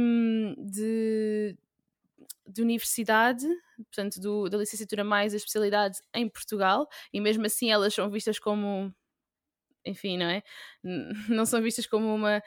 de, 0.56 1.58
de 2.50 2.62
universidade, 2.62 3.46
portanto, 3.76 4.20
do, 4.20 4.48
da 4.48 4.58
licenciatura 4.58 5.04
mais 5.04 5.34
a 5.34 5.36
especialidade 5.36 5.98
em 6.14 6.28
Portugal, 6.28 6.88
e 7.12 7.20
mesmo 7.20 7.46
assim 7.46 7.70
elas 7.70 7.94
são 7.94 8.10
vistas 8.10 8.38
como 8.38 8.92
enfim, 9.86 10.18
não 10.18 10.26
é? 10.26 10.42
Não 11.28 11.46
são 11.46 11.62
vistas 11.62 11.86
como 11.86 12.14
uma 12.14 12.42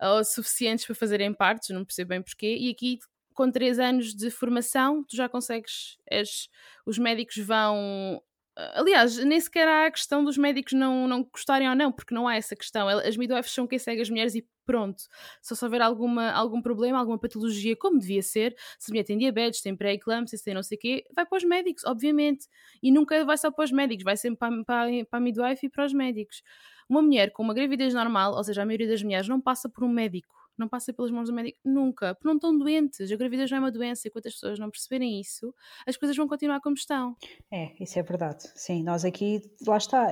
ou 0.00 0.24
suficientes 0.24 0.86
para 0.86 0.94
fazerem 0.94 1.34
partes, 1.34 1.70
não 1.70 1.84
percebo 1.84 2.10
bem 2.10 2.22
porquê. 2.22 2.56
E 2.56 2.70
aqui, 2.70 2.98
com 3.34 3.50
três 3.50 3.78
anos 3.80 4.14
de 4.14 4.30
formação, 4.30 5.02
tu 5.04 5.16
já 5.16 5.28
consegues. 5.28 5.98
És, 6.08 6.48
os 6.86 6.96
médicos 6.98 7.38
vão 7.38 8.22
Aliás, 8.56 9.18
nem 9.18 9.38
sequer 9.38 9.68
há 9.68 9.86
a 9.86 9.90
questão 9.90 10.24
dos 10.24 10.38
médicos 10.38 10.72
não, 10.72 11.06
não 11.06 11.22
gostarem 11.22 11.68
ou 11.68 11.74
não, 11.74 11.92
porque 11.92 12.14
não 12.14 12.26
há 12.26 12.36
essa 12.36 12.56
questão. 12.56 12.88
As 12.88 13.16
midwives 13.16 13.52
são 13.52 13.66
quem 13.66 13.78
segue 13.78 14.00
as 14.00 14.08
mulheres 14.08 14.34
e 14.34 14.46
pronto. 14.66 15.04
Só 15.40 15.54
se 15.54 15.64
houver 15.64 15.80
alguma, 15.80 16.32
algum 16.32 16.60
problema, 16.60 16.98
alguma 16.98 17.18
patologia, 17.18 17.76
como 17.76 17.98
devia 17.98 18.22
ser, 18.22 18.54
se 18.78 18.90
a 18.90 18.92
mulher 18.92 19.04
tem 19.04 19.16
diabetes, 19.16 19.62
tem 19.62 19.74
pré-eclâmpsia, 19.74 20.36
se 20.36 20.44
tem 20.44 20.52
não 20.52 20.62
sei 20.62 20.76
o 20.76 20.80
quê, 20.80 21.04
vai 21.14 21.24
para 21.24 21.38
os 21.38 21.44
médicos, 21.44 21.84
obviamente. 21.84 22.46
E 22.82 22.90
nunca 22.90 23.24
vai 23.24 23.38
só 23.38 23.50
para 23.50 23.64
os 23.64 23.72
médicos, 23.72 24.04
vai 24.04 24.16
sempre 24.16 24.38
para, 24.38 24.64
para, 24.64 24.90
para 25.08 25.18
a 25.18 25.20
midwife 25.20 25.64
e 25.64 25.70
para 25.70 25.86
os 25.86 25.92
médicos. 25.94 26.42
Uma 26.88 27.00
mulher 27.00 27.32
com 27.32 27.42
uma 27.42 27.54
gravidez 27.54 27.94
normal, 27.94 28.34
ou 28.34 28.44
seja, 28.44 28.62
a 28.62 28.66
maioria 28.66 28.88
das 28.88 29.02
mulheres 29.02 29.28
não 29.28 29.40
passa 29.40 29.68
por 29.68 29.84
um 29.84 29.88
médico 29.88 30.36
não 30.58 30.68
passa 30.68 30.92
pelas 30.92 31.10
mãos 31.10 31.28
do 31.28 31.34
médico 31.34 31.58
nunca, 31.64 32.14
porque 32.14 32.26
não 32.26 32.36
estão 32.36 32.56
doentes. 32.56 33.10
A 33.10 33.16
gravidez 33.16 33.50
não 33.50 33.58
é 33.58 33.60
uma 33.60 33.70
doença, 33.70 34.08
e 34.08 34.12
as 34.14 34.34
pessoas 34.34 34.58
não 34.58 34.70
perceberem 34.70 35.20
isso, 35.20 35.54
as 35.86 35.96
coisas 35.96 36.16
vão 36.16 36.26
continuar 36.26 36.60
como 36.60 36.74
estão. 36.74 37.16
É, 37.50 37.72
isso 37.82 37.98
é 37.98 38.02
verdade. 38.02 38.50
Sim, 38.54 38.82
nós 38.82 39.04
aqui, 39.04 39.42
lá 39.66 39.76
está, 39.76 40.06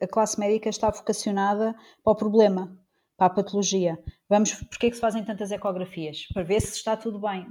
a 0.00 0.06
classe 0.06 0.38
médica 0.38 0.68
está 0.68 0.90
vocacionada 0.90 1.74
para 2.02 2.12
o 2.12 2.16
problema, 2.16 2.78
para 3.16 3.26
a 3.26 3.30
patologia. 3.30 3.98
Vamos, 4.28 4.54
porque 4.54 4.86
é 4.86 4.90
que 4.90 4.96
se 4.96 5.00
fazem 5.00 5.24
tantas 5.24 5.50
ecografias? 5.50 6.26
Para 6.32 6.42
ver 6.42 6.60
se 6.60 6.76
está 6.76 6.96
tudo 6.96 7.20
bem. 7.20 7.46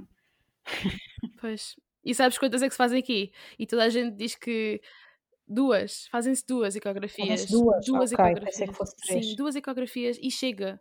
Pois. 1.40 1.76
E 2.04 2.14
sabes 2.14 2.38
quantas 2.38 2.62
é 2.62 2.66
que 2.66 2.74
se 2.74 2.78
fazem 2.78 2.98
aqui? 2.98 3.32
E 3.58 3.66
toda 3.66 3.84
a 3.84 3.88
gente 3.88 4.16
diz 4.16 4.34
que 4.34 4.80
duas, 5.46 6.06
fazem-se 6.08 6.44
duas 6.46 6.74
ecografias. 6.74 7.46
Duas, 7.46 7.86
duas 7.86 8.12
okay, 8.12 8.26
ecografias. 8.26 8.70
Que 8.70 8.76
fosse 8.76 8.96
três. 8.96 9.26
Sim, 9.26 9.36
duas 9.36 9.56
ecografias 9.56 10.18
e 10.20 10.30
chega 10.30 10.80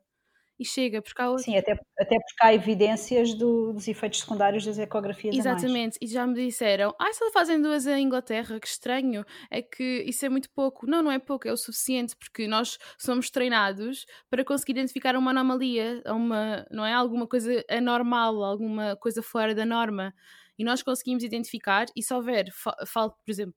e 0.62 0.66
chega, 0.66 1.01
porque 1.01 1.20
há 1.20 1.38
Sim, 1.39 1.57
até, 1.57 1.72
até 1.72 2.20
porque 2.20 2.38
há 2.39 2.53
evidências 2.53 3.34
do, 3.34 3.74
dos 3.74 3.88
efeitos 3.88 4.20
secundários 4.20 4.64
das 4.64 4.78
ecografias 4.78 5.36
Exatamente, 5.36 5.97
e 5.99 6.05
já 6.05 6.28
me 6.28 6.36
disseram, 6.36 6.93
ah, 6.99 7.12
só 7.14 7.32
fazem 7.32 7.59
duas 7.59 7.88
em 7.88 8.03
Inglaterra, 8.03 8.59
que 8.59 8.68
estranho, 8.68 9.26
é 9.49 9.64
que 9.64 10.03
isso 10.05 10.24
é 10.24 10.30
muito 10.30 10.51
pouco. 10.51 10.86
Não, 10.86 11.01
não 11.01 11.12
é 11.12 11.18
pouco, 11.18 11.47
é 11.47 11.51
o 11.51 11.57
suficiente, 11.57 12.16
porque 12.16 12.47
nós 12.47 12.78
somos 12.95 13.32
treinados 13.32 14.05
para 14.30 14.45
conseguir 14.45 14.74
identificar 14.74 15.16
uma 15.16 15.32
anomalia, 15.32 16.03
uma, 16.05 16.64
não 16.70 16.86
é? 16.86 16.93
Alguma 16.93 17.26
coisa 17.26 17.66
anormal, 17.68 18.43
alguma 18.43 18.95
coisa 18.97 19.24
fora 19.24 19.55
da 19.55 19.66
norma 19.66 20.14
e 20.62 20.64
nós 20.64 20.84
conseguimos 20.84 21.24
identificar, 21.24 21.88
e 21.95 22.03
se 22.03 22.14
houver, 22.14 22.45
falo, 22.86 23.09
por 23.26 23.32
exemplo, 23.32 23.55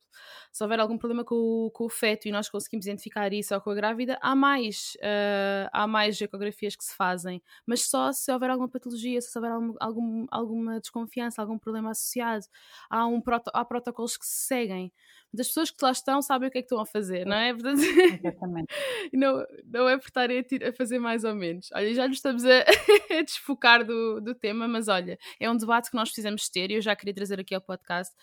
se 0.51 0.65
houver 0.65 0.81
algum 0.81 0.97
problema 0.97 1.23
com 1.23 1.35
o, 1.35 1.71
com 1.71 1.85
o 1.85 1.89
feto 1.91 2.27
e 2.27 2.33
nós 2.33 2.49
conseguimos 2.49 2.87
identificar 2.87 3.31
isso 3.31 3.55
ou 3.55 3.61
com 3.61 3.69
a 3.71 3.75
grávida, 3.75 4.19
há 4.23 4.35
mais, 4.35 4.97
uh, 5.01 5.69
há 5.71 5.87
mais 5.87 6.19
ecografias 6.19 6.75
que 6.75 6.83
se 6.83 6.97
fazem, 6.97 7.43
mas 7.67 7.83
só 7.91 8.11
se 8.11 8.33
houver 8.33 8.49
alguma 8.49 8.71
patologia, 8.71 9.21
se 9.21 9.39
houver 9.39 9.53
algum, 9.53 9.75
algum 9.81 10.27
alguma 10.31 10.81
desconfiança, 10.81 11.43
algum 11.43 11.59
problema 11.59 11.91
associado, 11.91 12.47
há, 12.89 13.07
um 13.07 13.21
há 13.53 13.65
protocolos 13.67 14.17
que 14.17 14.25
se 14.25 14.47
seguem 14.47 14.91
das 15.35 15.49
pessoas 15.49 15.70
que 15.70 15.85
lá 15.85 15.91
estão 15.91 16.22
sabem 16.22 16.49
o 16.49 16.53
que 16.53 16.59
é 16.59 16.62
que 16.62 16.66
estão 16.66 16.80
a 16.80 16.87
fazer, 16.87 17.26
não 17.26 17.37
é? 17.37 17.53
Portanto, 17.53 17.80
Exatamente. 17.80 18.68
não, 19.12 19.45
não 19.64 19.89
é 19.89 19.99
por 19.99 20.07
estarem 20.07 20.39
a, 20.39 20.68
a, 20.68 20.72
fazer 20.72 20.99
mais 20.99 21.24
ou 21.24 21.35
menos. 21.35 21.70
Olha, 21.74 21.93
já 21.95 22.07
nos 22.07 22.18
estamos 22.18 22.45
a, 22.45 22.61
a 23.18 23.22
desfocar 23.22 23.85
do, 23.85 24.20
do 24.20 24.35
tema, 24.35 24.68
mas 24.68 24.89
olha, 24.89 25.18
é 25.41 25.51
um 25.51 25.57
debate 25.57 25.91
que 25.91 25.97
nós 25.97 26.09
precisamos 26.09 26.49
ter 26.49 26.70
e 26.70 26.74
eu 26.74 26.82
já 26.82 26.95
queria 26.95 27.14
trazer 27.14 27.41
aqui 27.41 27.55
ao 27.55 27.61
podcast. 27.61 28.14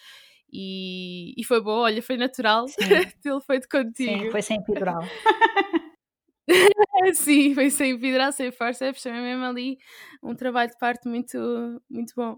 E, 0.53 1.34
e 1.38 1.43
foi 1.45 1.62
bom, 1.62 1.80
olha, 1.80 2.01
foi 2.01 2.18
natural 2.18 2.66
tê-lo 3.22 3.41
feito 3.41 3.68
contigo. 3.70 4.24
Sim, 4.24 4.32
foi 4.32 4.41
sem 4.41 4.57
epidural. 4.57 5.01
Sim, 7.14 7.53
foi 7.55 7.70
sem 7.70 7.91
epidural, 7.91 8.32
sem 8.32 8.51
forceps, 8.51 9.01
foi 9.01 9.12
mesmo 9.12 9.43
ali 9.43 9.78
um 10.22 10.36
trabalho 10.36 10.70
de 10.70 10.78
parto 10.78 11.07
muito, 11.07 11.38
muito 11.89 12.14
bom. 12.16 12.38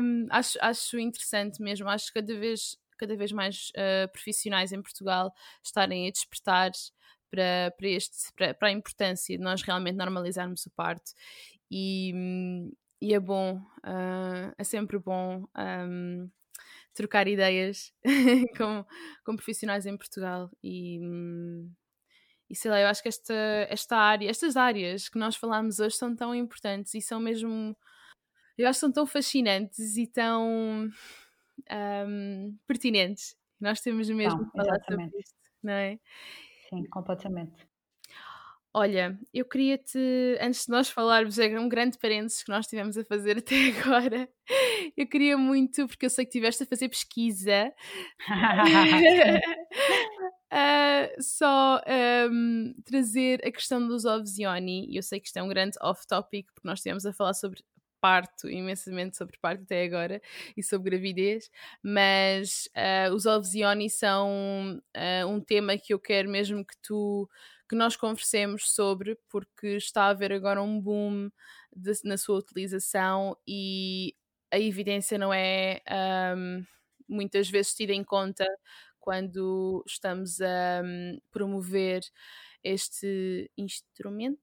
um, 0.00 0.26
acho, 0.30 0.58
acho 0.60 0.98
interessante 0.98 1.62
mesmo, 1.62 1.88
acho 1.88 2.12
que 2.12 2.20
cada 2.20 2.38
vez, 2.38 2.76
cada 2.96 3.16
vez 3.16 3.32
mais 3.32 3.70
uh, 3.76 4.10
profissionais 4.12 4.72
em 4.72 4.82
Portugal 4.82 5.32
estarem 5.62 6.08
a 6.08 6.10
despertar 6.10 6.70
para, 7.30 7.74
para, 7.76 7.88
este, 7.88 8.32
para, 8.36 8.54
para 8.54 8.68
a 8.68 8.72
importância 8.72 9.36
de 9.36 9.42
nós 9.42 9.62
realmente 9.62 9.96
normalizarmos 9.96 10.66
o 10.66 10.70
parto 10.70 11.12
e, 11.70 12.12
e 13.00 13.12
é 13.12 13.20
bom, 13.20 13.56
uh, 13.58 14.54
é 14.56 14.64
sempre 14.64 14.98
bom 14.98 15.44
um, 15.56 16.30
trocar 16.94 17.26
ideias 17.26 17.92
com, 18.56 18.84
com 19.24 19.36
profissionais 19.36 19.84
em 19.84 19.96
Portugal. 19.96 20.50
E, 20.62 21.00
e 22.48 22.56
sei 22.56 22.70
lá, 22.70 22.80
eu 22.80 22.86
acho 22.86 23.02
que 23.02 23.08
esta, 23.08 23.34
esta 23.68 23.96
área, 23.96 24.30
estas 24.30 24.56
áreas 24.56 25.08
que 25.08 25.18
nós 25.18 25.36
falamos 25.36 25.80
hoje 25.80 25.96
são 25.96 26.14
tão 26.14 26.34
importantes 26.34 26.94
e 26.94 27.00
são 27.00 27.18
mesmo, 27.18 27.76
eu 28.56 28.68
acho 28.68 28.76
que 28.76 28.80
são 28.80 28.92
tão 28.92 29.06
fascinantes 29.06 29.96
e 29.96 30.06
tão 30.06 30.88
um, 32.08 32.56
pertinentes. 32.66 33.36
Nós 33.60 33.80
temos 33.80 34.08
mesmo 34.10 34.38
não, 34.38 34.44
que 34.44 34.56
falar 34.56 34.76
exatamente. 34.76 35.10
sobre 35.10 35.20
isto, 35.20 35.50
não 35.62 35.72
é? 35.72 35.98
Sim, 36.68 36.84
completamente. 36.88 37.74
Olha, 38.76 39.16
eu 39.32 39.44
queria-te, 39.44 39.96
antes 40.40 40.64
de 40.64 40.72
nós 40.72 40.90
falarmos, 40.90 41.38
é 41.38 41.46
um 41.60 41.68
grande 41.68 41.96
parênteses 41.96 42.42
que 42.42 42.50
nós 42.50 42.66
tivemos 42.66 42.98
a 42.98 43.04
fazer 43.04 43.38
até 43.38 43.54
agora. 43.68 44.28
Eu 44.96 45.06
queria 45.06 45.38
muito, 45.38 45.86
porque 45.86 46.06
eu 46.06 46.10
sei 46.10 46.24
que 46.24 46.30
estiveste 46.30 46.64
a 46.64 46.66
fazer 46.66 46.88
pesquisa, 46.88 47.72
uh, 50.50 51.22
só 51.22 51.80
um, 52.28 52.74
trazer 52.84 53.46
a 53.46 53.52
questão 53.52 53.86
dos 53.86 54.04
ovos 54.04 54.38
Ioni. 54.38 54.88
Eu 54.92 55.04
sei 55.04 55.20
que 55.20 55.28
isto 55.28 55.36
é 55.36 55.42
um 55.42 55.48
grande 55.48 55.78
off-topic, 55.80 56.48
porque 56.52 56.66
nós 56.66 56.80
estivemos 56.80 57.06
a 57.06 57.12
falar 57.12 57.34
sobre 57.34 57.62
parto, 58.04 58.50
imensamente 58.50 59.16
sobre 59.16 59.38
parto 59.38 59.62
até 59.62 59.82
agora 59.82 60.20
e 60.54 60.62
sobre 60.62 60.90
gravidez, 60.90 61.50
mas 61.82 62.68
uh, 62.76 63.14
os 63.14 63.24
ovos 63.24 63.54
Ioni 63.54 63.88
são 63.88 64.78
uh, 64.94 65.26
um 65.26 65.40
tema 65.40 65.78
que 65.78 65.94
eu 65.94 65.98
quero 65.98 66.28
mesmo 66.28 66.62
que 66.62 66.76
tu 66.82 67.26
que 67.66 67.74
nós 67.74 67.96
conversemos 67.96 68.70
sobre, 68.74 69.18
porque 69.30 69.68
está 69.78 70.02
a 70.04 70.08
haver 70.10 70.34
agora 70.34 70.60
um 70.62 70.78
boom 70.78 71.30
de, 71.74 71.92
na 72.04 72.18
sua 72.18 72.36
utilização 72.36 73.34
e 73.48 74.14
a 74.52 74.58
evidência 74.60 75.16
não 75.16 75.32
é 75.32 75.80
um, 76.36 76.62
muitas 77.08 77.48
vezes 77.48 77.74
tida 77.74 77.94
em 77.94 78.04
conta 78.04 78.46
quando 79.00 79.82
estamos 79.86 80.42
a 80.42 80.82
um, 80.84 81.18
promover 81.32 82.02
este 82.62 83.50
instrumento. 83.56 84.38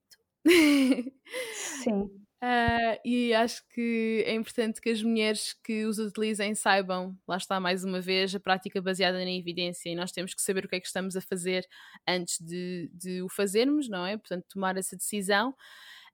Sim. 1.53 2.20
Uh, 2.43 2.97
e 3.05 3.35
acho 3.35 3.63
que 3.69 4.23
é 4.25 4.33
importante 4.33 4.81
que 4.81 4.89
as 4.89 5.03
mulheres 5.03 5.53
que 5.63 5.85
os 5.85 5.99
utilizem 5.99 6.55
saibam, 6.55 7.15
lá 7.27 7.37
está 7.37 7.59
mais 7.59 7.83
uma 7.83 8.01
vez, 8.01 8.33
a 8.33 8.39
prática 8.39 8.81
baseada 8.81 9.19
na 9.19 9.31
evidência 9.31 9.91
e 9.91 9.95
nós 9.95 10.11
temos 10.11 10.33
que 10.33 10.41
saber 10.41 10.65
o 10.65 10.67
que 10.67 10.75
é 10.75 10.79
que 10.79 10.87
estamos 10.87 11.15
a 11.15 11.21
fazer 11.21 11.67
antes 12.07 12.39
de, 12.39 12.89
de 12.95 13.21
o 13.21 13.29
fazermos, 13.29 13.87
não 13.87 14.07
é? 14.07 14.17
Portanto, 14.17 14.45
tomar 14.49 14.75
essa 14.75 14.95
decisão. 14.97 15.55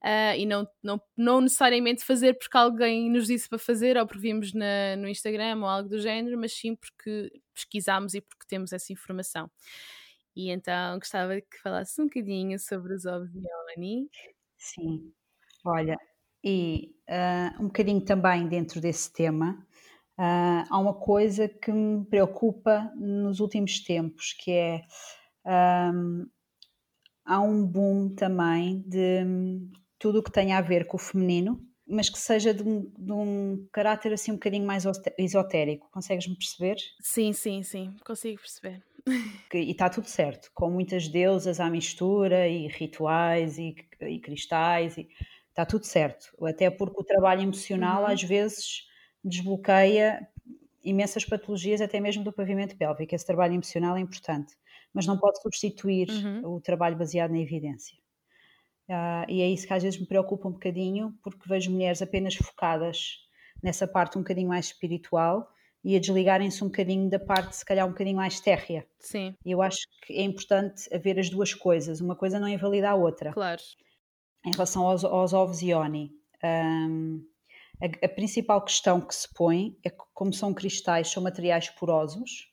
Uh, 0.03 0.35
e 0.37 0.45
não, 0.45 0.67
não, 0.83 1.01
não 1.15 1.41
necessariamente 1.41 2.03
fazer 2.03 2.33
porque 2.37 2.57
alguém 2.57 3.09
nos 3.09 3.27
disse 3.27 3.47
para 3.47 3.57
fazer 3.57 3.97
ou 3.97 4.05
porque 4.05 4.21
vimos 4.21 4.53
na, 4.53 4.97
no 4.97 5.07
Instagram 5.07 5.57
ou 5.59 5.65
algo 5.65 5.89
do 5.89 5.99
género, 5.99 6.37
mas 6.37 6.51
sim 6.53 6.75
porque 6.75 7.31
pesquisamos 7.53 8.13
e 8.13 8.21
porque 8.21 8.45
temos 8.47 8.73
essa 8.73 8.91
informação. 8.91 9.49
E 10.35 10.51
então 10.51 10.99
gostava 10.99 11.39
que 11.39 11.57
falasse 11.63 11.99
um 12.01 12.05
bocadinho 12.05 12.59
sobre 12.59 12.93
os 12.93 13.05
ovos. 13.05 13.31
Sim, 14.57 15.13
olha, 15.65 15.97
e 16.43 16.95
uh, 17.09 17.63
um 17.63 17.67
bocadinho 17.67 18.01
também 18.01 18.47
dentro 18.47 18.79
desse 18.79 19.11
tema, 19.11 19.65
uh, 20.17 20.63
há 20.69 20.79
uma 20.79 20.93
coisa 20.93 21.47
que 21.47 21.71
me 21.71 22.05
preocupa 22.05 22.91
nos 22.95 23.39
últimos 23.39 23.79
tempos, 23.83 24.33
que 24.33 24.51
é 24.51 24.81
um, 25.93 26.25
há 27.25 27.39
um 27.41 27.65
boom 27.65 28.13
também 28.15 28.83
de 28.87 29.25
tudo 29.99 30.19
o 30.19 30.23
que 30.23 30.31
tem 30.31 30.53
a 30.53 30.61
ver 30.61 30.85
com 30.85 30.97
o 30.97 30.99
feminino, 30.99 31.59
mas 31.87 32.09
que 32.09 32.19
seja 32.19 32.53
de 32.53 32.63
um, 32.63 32.91
de 32.97 33.11
um 33.11 33.67
caráter 33.71 34.13
assim 34.13 34.31
um 34.31 34.35
bocadinho 34.35 34.65
mais 34.65 34.83
esotérico. 35.17 35.89
Consegues-me 35.91 36.35
perceber? 36.35 36.75
Sim, 37.01 37.31
sim, 37.31 37.63
sim, 37.63 37.95
consigo 38.05 38.39
perceber. 38.39 38.83
E 39.53 39.71
está 39.71 39.89
tudo 39.89 40.07
certo, 40.07 40.51
com 40.53 40.69
muitas 40.69 41.07
deusas 41.07 41.61
à 41.61 41.69
mistura 41.69 42.45
e 42.49 42.67
rituais 42.67 43.57
e, 43.57 43.73
e 44.01 44.19
cristais 44.19 44.97
e 44.97 45.07
está 45.57 45.65
tudo 45.65 45.85
certo. 45.85 46.31
Até 46.45 46.69
porque 46.69 47.01
o 47.01 47.03
trabalho 47.03 47.41
emocional 47.41 48.03
uhum. 48.03 48.09
às 48.09 48.21
vezes 48.21 48.83
desbloqueia 49.23 50.27
imensas 50.83 51.25
patologias, 51.25 51.81
até 51.81 51.99
mesmo 51.99 52.23
do 52.23 52.31
pavimento 52.31 52.77
pélvico. 52.77 53.13
Esse 53.13 53.25
trabalho 53.25 53.55
emocional 53.55 53.97
é 53.97 53.99
importante, 53.99 54.55
mas 54.93 55.07
não 55.07 55.17
pode 55.17 55.41
substituir 55.41 56.09
uhum. 56.09 56.55
o 56.55 56.61
trabalho 56.61 56.95
baseado 56.95 57.31
na 57.31 57.39
evidência. 57.39 57.97
Uh, 58.87 59.27
e 59.27 59.41
é 59.41 59.49
isso 59.49 59.67
que 59.67 59.73
às 59.73 59.83
vezes 59.83 59.99
me 59.99 60.05
preocupa 60.05 60.47
um 60.47 60.51
bocadinho, 60.51 61.13
porque 61.21 61.49
vejo 61.49 61.71
mulheres 61.71 62.01
apenas 62.01 62.35
focadas 62.35 63.17
nessa 63.61 63.85
parte 63.85 64.17
um 64.17 64.21
bocadinho 64.21 64.47
mais 64.47 64.67
espiritual 64.67 65.51
e 65.83 65.95
a 65.95 65.99
desligarem-se 65.99 66.63
um 66.63 66.67
bocadinho 66.67 67.09
da 67.09 67.19
parte, 67.19 67.55
se 67.55 67.65
calhar, 67.65 67.85
um 67.85 67.89
bocadinho 67.91 68.15
mais 68.15 68.39
térrea. 68.39 68.87
Sim. 68.99 69.35
E 69.43 69.51
eu 69.51 69.61
acho 69.61 69.79
que 70.05 70.13
é 70.13 70.21
importante 70.21 70.87
haver 70.93 71.19
as 71.19 71.29
duas 71.29 71.53
coisas, 71.53 71.99
uma 71.99 72.15
coisa 72.15 72.39
não 72.39 72.47
invalida 72.47 72.89
a 72.89 72.95
outra. 72.95 73.33
Claro 73.33 73.61
em 74.47 74.51
relação 74.51 74.87
aos, 74.87 75.03
aos 75.03 75.33
ovos 75.33 75.61
Ioni, 75.61 76.11
um, 76.43 77.21
a, 77.81 78.05
a, 78.05 78.09
principal 78.09 78.61
questão 78.63 79.01
que 79.01 79.13
se 79.13 79.27
põe 79.33 79.77
é 79.83 79.89
que, 79.89 80.03
como 80.13 80.33
são 80.33 80.53
cristais, 80.53 81.09
são 81.09 81.21
materiais 81.21 81.69
porosos, 81.69 82.47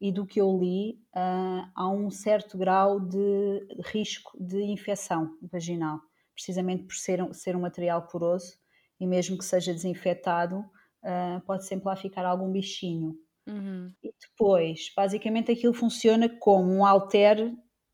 e 0.00 0.12
do 0.12 0.26
que 0.26 0.40
eu 0.40 0.58
li, 0.58 0.98
uh, 1.14 1.70
há 1.74 1.88
um 1.88 2.10
certo 2.10 2.58
grau 2.58 3.00
de 3.00 3.66
risco 3.86 4.32
de 4.38 4.60
infecção 4.62 5.38
vaginal, 5.50 6.00
precisamente 6.34 6.84
por 6.84 6.94
ser 6.94 7.22
um, 7.22 7.32
ser 7.32 7.56
um 7.56 7.60
material 7.60 8.06
poroso, 8.06 8.52
e 9.00 9.06
mesmo 9.06 9.38
que 9.38 9.44
seja 9.44 9.72
desinfetado, 9.72 10.58
uh, 10.58 11.40
pode 11.46 11.66
sempre 11.66 11.86
lá 11.86 11.96
ficar 11.96 12.26
algum 12.26 12.50
bichinho. 12.50 13.14
Uhum. 13.46 13.92
E 14.02 14.12
depois, 14.20 14.92
basicamente, 14.94 15.50
aquilo 15.50 15.72
funciona 15.72 16.28
como 16.28 16.70
um 16.72 16.84
alter 16.84 17.52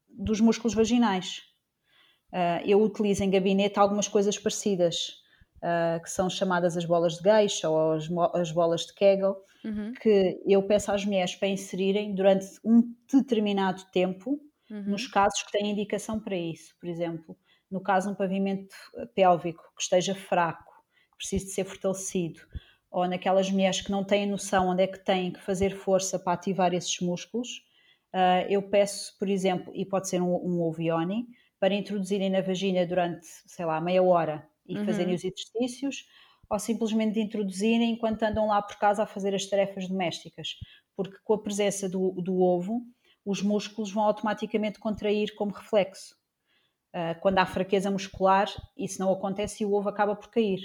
dos 0.09 0.41
músculos 0.41 0.75
vaginais. 0.75 1.43
Uh, 2.33 2.61
eu 2.67 2.83
utilizo 2.83 3.25
em 3.25 3.31
gabinete 3.31 3.79
algumas 3.79 4.07
coisas 4.07 4.39
parecidas, 4.39 5.23
uh, 5.57 6.03
que 6.03 6.11
são 6.11 6.29
chamadas 6.29 6.77
as 6.77 6.85
bolas 6.85 7.15
de 7.15 7.23
geisha 7.23 7.69
ou 7.71 7.93
as, 7.93 8.09
as 8.35 8.53
bolas 8.53 8.83
de 8.83 8.95
Kegel, 8.95 9.37
uhum. 9.65 9.93
que 10.01 10.41
eu 10.47 10.63
peço 10.63 10.93
às 10.93 11.05
mulheres 11.05 11.35
para 11.35 11.49
inserirem 11.49 12.15
durante 12.15 12.47
um 12.65 12.95
determinado 13.13 13.83
tempo, 13.93 14.41
uhum. 14.71 14.83
nos 14.91 15.07
casos 15.07 15.43
que 15.43 15.53
têm 15.53 15.71
indicação 15.71 16.21
para 16.21 16.37
isso. 16.37 16.75
Por 16.79 16.89
exemplo, 16.89 17.37
no 17.71 17.81
caso 17.81 18.09
de 18.09 18.13
um 18.13 18.17
pavimento 18.17 18.75
pélvico 19.15 19.63
que 19.77 19.83
esteja 19.83 20.15
fraco, 20.15 20.73
precisa 21.17 21.47
de 21.47 21.51
ser 21.51 21.65
fortalecido, 21.65 22.41
ou 22.91 23.07
naquelas 23.07 23.51
mulheres 23.51 23.81
que 23.81 23.91
não 23.91 24.05
têm 24.05 24.27
noção 24.27 24.69
onde 24.69 24.83
é 24.83 24.87
que 24.87 24.99
têm 24.99 25.33
que 25.33 25.41
fazer 25.41 25.77
força 25.77 26.19
para 26.19 26.33
ativar 26.33 26.73
esses 26.73 27.01
músculos, 27.01 27.65
uh, 28.15 28.47
eu 28.49 28.63
peço, 28.63 29.19
por 29.19 29.29
exemplo, 29.29 29.73
e 29.75 29.85
pode 29.85 30.09
ser 30.09 30.23
um, 30.23 30.35
um 30.35 30.63
ovioni, 30.63 31.27
para 31.61 31.75
introduzirem 31.75 32.31
na 32.31 32.41
vagina 32.41 32.87
durante, 32.87 33.27
sei 33.47 33.65
lá, 33.65 33.81
meia 33.81 34.03
hora 34.03 34.49
e 34.67 34.77
uhum. 34.77 34.85
fazerem 34.85 35.15
os 35.15 35.25
exercícios, 35.25 36.07
ou 36.51 36.59
simplesmente 36.59 37.21
introduzirem 37.21 37.93
enquanto 37.93 38.23
andam 38.23 38.47
lá 38.47 38.63
por 38.63 38.77
casa 38.77 39.03
a 39.03 39.07
fazer 39.07 39.35
as 39.35 39.47
tarefas 39.47 39.89
domésticas. 39.89 40.55
Porque 40.97 41.19
com 41.25 41.35
a 41.35 41.43
presença 41.43 41.89
do, 41.89 42.13
do 42.23 42.41
ovo, 42.41 42.83
os 43.25 43.43
músculos 43.43 43.93
vão 43.93 44.05
automaticamente 44.05 44.79
contrair 44.79 45.35
como 45.35 45.53
reflexo. 45.53 46.15
Uh, 46.95 47.21
quando 47.21 47.39
há 47.39 47.47
fraqueza 47.47 47.91
muscular, 47.91 48.49
isso 48.77 48.99
não 48.99 49.13
acontece 49.13 49.63
e 49.63 49.67
o 49.67 49.75
ovo 49.75 49.89
acaba 49.89 50.17
por 50.17 50.31
cair. 50.31 50.61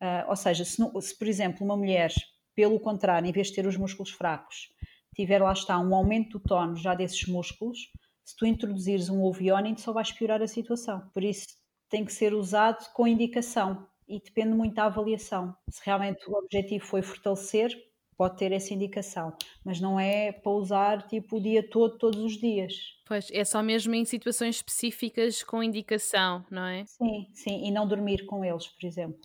Uh, 0.00 0.28
ou 0.28 0.36
seja, 0.36 0.64
se, 0.64 0.76
se, 1.00 1.18
por 1.18 1.26
exemplo, 1.26 1.64
uma 1.64 1.76
mulher, 1.76 2.12
pelo 2.54 2.78
contrário, 2.78 3.26
em 3.26 3.32
vez 3.32 3.48
de 3.48 3.54
ter 3.54 3.66
os 3.66 3.76
músculos 3.76 4.10
fracos, 4.10 4.68
tiver 5.14 5.42
lá 5.42 5.52
está 5.52 5.78
um 5.78 5.94
aumento 5.94 6.38
do 6.38 6.44
tono 6.44 6.76
já 6.76 6.94
desses 6.94 7.26
músculos, 7.26 7.90
se 8.28 8.36
tu 8.36 8.44
introduzires 8.44 9.08
um 9.08 9.22
ovo 9.22 9.42
iónico 9.42 9.80
só 9.80 9.90
vais 9.90 10.12
piorar 10.12 10.42
a 10.42 10.46
situação. 10.46 11.08
Por 11.14 11.24
isso 11.24 11.46
tem 11.88 12.04
que 12.04 12.12
ser 12.12 12.34
usado 12.34 12.84
com 12.92 13.06
indicação 13.08 13.88
e 14.06 14.20
depende 14.20 14.52
muito 14.54 14.74
da 14.74 14.84
avaliação. 14.84 15.56
Se 15.70 15.80
realmente 15.82 16.28
o 16.28 16.34
objetivo 16.34 16.84
foi 16.84 17.00
fortalecer, 17.00 17.70
pode 18.18 18.36
ter 18.36 18.52
essa 18.52 18.74
indicação, 18.74 19.34
mas 19.64 19.80
não 19.80 19.98
é 19.98 20.30
para 20.30 20.52
usar 20.52 21.06
tipo 21.08 21.38
o 21.38 21.40
dia 21.40 21.66
todo, 21.66 21.96
todos 21.96 22.20
os 22.20 22.32
dias. 22.36 22.74
Pois, 23.06 23.30
é 23.30 23.42
só 23.46 23.62
mesmo 23.62 23.94
em 23.94 24.04
situações 24.04 24.56
específicas 24.56 25.42
com 25.42 25.62
indicação, 25.62 26.44
não 26.50 26.66
é? 26.66 26.84
Sim, 26.84 27.30
sim, 27.32 27.66
e 27.66 27.70
não 27.70 27.88
dormir 27.88 28.26
com 28.26 28.44
eles, 28.44 28.66
por 28.68 28.84
exemplo. 28.86 29.22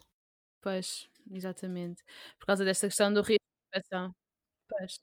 Pois, 0.61 1.09
exatamente. 1.29 2.01
Por 2.39 2.45
causa 2.45 2.63
desta 2.63 2.87
questão 2.87 3.13
do 3.13 3.21
risco 3.21 3.43
de 3.43 3.77
infecção. 3.77 4.15
Pois. 4.69 4.95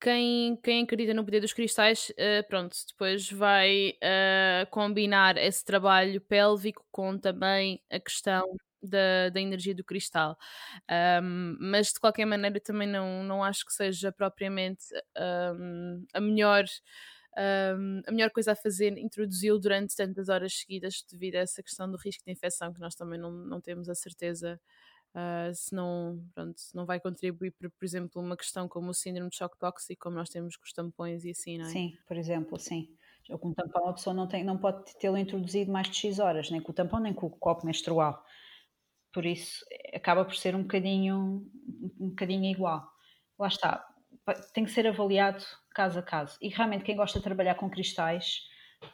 Quem, 0.00 0.56
quem 0.62 0.84
acredita 0.84 1.12
no 1.12 1.24
poder 1.24 1.40
dos 1.40 1.52
cristais, 1.52 2.10
uh, 2.10 2.46
pronto, 2.48 2.76
depois 2.86 3.30
vai 3.30 3.94
uh, 3.96 4.70
combinar 4.70 5.36
esse 5.36 5.64
trabalho 5.64 6.20
pélvico 6.20 6.86
com 6.92 7.18
também 7.18 7.82
a 7.90 7.98
questão 7.98 8.44
da, 8.80 9.28
da 9.30 9.40
energia 9.40 9.74
do 9.74 9.82
cristal. 9.82 10.38
Um, 11.22 11.56
mas 11.60 11.88
de 11.88 11.98
qualquer 12.00 12.26
maneira 12.26 12.60
também 12.60 12.86
não, 12.86 13.24
não 13.24 13.42
acho 13.42 13.66
que 13.66 13.72
seja 13.72 14.12
propriamente 14.12 14.84
um, 15.56 16.04
a 16.14 16.20
melhor. 16.20 16.64
Um, 17.36 18.02
a 18.06 18.10
melhor 18.10 18.30
coisa 18.30 18.50
a 18.52 18.56
fazer 18.56 18.98
introduzi-lo 18.98 19.60
durante 19.60 19.94
tantas 19.94 20.28
horas 20.28 20.54
seguidas 20.54 21.04
devido 21.08 21.36
a 21.36 21.40
essa 21.40 21.62
questão 21.62 21.88
do 21.88 21.96
risco 21.96 22.24
de 22.24 22.32
infecção 22.32 22.72
que 22.72 22.80
nós 22.80 22.96
também 22.96 23.16
não, 23.18 23.30
não 23.30 23.60
temos 23.60 23.88
a 23.88 23.94
certeza 23.94 24.60
uh, 25.14 25.54
se, 25.54 25.74
não, 25.74 26.22
pronto, 26.34 26.58
se 26.58 26.74
não 26.74 26.86
vai 26.86 27.00
contribuir 27.00 27.52
para, 27.52 27.70
por 27.70 27.84
exemplo, 27.84 28.22
uma 28.22 28.36
questão 28.36 28.68
como 28.68 28.90
o 28.90 28.94
síndrome 28.94 29.30
de 29.30 29.36
choque 29.36 29.58
tóxico, 29.58 30.02
como 30.02 30.16
nós 30.16 30.28
temos 30.28 30.56
com 30.56 30.64
os 30.64 30.72
tampões 30.72 31.24
e 31.24 31.30
assim, 31.30 31.58
não 31.58 31.66
é? 31.66 31.70
Sim, 31.70 31.96
por 32.06 32.16
exemplo, 32.16 32.58
sim. 32.58 32.88
Com 33.40 33.50
o 33.50 33.54
tampão 33.54 33.88
a 33.88 33.92
pessoa 33.92 34.14
não, 34.14 34.26
tem, 34.26 34.42
não 34.42 34.56
pode 34.56 34.96
tê-lo 34.98 35.18
introduzido 35.18 35.70
mais 35.70 35.88
de 35.90 35.96
X 35.96 36.18
horas, 36.18 36.50
nem 36.50 36.62
com 36.62 36.72
o 36.72 36.74
tampão 36.74 36.98
nem 36.98 37.12
com 37.12 37.26
o 37.26 37.30
copo 37.30 37.66
menstrual 37.66 38.24
por 39.12 39.26
isso 39.26 39.64
acaba 39.92 40.24
por 40.24 40.36
ser 40.36 40.54
um 40.54 40.62
bocadinho, 40.62 41.44
um 41.98 42.10
bocadinho 42.10 42.44
igual. 42.44 42.88
Lá 43.38 43.48
está, 43.48 43.84
tem 44.52 44.64
que 44.64 44.70
ser 44.70 44.86
avaliado 44.86 45.44
caso 45.74 45.98
a 45.98 46.02
caso. 46.02 46.38
E 46.40 46.48
realmente 46.48 46.84
quem 46.84 46.96
gosta 46.96 47.18
de 47.18 47.24
trabalhar 47.24 47.54
com 47.54 47.70
cristais 47.70 48.42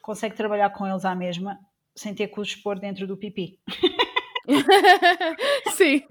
consegue 0.02 0.34
trabalhar 0.34 0.70
com 0.70 0.86
eles 0.86 1.04
à 1.04 1.14
mesma 1.14 1.58
sem 1.96 2.14
ter 2.14 2.28
que 2.28 2.40
os 2.40 2.48
expor 2.48 2.78
dentro 2.78 3.06
do 3.06 3.16
pipi. 3.16 3.60
Sim, 5.74 6.02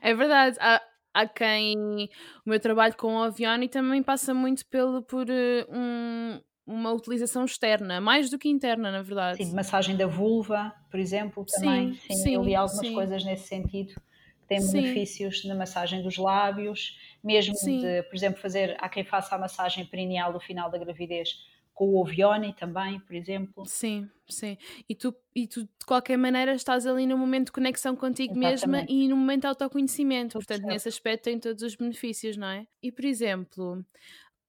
é 0.00 0.14
verdade. 0.14 0.56
Há, 0.60 0.82
há 1.12 1.26
quem. 1.26 2.08
O 2.46 2.50
meu 2.50 2.60
trabalho 2.60 2.96
com 2.96 3.16
o 3.16 3.22
Aviani 3.22 3.68
também 3.68 4.02
passa 4.02 4.34
muito 4.34 4.66
pelo, 4.66 5.02
por 5.02 5.26
uh, 5.28 5.66
um, 5.70 6.40
uma 6.66 6.92
utilização 6.92 7.44
externa, 7.44 8.00
mais 8.00 8.30
do 8.30 8.38
que 8.38 8.48
interna, 8.48 8.90
na 8.90 9.02
verdade. 9.02 9.44
Sim, 9.44 9.54
massagem 9.54 9.96
da 9.96 10.06
vulva, 10.06 10.72
por 10.90 10.98
exemplo, 10.98 11.44
também. 11.44 11.94
Sim, 11.94 12.14
sim, 12.14 12.34
eu 12.34 12.42
li 12.42 12.54
algumas 12.54 12.86
sim. 12.86 12.94
coisas 12.94 13.24
nesse 13.24 13.48
sentido 13.48 13.94
que 13.94 14.48
têm 14.48 14.60
sim. 14.60 14.80
benefícios 14.80 15.44
na 15.44 15.54
massagem 15.54 16.02
dos 16.02 16.16
lábios, 16.16 16.98
mesmo 17.22 17.54
sim. 17.54 17.80
de, 17.80 18.02
por 18.04 18.14
exemplo, 18.14 18.40
fazer, 18.40 18.76
há 18.78 18.88
quem 18.88 19.04
faça 19.04 19.34
a 19.34 19.38
massagem 19.38 19.86
perineal 19.86 20.32
no 20.32 20.40
final 20.40 20.70
da 20.70 20.78
gravidez 20.78 21.38
com 21.74 21.88
o 21.88 22.00
Ovioni 22.00 22.54
também, 22.54 23.00
por 23.00 23.14
exemplo. 23.14 23.66
Sim, 23.66 24.08
sim. 24.28 24.56
E 24.88 24.94
tu, 24.94 25.14
e 25.34 25.46
tu 25.46 25.64
de 25.64 25.86
qualquer 25.86 26.16
maneira 26.16 26.54
estás 26.54 26.86
ali 26.86 27.04
no 27.04 27.18
momento 27.18 27.46
de 27.46 27.52
conexão 27.52 27.96
contigo 27.96 28.32
Exatamente. 28.38 28.86
mesma 28.86 28.86
e 28.88 29.08
no 29.08 29.16
momento 29.16 29.42
de 29.42 29.46
autoconhecimento. 29.48 30.34
Portanto, 30.34 30.60
certo. 30.60 30.72
nesse 30.72 30.88
aspecto 30.88 31.24
tem 31.24 31.38
todos 31.38 31.62
os 31.62 31.74
benefícios, 31.74 32.36
não 32.36 32.46
é? 32.46 32.66
E 32.80 32.92
por 32.92 33.04
exemplo, 33.04 33.84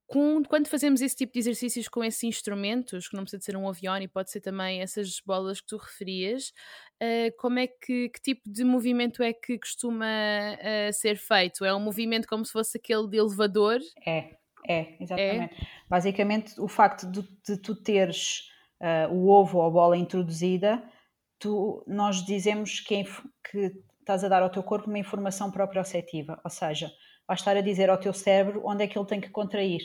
com, 0.07 0.43
quando 0.43 0.67
fazemos 0.67 1.01
esse 1.01 1.15
tipo 1.15 1.33
de 1.33 1.39
exercícios 1.39 1.87
com 1.87 2.03
esses 2.03 2.23
instrumentos, 2.23 3.07
que 3.07 3.15
não 3.15 3.23
precisa 3.23 3.39
de 3.39 3.45
ser 3.45 3.57
um 3.57 3.67
avião 3.67 3.97
e 3.97 4.07
pode 4.07 4.29
ser 4.29 4.39
também 4.39 4.81
essas 4.81 5.19
bolas 5.25 5.59
que 5.59 5.67
tu 5.67 5.77
referias, 5.77 6.53
uh, 7.01 7.35
como 7.37 7.57
é 7.57 7.65
que, 7.65 8.09
que 8.09 8.21
tipo 8.21 8.47
de 8.47 8.63
movimento 8.63 9.23
é 9.23 9.33
que 9.33 9.57
costuma 9.57 10.05
uh, 10.05 10.93
ser 10.93 11.17
feito? 11.17 11.65
É 11.65 11.73
um 11.73 11.79
movimento 11.79 12.27
como 12.27 12.45
se 12.45 12.51
fosse 12.51 12.77
aquele 12.77 13.07
de 13.07 13.17
elevador? 13.17 13.79
É, 14.05 14.37
é, 14.67 14.95
exatamente. 14.99 15.53
É. 15.53 15.67
Basicamente, 15.89 16.59
o 16.59 16.67
facto 16.67 17.09
de, 17.09 17.21
de 17.45 17.57
tu 17.57 17.75
teres 17.75 18.49
uh, 18.81 19.13
o 19.13 19.29
ovo 19.29 19.59
ou 19.59 19.65
a 19.65 19.69
bola 19.69 19.97
introduzida, 19.97 20.83
tu, 21.39 21.83
nós 21.87 22.25
dizemos 22.25 22.79
que, 22.79 23.03
que 23.49 23.83
estás 23.99 24.23
a 24.23 24.27
dar 24.27 24.41
ao 24.41 24.49
teu 24.49 24.63
corpo 24.63 24.87
uma 24.87 24.99
informação 24.99 25.51
proprioceptiva, 25.51 26.39
ou 26.43 26.49
seja, 26.49 26.91
vais 27.27 27.39
estar 27.39 27.57
a 27.57 27.61
dizer 27.61 27.89
ao 27.89 27.97
teu 27.97 28.13
cérebro 28.13 28.61
onde 28.65 28.83
é 28.83 28.87
que 28.87 28.97
ele 28.97 29.07
tem 29.07 29.21
que 29.21 29.29
contrair. 29.29 29.81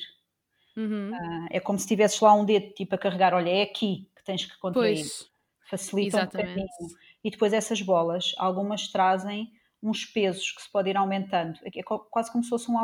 Uhum. 0.77 1.11
Uh, 1.11 1.49
é 1.51 1.61
como 1.61 1.79
se 1.79 1.87
tivesses 1.87 2.21
lá 2.21 2.33
um 2.33 2.45
dedo 2.45 2.73
tipo 2.75 2.95
a 2.95 2.99
carregar, 2.99 3.35
olha, 3.35 3.51
é 3.51 3.63
aqui 3.63 4.09
que 4.17 4.25
tens 4.25 4.45
que 4.45 4.59
contrair. 4.59 4.97
Pois. 4.97 5.31
Facilita 5.69 6.19
Exatamente. 6.19 6.51
um 6.51 6.67
bocadinho. 6.67 6.99
E 7.23 7.31
depois 7.31 7.53
essas 7.53 7.81
bolas, 7.81 8.33
algumas 8.39 8.89
trazem 8.89 9.53
uns 9.83 10.05
pesos 10.05 10.51
que 10.51 10.63
se 10.63 10.71
pode 10.71 10.91
ir 10.91 10.97
aumentando. 10.97 11.59
É 11.65 11.83
quase 11.83 12.33
como 12.33 12.43
se 12.43 12.51
fosse 12.51 12.71
um 12.71 12.79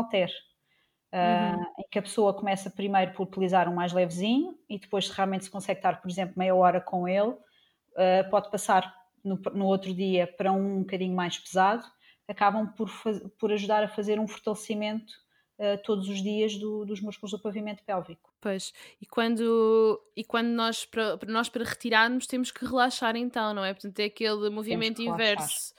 Uh, 1.12 1.56
uhum. 1.56 1.66
em 1.78 1.84
que 1.90 1.98
a 1.98 2.02
pessoa 2.02 2.34
começa 2.34 2.68
primeiro 2.68 3.12
por 3.12 3.28
utilizar 3.28 3.68
um 3.68 3.74
mais 3.74 3.92
levezinho 3.92 4.58
e 4.68 4.78
depois 4.78 5.06
se 5.06 5.12
realmente 5.12 5.44
se 5.44 5.50
consegue 5.50 5.78
estar, 5.78 6.00
por 6.02 6.10
exemplo, 6.10 6.34
meia 6.36 6.54
hora 6.54 6.80
com 6.80 7.08
ele, 7.08 7.30
uh, 7.30 8.28
pode 8.28 8.50
passar 8.50 8.92
no, 9.24 9.40
no, 9.54 9.66
outro 9.66 9.94
dia 9.94 10.26
para 10.26 10.52
um, 10.52 10.78
um 10.78 10.80
bocadinho 10.80 11.14
mais 11.14 11.38
pesado 11.38 11.84
acabam 12.28 12.66
por, 12.66 12.88
faz, 12.88 13.20
por 13.38 13.52
ajudar 13.52 13.84
a 13.84 13.88
fazer 13.88 14.18
um 14.18 14.26
fortalecimento 14.26 15.12
uh, 15.58 15.80
todos 15.84 16.08
os 16.08 16.22
dias 16.22 16.56
do, 16.56 16.84
dos 16.84 17.00
músculos 17.00 17.32
do 17.32 17.40
pavimento 17.40 17.84
pélvico. 17.84 18.32
Pois, 18.40 18.72
e 19.00 19.06
quando, 19.06 20.00
e 20.16 20.24
quando 20.24 20.48
nós, 20.48 20.84
para, 20.84 21.18
nós 21.26 21.48
para 21.48 21.64
retirarmos, 21.64 22.26
temos 22.26 22.50
que 22.50 22.64
relaxar 22.64 23.16
então, 23.16 23.54
não 23.54 23.64
é? 23.64 23.72
Portanto, 23.72 23.98
é 24.00 24.04
aquele 24.04 24.50
movimento 24.50 25.00
inverso 25.00 25.74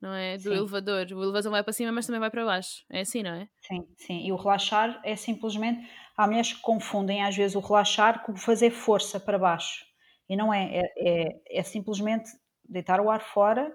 não 0.00 0.12
é? 0.12 0.36
Do 0.36 0.42
sim. 0.42 0.52
elevador. 0.52 1.06
O 1.12 1.22
elevador 1.22 1.50
vai 1.50 1.62
para 1.62 1.72
cima, 1.72 1.92
mas 1.92 2.06
também 2.06 2.20
vai 2.20 2.30
para 2.30 2.44
baixo. 2.44 2.84
É 2.90 3.00
assim, 3.00 3.22
não 3.22 3.32
é? 3.32 3.48
Sim, 3.60 3.86
sim. 3.96 4.26
E 4.26 4.32
o 4.32 4.36
relaxar 4.36 5.00
é 5.04 5.16
simplesmente. 5.16 5.88
Há 6.16 6.26
mulheres 6.26 6.52
que 6.52 6.62
confundem 6.62 7.22
às 7.22 7.36
vezes 7.36 7.56
o 7.56 7.60
relaxar 7.60 8.24
com 8.24 8.34
fazer 8.36 8.70
força 8.70 9.20
para 9.20 9.38
baixo. 9.38 9.84
E 10.28 10.36
não 10.36 10.52
é. 10.52 10.70
É, 10.74 10.92
é, 10.96 11.58
é 11.58 11.62
simplesmente 11.62 12.30
deitar 12.68 13.00
o 13.00 13.10
ar 13.10 13.20
fora 13.20 13.72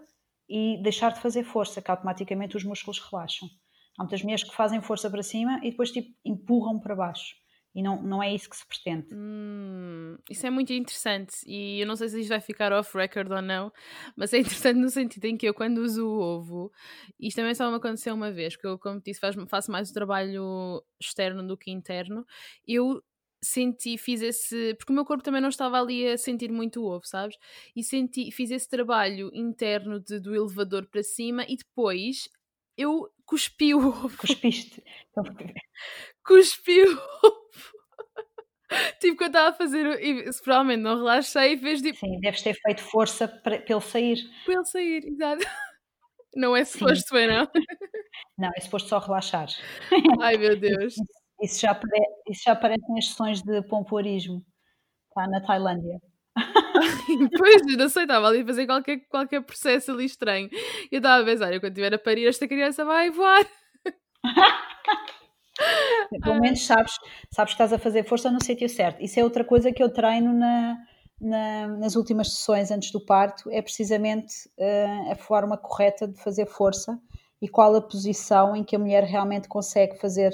e 0.50 0.82
deixar 0.84 1.14
de 1.14 1.22
fazer 1.22 1.44
força, 1.44 1.82
que 1.82 1.90
automaticamente 1.90 2.58
os 2.58 2.64
músculos 2.64 3.00
relaxam. 3.00 3.48
Há 3.98 4.04
muitas 4.04 4.22
mulheres 4.22 4.44
que 4.44 4.56
fazem 4.56 4.82
força 4.82 5.10
para 5.10 5.24
cima 5.24 5.60
e 5.64 5.72
depois 5.72 5.92
tipo, 5.92 6.10
empurram 6.26 6.80
para 6.80 6.96
baixo. 6.96 7.36
E 7.74 7.82
não, 7.82 8.02
não 8.02 8.22
é 8.22 8.34
isso 8.34 8.50
que 8.50 8.56
se 8.58 8.66
pretende. 8.68 9.08
Hum, 9.14 10.18
isso 10.30 10.46
é 10.46 10.50
muito 10.50 10.74
interessante. 10.74 11.36
E 11.48 11.80
eu 11.82 11.88
não 11.88 11.96
sei 11.96 12.10
se 12.10 12.20
isto 12.20 12.30
vai 12.30 12.42
ficar 12.42 12.74
off-record 12.74 13.32
ou 13.32 13.42
não, 13.42 13.72
mas 14.16 14.34
é 14.34 14.40
interessante 14.40 14.78
no 14.78 14.90
sentido 14.90 15.26
em 15.26 15.38
que 15.38 15.48
eu, 15.48 15.54
quando 15.54 15.78
uso 15.80 16.06
o 16.06 16.20
ovo, 16.20 16.72
isto 17.20 17.38
também 17.38 17.56
só 17.56 17.70
me 17.70 17.78
aconteceu 17.78 18.14
uma 18.14 18.32
vez, 18.32 18.56
porque 18.56 18.68
eu, 18.68 18.78
como 18.78 19.02
disse, 19.02 19.22
faço 19.48 19.72
mais 19.72 19.90
o 19.90 19.94
trabalho 19.94 20.84
externo 21.00 21.48
do 21.48 21.58
que 21.58 21.72
interno. 21.72 22.26
Eu 22.68 23.02
senti, 23.44 23.98
fiz 23.98 24.22
esse. 24.22 24.76
Porque 24.76 24.92
o 24.92 24.96
meu 24.96 25.06
corpo 25.06 25.24
também 25.24 25.42
não 25.42 25.50
estava 25.50 25.80
ali 25.80 26.08
a 26.08 26.18
sentir 26.18 26.52
muito 26.52 26.82
o 26.82 26.86
ovo, 26.86 27.06
sabes? 27.08 27.38
E 27.76 27.84
senti, 27.84 28.32
fiz 28.32 28.52
esse 28.52 28.70
trabalho 28.70 29.32
interno 29.34 30.00
de, 30.00 30.20
do 30.20 30.36
elevador 30.36 30.86
para 30.88 31.04
cima 31.04 31.44
e 31.48 31.56
depois 31.58 32.30
eu 32.78 33.10
cuspi 33.26 33.74
o 33.74 33.88
ovo. 33.88 34.18
Cuspiste. 34.18 34.84
Então, 35.12 35.26
cuspi 36.24 36.82
o 36.84 36.92
ovo. 37.24 37.41
tipo, 39.00 39.24
eu 39.24 39.28
estava 39.28 39.50
a 39.50 39.54
fazer. 39.54 39.86
E 40.04 40.24
provavelmente 40.44 40.82
não 40.82 40.98
relaxei 40.98 41.54
e 41.54 41.58
fez 41.58 41.82
tipo. 41.82 42.00
Sim, 42.00 42.20
deves 42.20 42.42
ter 42.42 42.54
feito 42.54 42.82
força 42.82 43.28
para, 43.28 43.60
para 43.60 43.74
ele 43.74 43.82
sair. 43.82 44.18
Para 44.46 44.54
ele 44.56 44.66
sair, 44.66 45.06
exato. 45.08 45.46
Não 46.34 46.56
é 46.56 46.64
suposto, 46.64 47.18
é 47.18 47.28
não? 47.28 47.46
Não, 48.38 48.50
é 48.56 48.62
suposto 48.62 48.88
só 48.88 49.00
relaxar. 49.00 49.48
Ai 50.22 50.38
meu 50.38 50.58
Deus. 50.58 50.96
Isso 51.42 51.60
já, 51.60 51.72
apare, 51.72 52.02
isso 52.30 52.44
já 52.46 52.54
aparece 52.54 52.90
nas 52.94 53.08
sessões 53.08 53.42
de 53.42 53.62
pompoarismo, 53.64 54.42
está 55.10 55.28
na 55.28 55.42
Tailândia. 55.42 56.00
pois, 57.38 57.78
não 57.78 57.90
sei, 57.90 58.04
estava 58.04 58.28
ali 58.28 58.42
a 58.42 58.46
fazer 58.46 58.66
qualquer, 58.66 59.00
qualquer 59.10 59.42
processo 59.42 59.92
ali 59.92 60.06
estranho. 60.06 60.50
Eu 60.92 61.00
estava 61.00 61.22
a 61.22 61.26
pensar, 61.26 61.60
quando 61.60 61.74
tiver 61.74 61.94
a 61.94 62.00
parir, 62.00 62.28
esta 62.28 62.48
criança 62.48 62.86
vai 62.86 63.10
voar. 63.10 63.46
Pelo 66.22 66.40
menos 66.40 66.66
sabes, 66.66 66.94
sabes 67.30 67.54
que 67.54 67.64
estás 67.64 67.74
a 67.74 67.78
fazer 67.78 68.04
força 68.04 68.32
no 68.32 68.44
sítio 68.44 68.68
certo. 68.70 69.02
Isso 69.02 69.20
é 69.20 69.24
outra 69.24 69.44
coisa 69.44 69.72
que 69.72 69.82
eu 69.82 69.90
treino 69.90 70.34
na, 70.34 70.78
na, 71.20 71.68
nas 71.68 71.96
últimas 71.96 72.34
sessões 72.34 72.72
antes 72.72 72.92
do 72.92 73.00
parto, 73.00 73.50
é 73.52 73.62
precisamente 73.62 74.50
uh, 74.58 75.12
a 75.12 75.16
forma 75.16 75.58
correta 75.58 76.08
de 76.08 76.22
fazer 76.22 76.48
força 76.48 77.00
e 77.42 77.48
qual 77.48 77.76
a 77.76 77.82
posição 77.82 78.56
em 78.56 78.64
que 78.64 78.76
a 78.76 78.80
mulher 78.80 79.04
realmente 79.04 79.48
consegue 79.48 79.98
fazer 79.98 80.32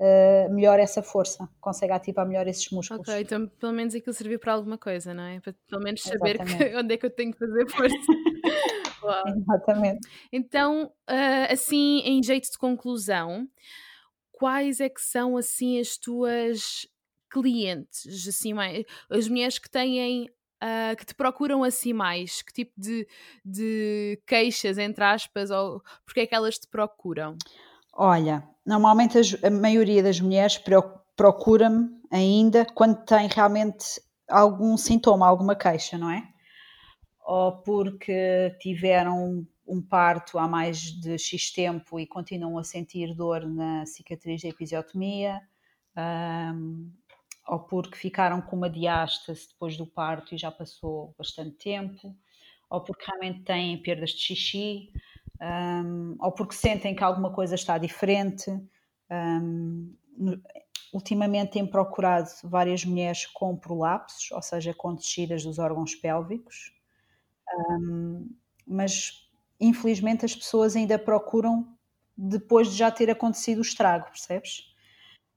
uh, 0.00 0.52
melhor 0.52 0.78
essa 0.78 1.02
força, 1.02 1.48
consegue 1.60 1.92
ativar 1.92 2.26
melhor 2.26 2.46
esses 2.46 2.70
músculos. 2.70 3.08
Ok, 3.08 3.20
então 3.20 3.48
pelo 3.58 3.72
menos 3.72 3.94
aquilo 3.94 4.14
serviu 4.14 4.38
para 4.38 4.52
alguma 4.52 4.78
coisa, 4.78 5.14
não 5.14 5.24
é? 5.24 5.40
Para 5.40 5.54
pelo 5.68 5.82
menos 5.82 6.02
saber 6.02 6.38
que, 6.38 6.44
onde 6.76 6.94
é 6.94 6.96
que 6.96 7.06
eu 7.06 7.10
tenho 7.10 7.32
que 7.32 7.38
fazer 7.38 7.68
força. 7.70 7.96
Exatamente. 9.36 10.00
Então, 10.32 10.86
uh, 11.08 11.52
assim, 11.52 12.00
em 12.00 12.22
jeito 12.22 12.50
de 12.50 12.58
conclusão, 12.58 13.46
quais 14.36 14.80
é 14.80 14.88
que 14.88 15.00
são 15.00 15.36
assim 15.36 15.80
as 15.80 15.96
tuas 15.96 16.86
clientes, 17.30 18.28
assim, 18.28 18.52
mais, 18.52 18.84
as 19.10 19.28
mulheres 19.28 19.58
que 19.58 19.68
têm 19.68 20.30
Uh, 20.56 20.96
que 20.96 21.04
te 21.04 21.14
procuram 21.14 21.62
assim 21.62 21.92
mais? 21.92 22.40
Que 22.40 22.50
tipo 22.50 22.72
de, 22.78 23.06
de 23.44 24.18
queixas, 24.26 24.78
entre 24.78 25.04
aspas, 25.04 25.50
ou 25.50 25.82
porque 26.02 26.20
é 26.20 26.26
que 26.26 26.34
elas 26.34 26.58
te 26.58 26.66
procuram? 26.66 27.36
Olha, 27.92 28.42
normalmente 28.64 29.18
a 29.44 29.50
maioria 29.50 30.02
das 30.02 30.18
mulheres 30.18 30.58
procura-me 31.14 31.90
ainda 32.10 32.64
quando 32.74 33.04
tem 33.04 33.28
realmente 33.28 34.00
algum 34.30 34.78
sintoma, 34.78 35.26
alguma 35.26 35.54
queixa, 35.54 35.98
não 35.98 36.10
é? 36.10 36.26
Ou 37.26 37.52
porque 37.58 38.56
tiveram 38.58 39.46
um 39.66 39.82
parto 39.82 40.38
há 40.38 40.46
mais 40.46 40.78
de 40.78 41.18
X 41.18 41.50
tempo 41.50 41.98
e 41.98 42.06
continuam 42.06 42.58
a 42.58 42.64
sentir 42.64 43.14
dor 43.14 43.46
na 43.46 43.84
cicatriz 43.86 44.42
da 44.42 44.48
episiotomia, 44.48 45.40
um, 45.96 46.90
ou 47.48 47.60
porque 47.60 47.96
ficaram 47.96 48.40
com 48.40 48.56
uma 48.56 48.70
diástase 48.70 49.48
depois 49.48 49.76
do 49.76 49.86
parto 49.86 50.34
e 50.34 50.38
já 50.38 50.50
passou 50.50 51.14
bastante 51.18 51.56
tempo, 51.56 52.16
ou 52.68 52.80
porque 52.80 53.04
realmente 53.06 53.42
têm 53.42 53.80
perdas 53.82 54.10
de 54.10 54.20
xixi, 54.20 54.92
um, 55.40 56.16
ou 56.20 56.32
porque 56.32 56.54
sentem 56.54 56.94
que 56.94 57.04
alguma 57.04 57.32
coisa 57.32 57.54
está 57.54 57.78
diferente. 57.78 58.50
Um, 59.10 59.94
ultimamente 60.92 61.52
têm 61.52 61.66
procurado 61.66 62.28
várias 62.44 62.84
mulheres 62.84 63.26
com 63.26 63.56
prolapsos, 63.56 64.30
ou 64.32 64.40
seja, 64.40 64.72
com 64.72 64.94
descidas 64.94 65.44
dos 65.44 65.58
órgãos 65.58 65.94
pélvicos, 65.94 66.72
mas 68.66 69.25
infelizmente 69.60 70.24
as 70.24 70.34
pessoas 70.34 70.76
ainda 70.76 70.98
procuram 70.98 71.66
depois 72.16 72.68
de 72.68 72.76
já 72.76 72.90
ter 72.90 73.10
acontecido 73.10 73.58
o 73.58 73.62
estrago, 73.62 74.06
percebes? 74.06 74.72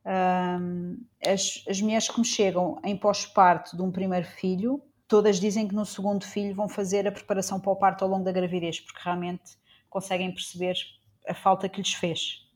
Um, 0.05 0.97
as, 1.25 1.63
as 1.67 1.81
mulheres 1.81 2.07
que 2.07 2.19
me 2.19 2.25
chegam 2.25 2.79
em 2.83 2.95
pós-parto 2.95 3.75
de 3.75 3.81
um 3.81 3.91
primeiro 3.91 4.25
filho, 4.25 4.81
todas 5.07 5.39
dizem 5.39 5.67
que 5.67 5.75
no 5.75 5.85
segundo 5.85 6.25
filho 6.25 6.55
vão 6.55 6.69
fazer 6.69 7.07
a 7.07 7.11
preparação 7.11 7.59
para 7.59 7.71
o 7.71 7.75
parto 7.75 8.03
ao 8.03 8.09
longo 8.09 8.23
da 8.23 8.31
gravidez, 8.31 8.79
porque 8.79 9.01
realmente 9.03 9.57
conseguem 9.89 10.31
perceber 10.31 10.75
a 11.27 11.33
falta 11.33 11.67
que 11.67 11.81
lhes 11.81 11.93
fez. 11.93 12.47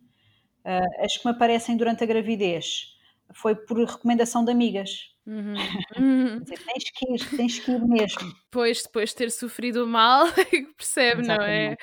Uh, 0.63 1.03
as 1.03 1.17
que 1.17 1.27
me 1.27 1.31
aparecem 1.31 1.75
durante 1.75 2.03
a 2.03 2.07
gravidez 2.07 2.93
foi 3.33 3.55
por 3.55 3.77
recomendação 3.77 4.43
de 4.43 4.51
amigas. 4.51 5.13
Uhum. 5.25 5.53
Uhum. 5.97 6.39
Dizer, 6.39 6.59
tens 6.65 6.89
que 6.89 7.13
ir, 7.13 7.37
tens 7.37 7.59
que 7.59 7.71
ir 7.71 7.87
mesmo. 7.87 8.33
Pois, 8.51 8.83
depois 8.83 9.11
de 9.11 9.15
ter 9.15 9.31
sofrido 9.31 9.87
mal, 9.87 10.25
percebe, 10.75 11.21
Exatamente. 11.21 11.77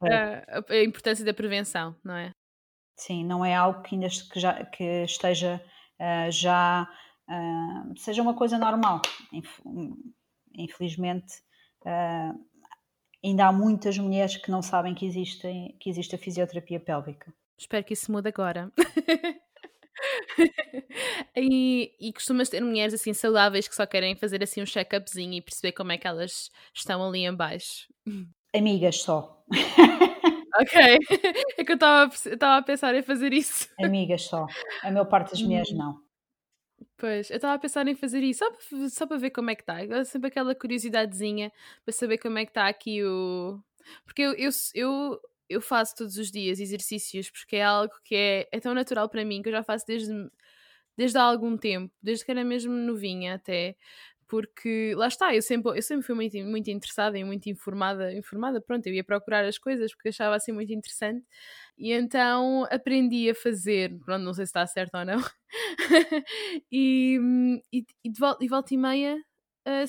não 0.00 0.08
é? 0.08 0.44
é. 0.48 0.80
A, 0.80 0.84
importância 0.84 1.24
da 1.24 1.34
prevenção, 1.34 1.96
não 2.04 2.14
é? 2.14 2.30
Sim, 2.96 3.24
não 3.24 3.44
é 3.44 3.54
algo 3.54 3.82
que 3.82 3.94
ainda 3.94 4.08
que 4.08 4.40
já, 4.40 4.64
que 4.64 5.04
esteja 5.04 5.62
uh, 6.00 6.30
já 6.30 6.88
uh, 7.28 7.98
seja 7.98 8.22
uma 8.22 8.34
coisa 8.34 8.56
normal. 8.56 9.02
Infelizmente, 10.54 11.34
uh, 11.82 12.46
ainda 13.22 13.46
há 13.46 13.52
muitas 13.52 13.98
mulheres 13.98 14.36
que 14.36 14.50
não 14.50 14.62
sabem 14.62 14.94
que, 14.94 15.04
existem, 15.04 15.76
que 15.80 15.90
existe 15.90 16.14
a 16.14 16.18
fisioterapia 16.18 16.80
pélvica. 16.80 17.32
Espero 17.58 17.84
que 17.84 17.94
isso 17.94 18.12
mude 18.12 18.28
agora. 18.28 18.72
e, 21.36 21.94
e 22.00 22.12
costumas 22.12 22.48
ter 22.48 22.60
mulheres 22.62 22.94
assim 22.94 23.12
saudáveis 23.12 23.68
que 23.68 23.74
só 23.74 23.86
querem 23.86 24.14
fazer 24.16 24.42
assim 24.42 24.62
um 24.62 24.66
check-upzinho 24.66 25.34
e 25.34 25.40
perceber 25.40 25.72
como 25.72 25.92
é 25.92 25.98
que 25.98 26.06
elas 26.06 26.50
estão 26.74 27.06
ali 27.06 27.24
em 27.24 27.34
baixo. 27.34 27.88
Amigas 28.54 29.02
só. 29.02 29.42
ok. 30.60 30.98
É 31.58 31.64
que 31.64 31.72
eu 31.72 31.76
estava 31.76 32.58
a 32.58 32.62
pensar 32.62 32.94
em 32.94 33.02
fazer 33.02 33.32
isso. 33.32 33.68
Amigas 33.82 34.22
só. 34.22 34.46
A 34.82 34.90
maior 34.90 35.06
parte 35.06 35.30
das 35.30 35.42
mulheres 35.42 35.70
hum. 35.72 35.76
não. 35.76 36.06
Pois, 36.98 37.30
eu 37.30 37.36
estava 37.36 37.54
a 37.54 37.58
pensar 37.58 37.86
em 37.88 37.94
fazer 37.94 38.22
isso 38.22 38.44
só 38.44 38.50
para, 38.50 38.88
só 38.88 39.06
para 39.06 39.16
ver 39.18 39.30
como 39.30 39.50
é 39.50 39.54
que 39.54 39.62
está. 39.62 40.04
Sempre 40.04 40.28
aquela 40.28 40.54
curiosidadezinha 40.54 41.52
para 41.84 41.92
saber 41.92 42.18
como 42.18 42.38
é 42.38 42.44
que 42.44 42.50
está 42.50 42.68
aqui 42.68 43.02
o. 43.04 43.60
Porque 44.04 44.22
eu, 44.22 44.32
eu, 44.32 44.50
eu 44.74 45.20
eu 45.48 45.60
faço 45.60 45.94
todos 45.96 46.16
os 46.18 46.30
dias 46.30 46.60
exercícios 46.60 47.30
porque 47.30 47.56
é 47.56 47.64
algo 47.64 47.92
que 48.04 48.14
é, 48.14 48.48
é 48.52 48.60
tão 48.60 48.74
natural 48.74 49.08
para 49.08 49.24
mim 49.24 49.42
que 49.42 49.48
eu 49.48 49.52
já 49.52 49.62
faço 49.62 49.86
desde, 49.86 50.12
desde 50.96 51.18
há 51.18 51.22
algum 51.22 51.56
tempo, 51.56 51.92
desde 52.02 52.24
que 52.24 52.30
era 52.30 52.44
mesmo 52.44 52.72
novinha 52.72 53.34
até, 53.34 53.76
porque 54.28 54.94
lá 54.96 55.08
está, 55.08 55.34
eu 55.34 55.42
sempre, 55.42 55.78
eu 55.78 55.82
sempre 55.82 56.04
fui 56.06 56.14
muito, 56.14 56.36
muito 56.38 56.68
interessada 56.70 57.18
e 57.18 57.24
muito 57.24 57.48
informada, 57.48 58.12
informada, 58.12 58.60
pronto, 58.60 58.86
eu 58.86 58.94
ia 58.94 59.04
procurar 59.04 59.44
as 59.44 59.58
coisas 59.58 59.94
porque 59.94 60.08
achava 60.08 60.34
assim 60.36 60.52
muito 60.52 60.72
interessante 60.72 61.24
e 61.78 61.92
então 61.92 62.64
aprendi 62.70 63.30
a 63.30 63.34
fazer, 63.34 63.96
pronto, 64.04 64.24
não 64.24 64.34
sei 64.34 64.46
se 64.46 64.50
está 64.50 64.66
certo 64.66 64.96
ou 64.96 65.04
não, 65.04 65.20
e, 66.72 67.18
e, 67.72 67.86
e, 68.04 68.10
de 68.10 68.18
volta, 68.18 68.44
e 68.44 68.48
volta 68.48 68.74
e 68.74 68.76
meia 68.76 69.16
uh, 69.68 69.84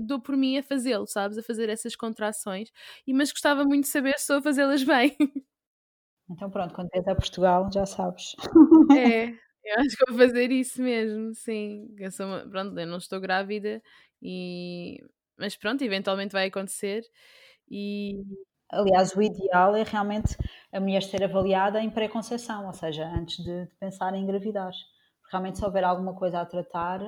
dou 0.00 0.20
por 0.20 0.36
mim 0.36 0.58
a 0.58 0.62
fazê-lo, 0.62 1.06
sabes? 1.06 1.38
A 1.38 1.42
fazer 1.42 1.68
essas 1.68 1.96
contrações, 1.96 2.70
e, 3.06 3.12
mas 3.12 3.32
gostava 3.32 3.64
muito 3.64 3.84
de 3.84 3.90
saber 3.90 4.14
se 4.14 4.22
estou 4.22 4.36
a 4.36 4.42
fazê-las 4.42 4.82
bem. 4.82 5.16
Então 6.30 6.50
pronto, 6.50 6.74
quando 6.74 6.90
vies 6.92 7.08
a 7.08 7.14
Portugal 7.14 7.70
já 7.72 7.86
sabes. 7.86 8.34
É, 8.92 9.28
eu 9.64 9.80
acho 9.80 9.96
que 9.96 10.10
vou 10.10 10.18
fazer 10.18 10.50
isso 10.50 10.82
mesmo, 10.82 11.34
sim. 11.34 11.94
Eu 11.98 12.10
sou 12.10 12.26
pronto, 12.50 12.78
eu 12.78 12.86
não 12.86 12.98
estou 12.98 13.20
grávida, 13.20 13.82
e, 14.22 14.98
mas 15.38 15.56
pronto, 15.56 15.82
eventualmente 15.82 16.32
vai 16.32 16.48
acontecer. 16.48 17.02
E... 17.70 18.22
Aliás, 18.70 19.14
o 19.14 19.22
ideal 19.22 19.74
é 19.74 19.82
realmente 19.82 20.36
a 20.70 20.78
mulher 20.78 21.02
ser 21.02 21.24
avaliada 21.24 21.80
em 21.80 21.88
pré-conceição, 21.88 22.66
ou 22.66 22.74
seja, 22.74 23.06
antes 23.06 23.42
de, 23.42 23.64
de 23.64 23.74
pensar 23.76 24.14
em 24.14 24.22
engravidar. 24.22 24.72
Realmente, 25.30 25.58
se 25.58 25.64
houver 25.64 25.84
alguma 25.84 26.14
coisa 26.14 26.40
a 26.40 26.46
tratar, 26.46 27.00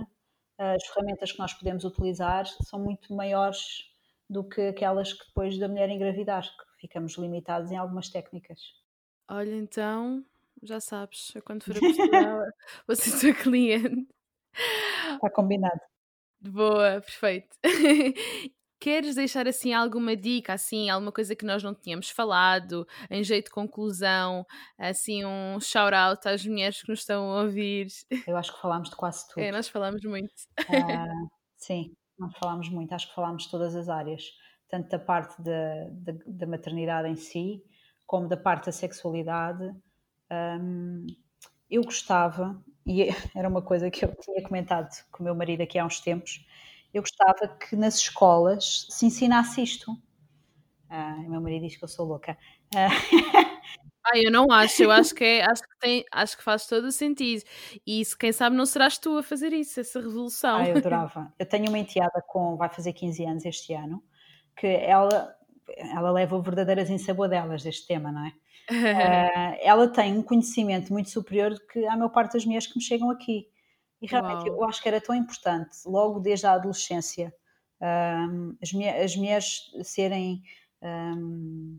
as 0.61 0.87
ferramentas 0.89 1.33
que 1.33 1.39
nós 1.39 1.55
podemos 1.55 1.85
utilizar 1.85 2.47
são 2.65 2.79
muito 2.79 3.15
maiores 3.15 3.59
do 4.29 4.45
que 4.45 4.61
aquelas 4.61 5.13
que 5.13 5.27
depois 5.27 5.59
da 5.59 5.67
mulher 5.67 5.89
engravidar, 5.89 6.43
que 6.43 6.81
ficamos 6.81 7.17
limitados 7.17 7.73
em 7.73 7.77
algumas 7.77 8.11
técnicas. 8.11 8.61
Olha, 9.29 9.55
então, 9.55 10.25
já 10.63 10.79
sabes, 10.79 11.33
quando 11.45 11.65
for 11.65 11.77
a 11.77 11.81
Portugal, 11.81 12.41
vou 12.87 12.95
ser 12.95 13.19
tua 13.19 13.43
cliente. 13.43 14.07
Está 15.15 15.31
combinado. 15.31 15.81
Boa, 16.41 17.01
perfeito. 17.01 17.57
Queres 18.81 19.15
deixar 19.15 19.47
assim 19.47 19.75
alguma 19.75 20.17
dica, 20.17 20.55
assim, 20.55 20.89
alguma 20.89 21.13
coisa 21.13 21.37
que 21.37 21.45
nós 21.45 21.63
não 21.63 21.75
tínhamos 21.75 22.09
falado, 22.09 22.87
em 23.11 23.23
jeito 23.23 23.47
de 23.47 23.51
conclusão, 23.51 24.47
assim 24.79 25.23
um 25.23 25.61
shout-out 25.61 26.27
às 26.27 26.47
mulheres 26.47 26.81
que 26.81 26.89
nos 26.89 27.01
estão 27.01 27.31
a 27.31 27.43
ouvir? 27.43 27.89
Eu 28.27 28.39
acho 28.39 28.55
que 28.55 28.61
falámos 28.61 28.89
de 28.89 28.97
quase 28.97 29.29
tudo. 29.29 29.41
É, 29.41 29.53
nós 29.53 29.69
falámos 29.69 30.03
muito. 30.03 30.33
Uh, 30.61 31.29
sim, 31.59 31.93
nós 32.19 32.33
falámos 32.39 32.71
muito, 32.71 32.95
acho 32.95 33.09
que 33.09 33.15
falámos 33.15 33.45
de 33.45 33.51
todas 33.51 33.77
as 33.77 33.91
áreas, 33.91 34.25
tanto 34.71 34.89
da 34.89 34.99
parte 34.99 35.37
da, 35.43 36.47
maternidade 36.47 37.07
em 37.07 37.17
si, 37.17 37.63
como 38.07 38.29
da 38.29 38.37
parte 38.37 38.67
da 38.67 38.73
sexualidade. 38.73 39.71
Um, 40.31 41.07
eu 41.71 41.83
gostava, 41.83 42.59
e 42.87 43.09
era 43.37 43.47
uma 43.47 43.61
coisa 43.61 43.91
que 43.91 44.07
eu 44.07 44.15
tinha 44.17 44.43
comentado 44.43 44.89
com 45.13 45.23
o 45.23 45.25
meu 45.25 45.35
marido 45.35 45.63
aqui 45.63 45.79
há 45.79 45.85
uns 45.85 46.01
tempos, 46.01 46.47
eu 46.93 47.03
gostava 47.03 47.49
que 47.57 47.77
nas 47.77 47.97
escolas 47.97 48.87
se 48.91 49.07
ensinasse 49.07 49.63
isto. 49.63 49.97
Ah, 50.89 51.17
meu 51.29 51.41
marido 51.41 51.67
diz 51.67 51.77
que 51.77 51.85
eu 51.85 51.89
sou 51.89 52.07
louca. 52.07 52.37
Ah. 52.75 52.89
Ah, 54.03 54.19
eu 54.19 54.31
não 54.31 54.51
acho, 54.51 54.83
eu 54.83 54.91
acho 54.91 55.15
que, 55.15 55.23
é, 55.23 55.45
acho, 55.45 55.63
que 55.63 55.79
tem, 55.79 56.05
acho 56.11 56.37
que 56.37 56.43
faz 56.43 56.67
todo 56.67 56.85
o 56.87 56.93
sentido. 56.93 57.45
E 57.87 58.01
isso, 58.01 58.17
quem 58.17 58.33
sabe 58.33 58.57
não 58.57 58.65
serás 58.65 58.97
tu 58.97 59.17
a 59.19 59.23
fazer 59.23 59.53
isso, 59.53 59.79
essa 59.79 60.01
revolução. 60.01 60.57
Ah, 60.57 60.69
eu 60.69 60.77
adorava. 60.79 61.33
Eu 61.39 61.47
tenho 61.47 61.69
uma 61.69 61.79
enteada 61.79 62.23
com, 62.27 62.57
vai 62.57 62.71
fazer 62.71 62.95
15 62.95 63.25
anos 63.27 63.45
este 63.45 63.75
ano, 63.75 64.03
que 64.57 64.67
ela, 64.67 65.35
ela 65.77 66.11
leva 66.11 66.41
verdadeiras 66.41 66.89
ensaboadelas 66.89 67.63
deste 67.63 67.87
tema, 67.87 68.11
não 68.11 68.25
é? 68.25 68.33
uh, 68.71 69.59
ela 69.63 69.87
tem 69.89 70.17
um 70.17 70.23
conhecimento 70.23 70.93
muito 70.93 71.11
superior 71.11 71.53
do 71.53 71.61
que 71.67 71.85
a 71.87 71.95
maior 71.95 72.11
parte 72.11 72.33
das 72.33 72.45
mulheres 72.47 72.67
que 72.67 72.79
me 72.79 72.83
chegam 72.83 73.11
aqui. 73.11 73.49
E 74.01 74.07
realmente 74.07 74.49
Uau. 74.49 74.63
eu 74.63 74.65
acho 74.65 74.83
que 74.83 74.89
era 74.89 75.01
tão 75.01 75.15
importante, 75.15 75.77
logo 75.87 76.21
desde 76.21 76.47
a 76.47 76.53
adolescência, 76.53 77.35
um, 77.81 78.57
as, 78.63 78.71
as, 79.05 79.17
mulheres 79.17 79.71
serem 79.83 80.43
um, 80.83 81.79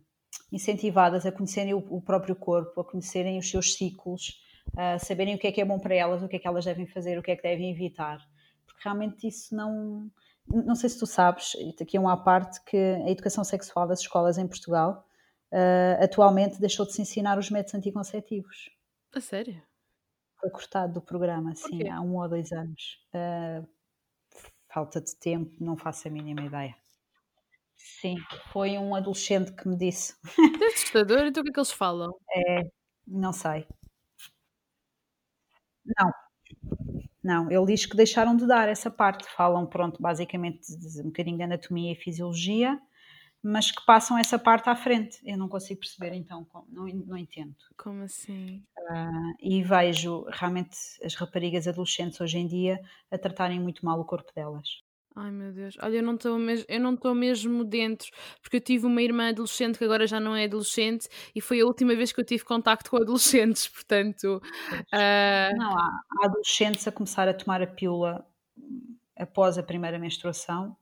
incentivadas 0.52 1.26
a 1.26 1.32
conhecerem 1.32 1.74
o, 1.74 1.80
o, 1.90 2.02
próprio 2.02 2.36
corpo, 2.36 2.82
a 2.82 2.84
conhecerem 2.84 3.40
os 3.40 3.50
seus 3.50 3.74
ciclos, 3.74 4.40
a 4.76 5.00
saberem 5.00 5.36
o 5.36 5.40
que 5.40 5.48
é 5.48 5.52
que 5.52 5.62
é 5.62 5.66
bom 5.66 5.80
para 5.80 5.96
elas, 5.96 6.22
o 6.22 6.28
que 6.28 6.36
é 6.36 6.40
que 6.40 6.48
elas 6.48 6.66
devem 6.66 6.86
fazer, 6.86 7.18
o 7.18 7.24
que 7.24 7.32
é 7.32 7.36
que 7.36 7.44
devem 7.44 7.72
evitar. 7.72 8.20
Porque 8.66 8.82
realmente 8.84 9.28
isso 9.28 9.56
não. 9.56 10.10
Não 10.48 10.76
sei 10.76 10.90
se 10.90 11.00
tu 11.00 11.06
sabes, 11.06 11.54
aqui 11.80 11.96
é 11.96 12.00
uma 12.00 12.18
parte 12.18 12.62
que 12.66 12.76
a 12.76 13.10
educação 13.10 13.44
sexual 13.44 13.88
das 13.88 14.02
escolas 14.02 14.38
em 14.38 14.48
Portugal 14.48 15.06
uh, 15.52 16.04
atualmente 16.04 16.60
deixou 16.60 16.86
de 16.86 16.94
se 16.94 17.02
ensinar 17.02 17.38
os 17.38 17.50
métodos 17.50 17.76
anticonceptivos. 17.76 18.70
A 19.16 19.22
sério? 19.22 19.62
Foi 20.42 20.50
cortado 20.50 20.94
do 20.94 21.02
programa, 21.02 21.54
sim, 21.56 21.88
há 21.88 22.02
um 22.02 22.18
ou 22.18 22.28
dois 22.28 22.52
anos. 22.52 23.00
Uh, 23.14 23.68
falta 24.74 25.00
de 25.00 25.16
tempo, 25.16 25.56
não 25.60 25.78
faço 25.78 26.08
a 26.08 26.12
mínima 26.12 26.42
ideia. 26.42 26.76
Sim, 27.76 28.16
foi 28.52 28.78
um 28.78 28.96
adolescente 28.96 29.54
que 29.54 29.68
me 29.68 29.78
disse. 29.78 30.16
É 30.62 30.68
assustador, 30.68 31.20
então 31.20 31.42
o 31.42 31.44
que 31.44 31.52
é 31.52 31.54
que 31.54 31.60
eles 31.60 31.72
falam? 31.72 32.12
É, 32.36 32.62
não 33.08 33.32
sei. 33.32 33.68
Não, 35.86 36.12
não, 37.24 37.52
ele 37.52 37.66
diz 37.66 37.86
que 37.86 37.96
deixaram 37.96 38.36
de 38.36 38.48
dar 38.48 38.68
essa 38.68 38.90
parte. 38.90 39.30
Falam, 39.36 39.66
pronto, 39.66 40.02
basicamente 40.02 40.62
um 41.00 41.08
bocadinho 41.08 41.38
de 41.38 41.44
anatomia 41.44 41.92
e 41.92 41.96
fisiologia, 41.96 42.80
mas 43.44 43.72
que 43.72 43.84
passam 43.86 44.18
essa 44.18 44.38
parte 44.38 44.70
à 44.70 44.76
frente. 44.76 45.20
Eu 45.24 45.38
não 45.38 45.50
consigo 45.50 45.80
perceber, 45.80 46.14
então, 46.14 46.46
não, 46.70 46.86
não 46.86 47.18
entendo. 47.18 47.56
Como 47.78 48.04
assim? 48.04 48.64
Uh, 48.78 49.36
e 49.40 49.64
vejo 49.64 50.26
realmente 50.30 50.78
as 51.04 51.16
raparigas 51.16 51.68
adolescentes 51.68 52.20
hoje 52.22 52.38
em 52.38 52.48
dia 52.48 52.80
a 53.10 53.18
tratarem 53.18 53.60
muito 53.60 53.84
mal 53.84 54.00
o 54.00 54.06
corpo 54.06 54.32
delas. 54.36 54.82
Ai 55.14 55.30
meu 55.30 55.52
Deus, 55.52 55.76
olha, 55.82 55.98
eu 55.98 56.04
não 56.04 56.16
estou 56.16 56.40
mesmo, 56.40 56.66
eu 56.70 56.80
não 56.80 56.94
estou 56.94 57.14
mesmo 57.14 57.66
dentro, 57.66 58.10
porque 58.42 58.56
eu 58.56 58.62
tive 58.62 58.86
uma 58.86 59.02
irmã 59.02 59.28
adolescente 59.28 59.78
que 59.78 59.84
agora 59.84 60.08
já 60.08 60.22
não 60.22 60.34
é 60.34 60.46
adolescente 60.46 61.10
e 61.36 61.42
foi 61.42 61.60
a 61.60 61.66
última 61.66 61.94
vez 61.94 62.14
que 62.14 62.22
eu 62.22 62.26
tive 62.26 62.46
contacto 62.46 62.90
com 62.90 62.96
adolescentes, 62.96 63.68
portanto. 63.70 64.42
Uh... 64.72 65.58
Não, 65.58 65.78
há, 65.78 66.02
há 66.10 66.26
adolescentes 66.28 66.88
a 66.88 66.94
começar 66.94 67.28
a 67.28 67.34
tomar 67.34 67.62
a 67.62 67.68
pílula 67.68 68.26
após 69.18 69.58
a 69.58 69.64
primeira 69.64 70.00
menstruação. 70.00 70.78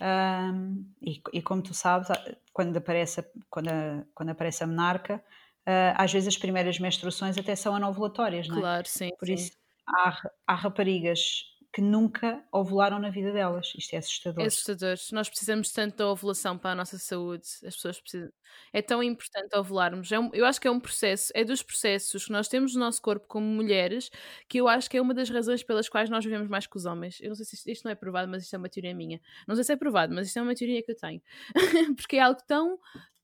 Um, 0.00 0.84
e, 1.00 1.20
e, 1.32 1.42
como 1.42 1.62
tu 1.62 1.74
sabes, 1.74 2.08
quando 2.52 2.76
aparece, 2.76 3.24
quando, 3.48 3.68
a, 3.68 4.04
quando 4.14 4.30
aparece 4.30 4.64
a 4.64 4.66
menarca, 4.66 5.22
uh, 5.66 5.94
às 5.96 6.12
vezes 6.12 6.28
as 6.28 6.36
primeiras 6.36 6.78
menstruações 6.78 7.38
até 7.38 7.54
são 7.54 7.74
anovulatórias, 7.74 8.48
não 8.48 8.58
é? 8.58 8.60
Claro, 8.60 8.88
sim. 8.88 9.10
Por 9.18 9.26
sim. 9.26 9.34
isso, 9.34 9.52
há, 9.86 10.30
há 10.46 10.54
raparigas 10.54 11.51
que 11.72 11.80
nunca 11.80 12.44
ovularam 12.52 12.98
na 12.98 13.08
vida 13.08 13.32
delas. 13.32 13.72
Isto 13.76 13.94
é 13.94 13.98
assustador. 13.98 14.44
É 14.44 14.46
assustador. 14.46 14.96
Nós 15.12 15.28
precisamos 15.30 15.72
tanto 15.72 15.96
da 15.96 16.10
ovulação 16.10 16.58
para 16.58 16.72
a 16.72 16.74
nossa 16.74 16.98
saúde. 16.98 17.44
As 17.64 17.74
pessoas 17.74 17.98
precisam. 17.98 18.30
É 18.72 18.82
tão 18.82 19.02
importante 19.02 19.56
ovularmos. 19.56 20.12
É 20.12 20.18
um, 20.18 20.28
eu 20.34 20.44
acho 20.44 20.60
que 20.60 20.68
é 20.68 20.70
um 20.70 20.78
processo, 20.78 21.32
é 21.34 21.42
dos 21.44 21.62
processos 21.62 22.26
que 22.26 22.32
nós 22.32 22.48
temos 22.48 22.74
no 22.74 22.80
nosso 22.80 23.00
corpo 23.00 23.26
como 23.26 23.46
mulheres, 23.46 24.10
que 24.46 24.58
eu 24.58 24.68
acho 24.68 24.90
que 24.90 24.98
é 24.98 25.00
uma 25.00 25.14
das 25.14 25.30
razões 25.30 25.62
pelas 25.62 25.88
quais 25.88 26.10
nós 26.10 26.22
vivemos 26.22 26.48
mais 26.48 26.66
que 26.66 26.76
os 26.76 26.84
homens. 26.84 27.18
Eu 27.22 27.28
não 27.28 27.34
sei 27.34 27.46
se 27.46 27.56
isto, 27.56 27.70
isto 27.70 27.84
não 27.84 27.92
é 27.92 27.94
provado, 27.94 28.30
mas 28.30 28.42
isto 28.42 28.54
é 28.54 28.58
uma 28.58 28.68
teoria 28.68 28.94
minha. 28.94 29.18
Não 29.48 29.54
sei 29.54 29.64
se 29.64 29.72
é 29.72 29.76
provado, 29.76 30.14
mas 30.14 30.26
isto 30.26 30.38
é 30.38 30.42
uma 30.42 30.54
teoria 30.54 30.82
que 30.82 30.92
eu 30.92 30.96
tenho. 30.96 31.22
Porque 31.96 32.16
é 32.16 32.20
algo 32.20 32.40
tão, 32.46 32.78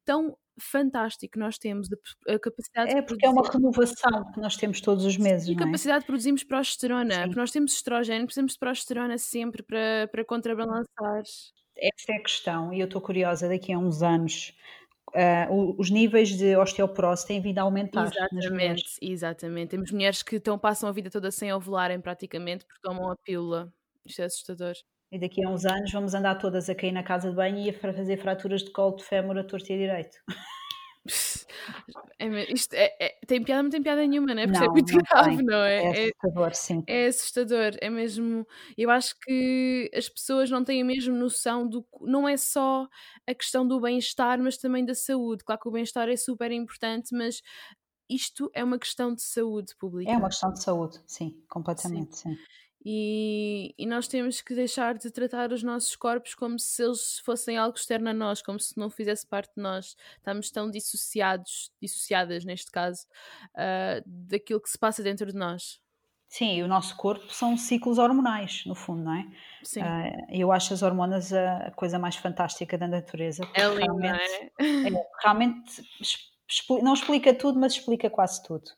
tão 0.07 0.38
fantástico 0.61 1.39
nós 1.39 1.59
temos 1.59 1.89
a 2.29 2.39
capacidade 2.39 2.91
é 2.91 3.03
porque 3.03 3.27
é 3.27 3.31
uma 3.31 3.49
renovação 3.49 4.33
que 4.33 4.41
nós 4.41 4.57
temos 4.57 4.81
todos 4.81 5.05
os 5.05 5.17
meses 5.17 5.49
e 5.49 5.51
a 5.53 5.55
é? 5.55 5.57
capacidade 5.57 6.01
de 6.01 6.07
produzirmos 6.07 6.45
progesterona 6.45 7.15
Sim. 7.15 7.23
porque 7.23 7.41
nós 7.41 7.51
temos 7.51 7.73
estrogênio 7.73 8.27
precisamos 8.27 8.53
de 8.53 8.59
progesterona 8.59 9.19
sempre 9.19 9.63
para, 9.63 10.09
para 10.11 10.25
contrabalançar 10.25 11.23
essa 11.77 12.13
é 12.13 12.17
a 12.17 12.23
questão 12.23 12.73
e 12.73 12.81
eu 12.81 12.87
estou 12.87 13.01
curiosa 13.01 13.49
daqui 13.49 13.73
a 13.73 13.79
uns 13.79 14.03
anos 14.03 14.55
Uh, 15.15 15.75
os 15.79 15.91
níveis 15.91 16.37
de 16.37 16.55
osteoporose 16.55 17.27
têm 17.27 17.41
vindo 17.41 17.59
a 17.59 17.63
aumentar. 17.63 18.07
Exatamente, 18.07 18.85
exatamente. 19.01 19.71
Temos 19.71 19.91
mulheres 19.91 20.23
que 20.23 20.37
estão, 20.37 20.59
passam 20.59 20.87
a 20.87 20.93
vida 20.93 21.09
toda 21.09 21.31
sem 21.31 21.51
ovularem 21.51 21.99
praticamente 21.99 22.67
porque 22.67 22.81
tomam 22.83 23.11
a 23.11 23.17
pílula. 23.17 23.73
Isto 24.05 24.21
é 24.21 24.25
assustador. 24.27 24.75
E 25.11 25.19
daqui 25.19 25.45
a 25.45 25.49
uns 25.49 25.65
anos 25.65 25.91
vamos 25.91 26.15
andar 26.15 26.35
todas 26.37 26.69
a 26.69 26.75
cair 26.75 26.93
na 26.93 27.03
casa 27.03 27.31
de 27.31 27.37
banho 27.37 27.59
e 27.59 27.71
a 27.71 27.73
fazer 27.73 28.19
fraturas 28.19 28.63
de 28.63 28.71
colo 28.71 28.97
de 28.97 29.05
fémur 29.05 29.39
a 29.39 29.45
torto 29.45 29.73
e 29.73 29.79
direito. 29.79 30.19
É, 32.19 32.53
isto 32.53 32.75
é, 32.75 32.97
é, 33.01 33.19
tem 33.27 33.43
piada, 33.43 33.63
não 33.63 33.71
tem 33.71 33.83
piada 33.83 34.05
nenhuma, 34.07 34.35
né? 34.35 34.47
Porque 34.47 34.59
é 34.59 34.61
não, 34.61 34.67
é 34.67 34.71
muito 34.71 34.93
não 34.93 35.03
grave, 35.03 35.37
tem. 35.37 35.47
não 35.47 35.63
é? 35.63 35.83
É 35.85 36.05
assustador, 36.05 36.55
sim. 36.55 36.85
É 36.87 37.07
assustador, 37.07 37.71
é 37.81 37.91
mesmo. 37.91 38.47
Eu 38.77 38.91
acho 38.91 39.15
que 39.21 39.91
as 39.95 40.09
pessoas 40.09 40.51
não 40.51 40.65
têm 40.65 40.83
a 40.83 40.85
mesma 40.85 41.17
noção 41.17 41.67
do. 41.67 41.87
Não 42.01 42.29
é 42.29 42.37
só 42.37 42.89
a 43.27 43.35
questão 43.35 43.67
do 43.67 43.81
bem-estar, 43.81 44.39
mas 44.41 44.57
também 44.59 44.85
da 44.85 44.95
saúde. 44.95 45.45
Claro 45.45 45.61
que 45.61 45.69
o 45.69 45.73
bem-estar 45.73 46.09
é 46.09 46.17
super 46.17 46.51
importante, 46.51 47.15
mas 47.15 47.41
isto 48.11 48.51
é 48.55 48.65
uma 48.65 48.79
questão 48.79 49.15
de 49.15 49.23
saúde 49.23 49.75
pública. 49.79 50.11
É 50.11 50.17
uma 50.17 50.29
questão 50.29 50.53
de 50.53 50.63
saúde, 50.63 51.01
sim, 51.07 51.41
completamente, 51.49 52.17
sim. 52.17 52.35
sim. 52.35 52.39
E, 52.91 53.74
e, 53.76 53.84
nós 53.84 54.09
temos 54.09 54.41
que 54.41 54.55
deixar 54.55 54.97
de 54.97 55.11
tratar 55.11 55.53
os 55.53 55.62
nossos 55.62 55.95
corpos 55.95 56.34
como 56.34 56.59
se 56.59 56.82
eles 56.82 57.18
fossem 57.18 57.59
algo 57.59 57.76
externo 57.76 58.09
a 58.09 58.14
nós, 58.14 58.41
como 58.41 58.59
se 58.59 58.78
não 58.78 58.89
fizesse 58.89 59.26
parte 59.26 59.55
de 59.55 59.62
nós. 59.62 59.95
Estamos 60.16 60.51
tão 60.51 60.70
dissociados, 60.70 61.70
dissociadas 61.82 62.47
neste 62.47 62.70
caso, 62.70 63.07
uh, 63.51 64.03
daquilo 64.07 64.59
que 64.59 64.70
se 64.70 64.78
passa 64.78 65.03
dentro 65.03 65.30
de 65.30 65.36
nós. 65.36 65.78
Sim, 66.30 66.57
e 66.57 66.62
o 66.62 66.66
nosso 66.66 66.97
corpo 66.97 67.30
são 67.30 67.59
ciclos 67.59 67.99
hormonais, 67.99 68.64
no 68.64 68.74
fundo, 68.74 69.03
não 69.03 69.12
é? 69.12 69.26
Sim. 69.62 69.82
Uh, 69.82 70.26
eu 70.30 70.51
acho 70.51 70.72
as 70.72 70.80
hormonas 70.80 71.30
a 71.30 71.70
coisa 71.72 71.99
mais 71.99 72.16
fantástica 72.16 72.78
da 72.78 72.89
natureza. 72.89 73.47
É 73.53 73.68
lindo, 73.68 74.03
é? 74.03 74.47
é? 74.62 75.07
Realmente 75.22 75.82
não 76.82 76.95
explica 76.95 77.34
tudo, 77.34 77.61
mas 77.61 77.74
explica 77.74 78.09
quase 78.09 78.43
tudo. 78.43 78.70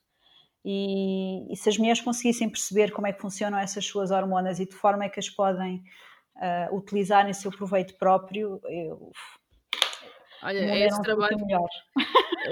E, 0.63 1.51
e, 1.51 1.57
se 1.57 1.69
as 1.69 1.77
mulheres 1.77 2.01
conseguissem 2.01 2.47
perceber 2.47 2.91
como 2.91 3.07
é 3.07 3.13
que 3.13 3.21
funcionam 3.21 3.57
essas 3.57 3.85
suas 3.85 4.11
hormonas 4.11 4.59
e 4.59 4.65
de 4.65 4.75
forma 4.75 5.05
é 5.05 5.09
que 5.09 5.19
as 5.19 5.27
podem 5.27 5.83
uh, 6.35 6.75
utilizar 6.75 7.27
em 7.27 7.33
seu 7.33 7.51
proveito 7.51 7.95
próprio, 7.95 8.61
eu, 8.65 9.11
Olha, 10.43 10.59
é 10.59 10.87
esse 10.87 11.01
trabalho. 11.01 11.37
Melhor. 11.39 11.69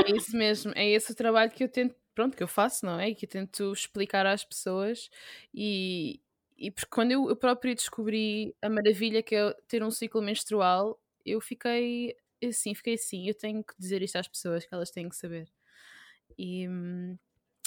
É 0.07 0.11
isso 0.15 0.37
mesmo, 0.37 0.71
é 0.75 0.87
esse 0.87 1.11
o 1.11 1.15
trabalho 1.15 1.51
que 1.51 1.63
eu 1.63 1.69
tento, 1.69 1.95
pronto, 2.13 2.37
que 2.37 2.43
eu 2.43 2.47
faço, 2.47 2.85
não 2.85 2.99
é? 2.99 3.09
E 3.09 3.15
que 3.15 3.25
eu 3.25 3.29
tento 3.29 3.73
explicar 3.73 4.25
às 4.25 4.43
pessoas 4.43 5.09
e, 5.53 6.21
e 6.57 6.69
porque 6.69 6.89
quando 6.91 7.11
eu, 7.11 7.29
eu 7.29 7.35
próprio 7.35 7.73
descobri 7.73 8.55
a 8.61 8.69
maravilha 8.69 9.23
que 9.23 9.35
é 9.35 9.53
ter 9.67 9.83
um 9.83 9.89
ciclo 9.89 10.21
menstrual, 10.21 10.99
eu 11.25 11.41
fiquei 11.41 12.15
assim, 12.43 12.73
fiquei 12.75 12.93
assim, 12.93 13.27
eu 13.27 13.33
tenho 13.33 13.63
que 13.63 13.73
dizer 13.79 14.01
isto 14.01 14.17
às 14.17 14.27
pessoas 14.27 14.65
que 14.65 14.73
elas 14.73 14.91
têm 14.91 15.09
que 15.09 15.15
saber. 15.15 15.49
E, 16.37 16.67
hum, 16.67 17.17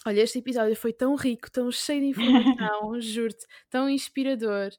Olha, 0.04 0.20
este 0.22 0.38
episódio 0.38 0.74
foi 0.74 0.92
tão 0.92 1.14
rico, 1.14 1.50
tão 1.50 1.70
cheio 1.70 2.00
de 2.00 2.06
informação, 2.08 3.00
juro-te, 3.00 3.46
tão 3.70 3.88
inspirador. 3.88 4.70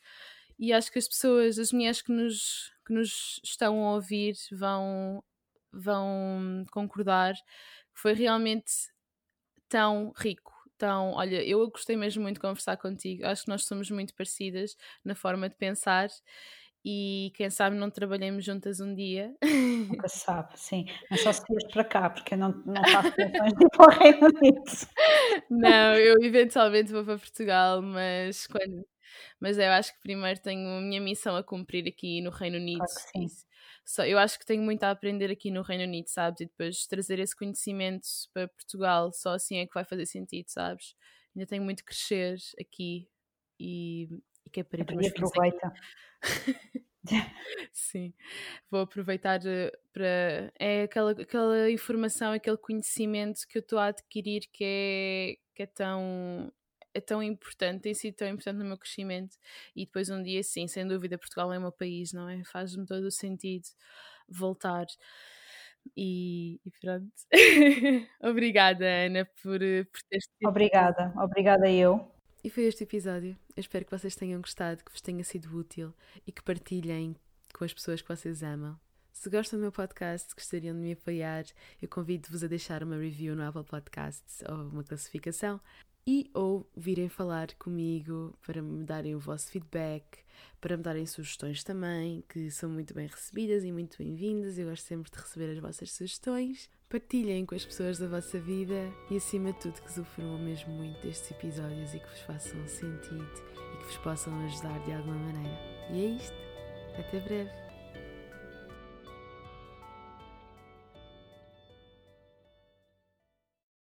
E 0.59 0.74
acho 0.74 0.91
que 0.91 0.99
as 0.99 1.07
pessoas, 1.07 1.57
as 1.57 1.71
mulheres 1.71 2.01
que 2.01 2.11
nos, 2.11 2.71
que 2.86 2.93
nos 2.93 3.39
estão 3.43 3.86
a 3.86 3.93
ouvir 3.95 4.36
vão, 4.51 5.24
vão 5.71 6.65
concordar 6.71 7.34
que 7.36 8.01
foi 8.01 8.13
realmente 8.13 8.71
tão 9.69 10.11
rico. 10.15 10.51
Tão, 10.78 11.13
olha, 11.13 11.41
eu 11.47 11.69
gostei 11.69 11.95
mesmo 11.95 12.24
muito 12.24 12.36
de 12.36 12.41
conversar 12.41 12.78
contigo. 12.78 13.26
Acho 13.26 13.43
que 13.43 13.49
nós 13.49 13.65
somos 13.65 13.89
muito 13.89 14.13
parecidas 14.13 14.76
na 15.03 15.15
forma 15.15 15.47
de 15.47 15.55
pensar 15.55 16.09
e 16.86 17.32
quem 17.36 17.50
sabe 17.50 17.78
não 17.78 17.90
trabalhemos 17.90 18.44
juntas 18.44 18.80
um 18.82 18.94
dia. 18.94 19.34
Nunca 19.42 20.08
se 20.10 20.20
sabe, 20.20 20.60
sim. 20.60 20.86
Mas 21.10 21.22
só 21.22 21.32
se 21.32 21.42
vies 21.50 21.72
para 21.72 21.84
cá, 21.86 22.10
porque 22.10 22.34
eu 22.34 22.38
não, 22.38 22.50
não 22.66 22.74
faço 22.92 23.14
questões 23.14 23.54
de 23.54 23.64
ir 23.64 23.70
para 23.70 23.86
o 23.86 23.90
Reino 23.90 24.28
Unido. 24.28 24.64
Não, 25.50 25.96
eu 25.96 26.16
eventualmente 26.22 26.92
vou 26.92 27.06
para 27.06 27.18
Portugal, 27.18 27.82
mas 27.82 28.48
quando. 28.48 28.86
Mas 29.40 29.58
eu 29.58 29.72
acho 29.72 29.94
que 29.94 30.02
primeiro 30.02 30.42
tenho 30.42 30.68
a 30.68 30.82
minha 30.82 31.00
missão 31.00 31.36
a 31.36 31.44
cumprir 31.44 31.88
aqui 31.88 32.22
no 32.22 32.32
Reino 32.32 32.58
Unido. 32.58 32.80
Claro 32.80 33.28
Só, 33.86 34.06
eu 34.06 34.18
acho 34.18 34.40
que 34.40 34.46
tenho 34.46 34.64
muito 34.64 34.84
a 34.84 34.92
aprender 34.92 35.32
aqui 35.32 35.52
no 35.52 35.62
Reino 35.62 35.84
Unido, 35.84 36.08
sabes? 36.08 36.42
E 36.42 36.46
depois 36.46 36.88
trazer 36.88 37.20
esse 37.20 37.36
conhecimento 37.36 38.08
para 38.34 38.48
Portugal, 38.48 39.12
só 39.14 39.34
assim 39.34 39.58
é 39.58 39.66
que 39.68 39.74
vai 39.74 39.86
fazer 39.86 40.06
sentido, 40.06 40.48
sabes? 40.50 40.96
Ainda 41.36 41.48
tenho 41.48 41.64
muito 41.64 41.82
a 41.82 41.86
crescer 41.86 42.38
aqui 42.60 43.08
e, 43.60 44.08
e 44.46 44.50
que 44.50 44.60
é 44.62 44.64
para 44.64 44.82
ir 44.82 45.08
aproveita. 45.08 45.74
Sim, 47.74 48.14
vou 48.70 48.82
aproveitar 48.82 49.39
eh, 49.46 49.72
para. 49.91 50.54
É 50.58 50.84
aquela, 50.84 51.12
aquela 51.12 51.70
informação, 51.70 52.32
aquele 52.32 52.58
conhecimento 52.58 53.41
que 53.48 53.58
eu 53.58 53.62
estou 53.62 53.80
a 53.80 53.88
adquirir 53.88 54.48
que 54.52 54.64
é, 54.64 55.36
que 55.56 55.64
é 55.64 55.66
tão. 55.66 56.52
É 56.96 57.02
tão 57.02 57.24
importante, 57.24 57.82
tem 57.82 57.94
sido 57.96 58.14
tão 58.14 58.28
importante 58.28 58.58
no 58.58 58.66
meu 58.66 58.78
crescimento. 58.78 59.36
E 59.76 59.84
depois, 59.84 60.12
um 60.12 60.22
dia, 60.22 60.44
sim, 60.44 60.68
sem 60.68 60.88
dúvida, 60.88 61.18
Portugal 61.18 61.52
é 61.52 61.58
o 61.58 61.62
meu 61.62 61.72
país, 61.72 62.14
não 62.14 62.30
é? 62.30 62.44
Faz-me 62.44 62.86
todo 62.86 63.06
o 63.06 63.12
sentido 63.12 63.66
voltar. 64.30 64.86
E, 65.98 66.60
e 66.64 66.72
pronto. 66.80 67.12
obrigada, 68.22 68.86
Ana, 68.86 69.28
por, 69.41 69.62
eh, 69.62 69.84
por 69.86 70.02
teres. 70.04 70.28
Obrigada, 70.46 71.14
obrigada 71.18 71.70
eu. 71.70 72.12
E 72.44 72.50
foi 72.50 72.66
este 72.66 72.84
episódio. 72.84 73.43
Eu 73.56 73.62
espero 73.62 73.86
que 73.86 73.91
vocês 73.91 74.16
tenham 74.16 74.41
gostado, 74.41 74.84
que 74.84 74.91
vos 74.91 75.01
tenha 75.01 75.24
sido 75.24 75.56
útil 75.56 75.93
e 76.26 76.32
que 76.32 76.41
partilhem 76.41 77.16
com 77.54 77.64
as 77.64 77.74
pessoas 77.74 78.01
que 78.01 78.08
vocês 78.08 78.41
amam. 78.41 78.80
Se 79.12 79.30
gostam 79.30 79.60
do 79.60 79.62
meu 79.62 79.72
podcast, 79.72 80.34
gostariam 80.36 80.76
de 80.76 80.82
me 80.82 80.93
apoiar, 80.93 81.45
eu 81.80 81.88
convido-vos 81.88 82.43
a 82.43 82.47
deixar 82.47 82.84
uma 82.84 82.97
review 82.97 83.36
no 83.36 83.47
Apple 83.47 83.64
Podcasts 83.64 84.41
ou 84.49 84.70
uma 84.70 84.84
classificação 84.84 85.62
e 86.06 86.30
ou 86.34 86.70
virem 86.76 87.10
falar 87.10 87.54
comigo 87.56 88.34
para 88.45 88.62
me 88.62 88.84
darem 88.84 89.16
o 89.16 89.20
vosso 89.20 89.49
feedback, 89.49 90.20
para 90.60 90.78
me 90.78 90.84
darem 90.84 91.06
sugestões 91.06 91.64
também, 91.64 92.24
que 92.28 92.49
são 92.51 92.70
muito 92.70 92.93
bem 92.93 93.08
recebidas 93.08 93.64
e 93.64 93.72
muito 93.72 93.97
bem-vindas. 93.97 94.58
Eu 94.58 94.70
gosto 94.70 94.86
sempre 94.86 95.12
de 95.12 95.18
receber 95.18 95.51
as 95.51 95.60
vossas 95.60 95.91
sugestões. 95.91 96.70
Partilhem 96.89 97.45
com 97.45 97.56
as 97.56 97.66
pessoas 97.66 97.97
da 97.97 98.08
vossa 98.08 98.39
vida 98.39 98.93
e, 99.10 99.18
acima 99.18 99.51
de 99.54 99.60
tudo, 99.60 99.82
que 99.82 99.89
usufruam 99.89 100.38
mesmo 100.38 100.74
muito 100.74 101.01
destes 101.01 101.32
episódios 101.32 101.93
e 101.93 101.99
que 101.99 102.08
vos 102.08 102.20
façam 102.20 102.68
sentido 102.68 103.43
e 103.74 103.78
que 103.78 103.86
vos 103.86 103.97
possam 103.97 104.34
ajudar 104.45 104.80
de 104.86 104.93
alguma 104.93 105.18
maneira. 105.18 105.60
E 105.91 106.06
é 106.06 106.10
isto. 106.10 106.36
Até 106.99 107.20
breve. 107.20 107.62